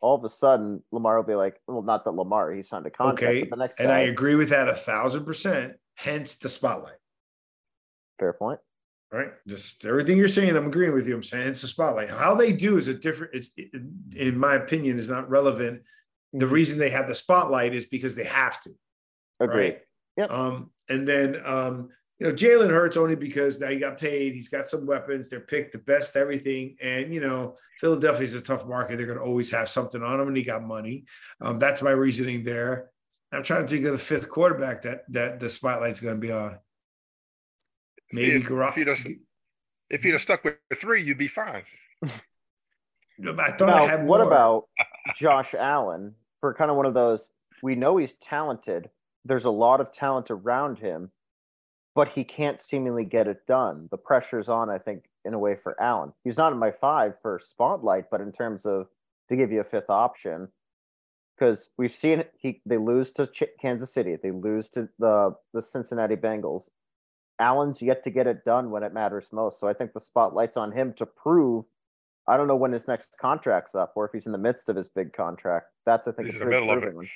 [0.00, 2.90] all of a sudden Lamar will be like, well, not that Lamar, he signed a
[2.90, 5.74] contract, Okay, the next and guy, I agree with that a thousand percent.
[5.96, 6.94] Hence the spotlight.
[8.18, 8.60] fair point.
[9.10, 11.14] Right, just everything you're saying, I'm agreeing with you.
[11.16, 12.10] I'm saying it's the spotlight.
[12.10, 13.34] How they do is a different.
[13.34, 13.50] It's
[14.14, 15.82] in my opinion is not relevant.
[16.34, 16.50] The Mhm.
[16.50, 18.70] reason they have the spotlight is because they have to.
[19.40, 19.70] Agree.
[19.70, 19.80] Right.
[20.18, 20.30] Yep.
[20.30, 21.88] Um, and then um,
[22.18, 24.34] you know, Jalen Hurts only because now he got paid.
[24.34, 25.28] He's got some weapons.
[25.28, 26.76] They're picked the best, everything.
[26.82, 28.96] And you know, Philadelphia's a tough market.
[28.96, 31.04] They're going to always have something on him, and he got money.
[31.40, 32.90] Um, that's my reasoning there.
[33.30, 36.32] I'm trying to think of the fifth quarterback that that the spotlight's going to be
[36.32, 36.58] on.
[38.12, 38.70] See, Maybe if, Garoppolo.
[38.70, 39.06] if you'd have,
[39.90, 41.62] if you'd have stuck with three, you'd be fine.
[42.04, 44.26] I thought I had what more.
[44.26, 44.64] about
[45.16, 47.28] Josh Allen for kind of one of those?
[47.62, 48.90] We know he's talented.
[49.24, 51.10] There's a lot of talent around him,
[51.98, 53.88] but he can't seemingly get it done.
[53.90, 56.12] The pressure's on, I think, in a way for Allen.
[56.22, 58.86] He's not in my five for spotlight, but in terms of
[59.28, 60.46] to give you a fifth option,
[61.36, 65.60] because we've seen he they lose to Ch- Kansas City, they lose to the the
[65.60, 66.70] Cincinnati Bengals.
[67.40, 69.58] Allen's yet to get it done when it matters most.
[69.58, 71.64] So I think the spotlight's on him to prove.
[72.28, 74.76] I don't know when his next contract's up, or if he's in the midst of
[74.76, 75.66] his big contract.
[75.84, 76.80] That's I think He's a in the big middle of it.
[76.82, 77.08] proving one.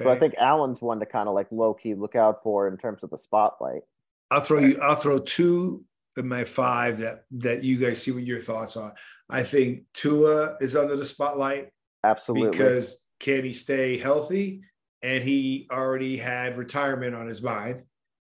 [0.00, 2.76] So I think Allen's one to kind of like low key look out for in
[2.76, 3.82] terms of the spotlight.
[4.30, 4.78] I'll throw you.
[4.80, 5.84] I'll throw two
[6.16, 8.94] of my five that that you guys see what your thoughts are.
[9.28, 11.68] I think Tua is under the spotlight
[12.04, 12.50] Absolutely.
[12.50, 14.62] because can he stay healthy?
[15.02, 17.82] And he already had retirement on his mind.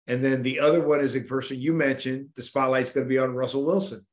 [0.07, 2.29] And then the other one is a person you mentioned.
[2.35, 4.05] The spotlight's going to be on Russell Wilson.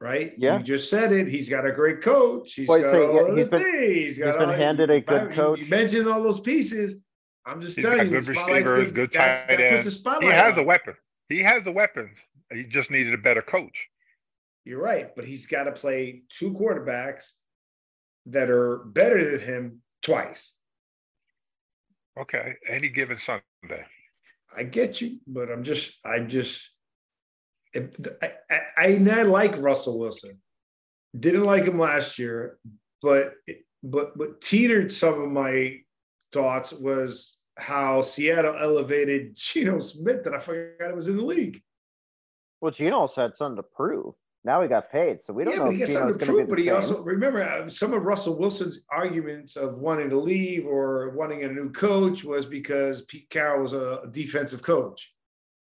[0.00, 0.32] Right?
[0.36, 0.58] Yeah.
[0.58, 1.28] You just said it.
[1.28, 2.52] He's got a great coach.
[2.54, 4.16] He's Well, got yeah, all he's the been- things.
[4.16, 5.60] He's, got been handed a good coach.
[5.60, 7.00] you mentioned all those pieces.
[7.46, 9.84] I'm just He's telling you, good receivers, good tight end.
[10.20, 10.94] He has on a weapon.
[11.28, 12.16] He has the weapons.
[12.52, 13.88] He just needed a better coach.
[14.64, 17.30] You're right, but he's got to play two quarterbacks
[18.26, 20.54] that are better than him twice.
[22.18, 23.84] Okay, any given Sunday.
[24.56, 26.70] I get you, but I'm just, I just,
[27.74, 27.88] I,
[28.22, 30.40] I, I, I like Russell Wilson.
[31.18, 32.58] Didn't like him last year,
[33.02, 33.34] but
[33.82, 35.78] but but teetered some of my
[36.34, 41.62] thoughts was how Seattle elevated Geno Smith that I forgot it was in the league.
[42.60, 44.14] well, Geno also had something to prove.
[44.46, 46.48] Now he got paid, so we don't yeah, know but he gets something to prove.
[46.50, 46.74] But he same.
[46.74, 51.48] also remember uh, some of Russell Wilson's arguments of wanting to leave or wanting a
[51.48, 55.14] new coach was because Pete Carroll was a defensive coach.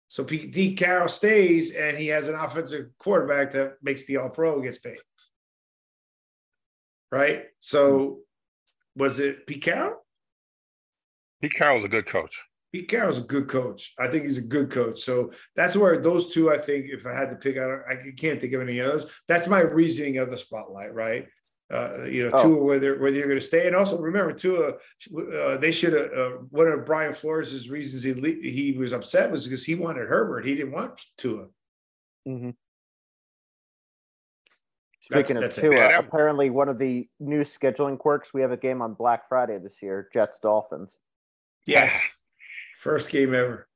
[0.08, 4.30] So Pete Pete Carroll stays, and he has an offensive quarterback that makes the All
[4.30, 4.98] Pro gets paid.
[7.12, 7.44] Right.
[7.60, 8.20] So
[8.96, 10.05] was it Pete Carroll?
[11.46, 12.42] Pete Carroll's a good coach.
[12.72, 13.94] Pete Carroll's a good coach.
[14.00, 15.00] I think he's a good coach.
[15.00, 18.40] So that's where those two, I think, if I had to pick out, I can't
[18.40, 19.06] think of any others.
[19.28, 21.28] That's my reasoning of the spotlight, right?
[21.72, 22.42] Uh, you know, Oh.
[22.42, 26.12] Tua, whether whether you're going to stay, and also remember, Tua, uh, they should have.
[26.12, 30.08] Uh, one of Brian Flores' reasons he le- he was upset was because he wanted
[30.08, 30.44] Herbert.
[30.44, 31.46] He didn't want Tua.
[32.26, 32.54] Mhm.
[35.08, 35.76] That's- Speaking that's of it.
[35.76, 39.58] Tua, apparently one of the new scheduling quirks, we have a game on Black Friday
[39.58, 40.98] this year, Jets Dolphins.
[41.66, 42.00] Yes,
[42.78, 43.68] first game ever.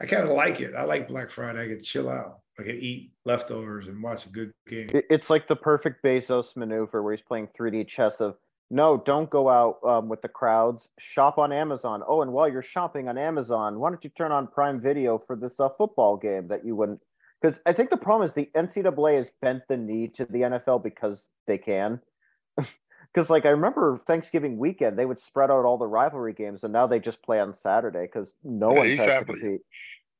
[0.00, 0.74] I kind of like it.
[0.74, 1.64] I like Black Friday.
[1.64, 2.40] I could chill out.
[2.58, 4.88] I could eat leftovers and watch a good game.
[4.92, 8.36] It's like the perfect Bezos maneuver where he's playing 3D chess of
[8.70, 10.88] no, don't go out um, with the crowds.
[10.98, 12.02] Shop on Amazon.
[12.08, 15.36] Oh, and while you're shopping on Amazon, why don't you turn on Prime Video for
[15.36, 17.00] this uh, football game that you wouldn't?
[17.40, 20.82] Because I think the problem is the NCAA has bent the knee to the NFL
[20.82, 22.00] because they can.
[23.12, 26.72] Because like I remember Thanksgiving weekend, they would spread out all the rivalry games, and
[26.72, 29.60] now they just play on Saturday because no Yeah, one tries to compete.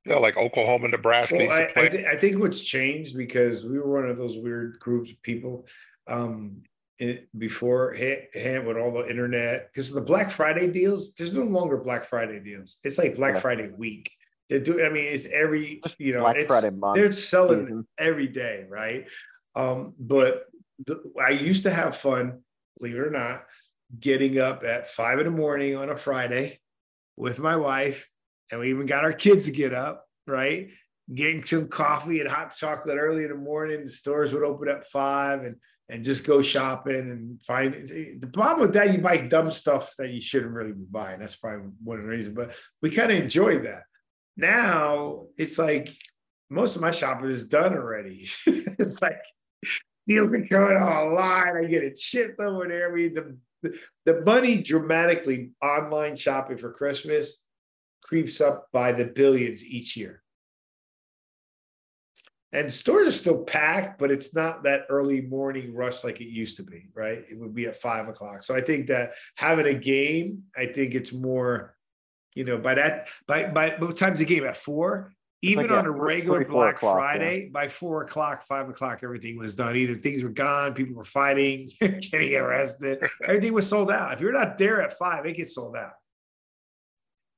[0.04, 1.36] Yeah, like Oklahoma, Nebraska.
[1.36, 1.70] Well, I.
[1.76, 5.22] I, th- I think what's changed because we were one of those weird groups of
[5.22, 5.66] people
[6.08, 6.62] um,
[6.98, 11.14] it, before hand with all the internet because the Black Friday deals.
[11.14, 12.76] There's no longer Black Friday deals.
[12.84, 13.40] It's like Black Yeah.
[13.40, 14.10] Friday week.
[14.48, 14.84] They're doing.
[14.84, 16.20] I mean, it's every you know.
[16.20, 17.86] Black it's, Friday month, They're selling season.
[17.96, 19.06] every day, right?
[19.54, 20.46] Um, but
[20.84, 22.40] the, I used to have fun,
[22.82, 23.44] believe it or not,
[23.98, 26.60] getting up at five in the morning on a Friday
[27.16, 28.08] with my wife,
[28.50, 30.70] and we even got our kids to get up, right?
[31.12, 33.84] Getting some coffee and hot chocolate early in the morning.
[33.84, 35.56] The stores would open at five and
[35.88, 40.08] and just go shopping and find the problem with that, you buy dumb stuff that
[40.08, 41.20] you shouldn't really be buying.
[41.20, 42.34] That's probably one of the reasons.
[42.34, 43.82] But we kind of enjoy that.
[44.34, 45.94] Now it's like
[46.48, 48.30] most of my shopping is done already.
[48.46, 49.20] it's like
[50.08, 51.56] deals are coming online.
[51.56, 52.92] I get it shipped over there.
[52.92, 53.36] We the
[54.04, 57.40] the, money dramatically online shopping for Christmas
[58.02, 60.22] creeps up by the billions each year.
[62.52, 66.58] and stores are still packed, but it's not that early morning rush like it used
[66.58, 67.24] to be, right?
[67.30, 68.42] It would be at five o'clock.
[68.42, 71.74] So I think that having a game, I think it's more,
[72.34, 75.14] you know, by that by by what time's the game at four?
[75.44, 77.48] Even like, on yeah, a regular Black Friday, yeah.
[77.50, 79.74] by four o'clock, five o'clock, everything was done.
[79.74, 84.12] Either things were gone, people were fighting, getting arrested, everything was sold out.
[84.12, 85.94] If you're not there at five, it gets sold out.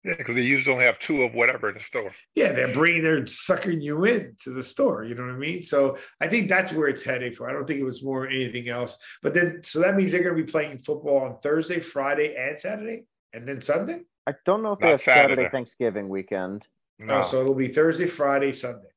[0.05, 2.15] Yeah, because they usually only have two of whatever in the store.
[2.35, 5.03] Yeah, they're bringing, they're sucking you in to the store.
[5.03, 5.63] You know what I mean?
[5.63, 7.49] So I think that's where it's heading for.
[7.49, 8.99] I don't think it was more anything else.
[9.23, 12.61] But then, so that means they're going to be playing football on Thursday, Friday, and
[12.61, 14.03] Saturday, and then Sunday.
[14.27, 15.37] I don't know if they have Saturday.
[15.37, 16.67] Saturday Thanksgiving weekend.
[16.99, 17.21] No.
[17.21, 18.89] Oh, so it'll be Thursday, Friday, Sunday.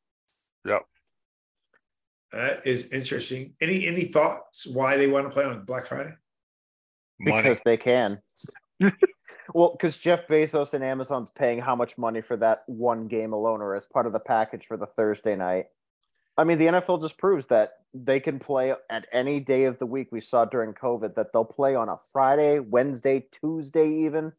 [0.66, 0.86] Yep.
[2.32, 3.54] That is interesting.
[3.62, 6.14] Any any thoughts why they want to play on Black Friday?
[7.20, 7.42] Money.
[7.42, 8.20] Because they can.
[9.54, 13.62] well, because Jeff Bezos and Amazon's paying how much money for that one game alone,
[13.62, 15.68] or as part of the package for the Thursday night.
[16.38, 19.88] I mean, the NFL just proves that they can play at any day of the
[19.88, 20.10] week.
[20.12, 24.34] We saw during COVID that they'll play on a Friday, Wednesday, Tuesday, even.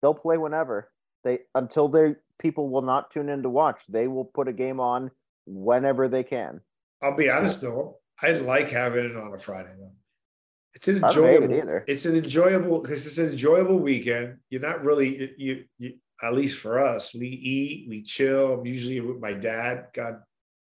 [0.00, 0.88] They'll play whenever
[1.24, 3.80] they until they people will not tune in to watch.
[3.88, 5.10] They will put a game on
[5.46, 6.60] whenever they can.
[7.02, 9.92] I'll be honest though, I like having it on a Friday though.
[10.74, 11.52] It's an enjoyable.
[11.52, 14.38] It it's an enjoyable because it's an enjoyable weekend.
[14.48, 17.14] You're not really you, you at least for us.
[17.14, 18.54] We eat, we chill.
[18.54, 19.88] I'm usually with my dad.
[19.92, 20.20] God,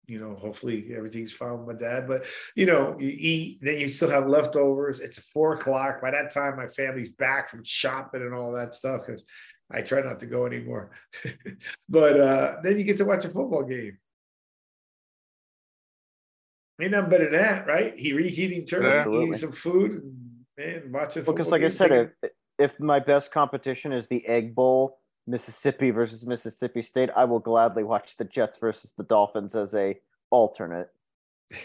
[0.08, 2.08] you know, hopefully everything's fine with my dad.
[2.08, 2.26] But
[2.56, 5.00] you know, you eat, then you still have leftovers.
[5.00, 6.02] It's four o'clock.
[6.02, 9.24] By that time, my family's back from shopping and all that stuff because
[9.72, 10.92] I try not to go anymore.
[11.90, 13.98] but uh, then you get to watch a football game.
[16.82, 17.98] Ain't nothing better than that, right?
[17.98, 19.92] He reheating turkey, yeah, eating some food,
[20.58, 21.24] and man, watching.
[21.24, 26.26] Because, like I said, if, if my best competition is the Egg Bowl, Mississippi versus
[26.26, 30.00] Mississippi State, I will gladly watch the Jets versus the Dolphins as a
[30.32, 30.90] alternate.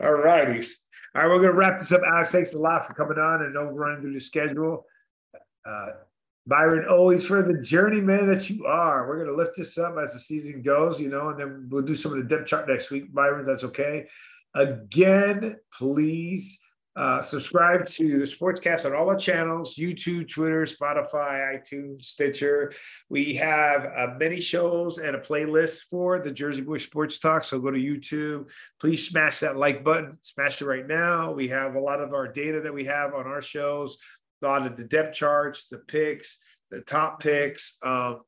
[0.00, 0.66] All righty.
[1.14, 2.02] All right, we're going to wrap this up.
[2.06, 4.86] Alex, thanks a lot for coming on and overrunning through the schedule.
[5.68, 5.88] Uh,
[6.48, 9.06] Byron, always for the journeyman that you are.
[9.06, 11.82] We're going to lift this up as the season goes, you know, and then we'll
[11.82, 13.12] do some of the depth chart next week.
[13.12, 14.06] Byron, that's okay.
[14.54, 16.58] Again, please
[16.96, 22.72] uh, subscribe to the Sportscast on all our channels YouTube, Twitter, Spotify, iTunes, Stitcher.
[23.10, 27.44] We have uh, many shows and a playlist for the Jersey Boy Sports Talk.
[27.44, 28.50] So go to YouTube.
[28.80, 30.16] Please smash that like button.
[30.22, 31.30] Smash it right now.
[31.30, 33.98] We have a lot of our data that we have on our shows
[34.42, 36.38] a lot of the depth charts, the picks,
[36.70, 38.20] the top picks um,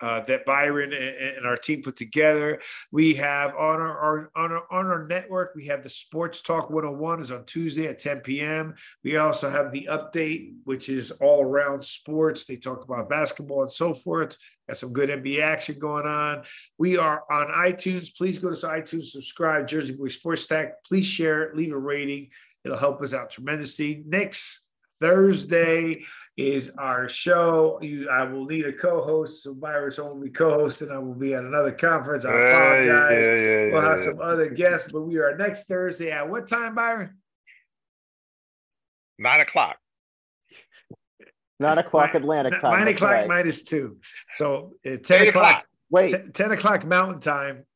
[0.00, 2.60] uh, that Byron and, and, our team put together.
[2.90, 6.70] We have on our, our, on our on our network, we have the Sports Talk
[6.70, 8.74] 101 is on Tuesday at 10 p.m.
[9.04, 12.46] We also have the update, which is all around sports.
[12.46, 14.38] They talk about basketball and so forth.
[14.68, 16.44] Got some good NBA action going on.
[16.78, 18.16] We are on iTunes.
[18.16, 20.82] Please go to iTunes, subscribe, Jersey Boy Sports Stack.
[20.84, 22.30] Please share leave a rating.
[22.64, 24.02] It'll help us out tremendously.
[24.06, 24.69] Next
[25.00, 26.04] Thursday
[26.36, 27.78] is our show.
[27.82, 31.44] You, I will need a co-host, so Byron's only co-host, and I will be at
[31.44, 32.24] another conference.
[32.24, 32.86] I apologize.
[32.86, 36.46] Yeah, yeah, yeah, we'll have some other guests, but we are next Thursday at what
[36.48, 37.18] time, Byron?
[39.18, 39.76] Nine o'clock.
[41.58, 42.78] Nine o'clock Atlantic time.
[42.78, 43.28] Nine o'clock right.
[43.28, 43.98] minus two.
[44.32, 45.28] So uh, ten o'clock.
[45.28, 45.66] o'clock.
[45.90, 47.66] Wait, t- ten o'clock Mountain Time.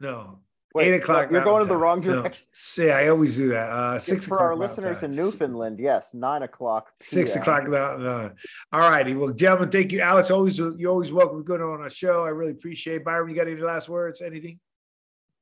[0.00, 0.40] No,
[0.74, 1.30] Wait, Eight o'clock.
[1.30, 2.32] You're going to the wrong direction.
[2.32, 2.50] No.
[2.50, 3.70] See, I always do that.
[3.70, 5.10] Uh, six for our listeners time.
[5.10, 5.78] in Newfoundland.
[5.78, 6.90] Yes, nine o'clock.
[6.98, 7.06] PM.
[7.06, 7.68] Six o'clock.
[7.68, 8.32] No, no.
[8.72, 9.14] All righty.
[9.14, 10.32] Well, gentlemen, thank you, Alex.
[10.32, 12.24] Always, you're always welcome to go on our show.
[12.24, 12.96] I really appreciate.
[12.96, 13.04] It.
[13.04, 14.20] Byron, you got any last words?
[14.20, 14.58] Anything?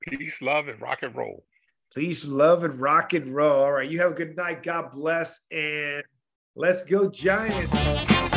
[0.02, 1.44] Peace, love, and rock and roll.
[1.94, 3.62] Peace, love, and rock and roll.
[3.62, 3.90] All right.
[3.90, 4.62] You have a good night.
[4.62, 6.02] God bless, and
[6.54, 8.31] let's go, Giants.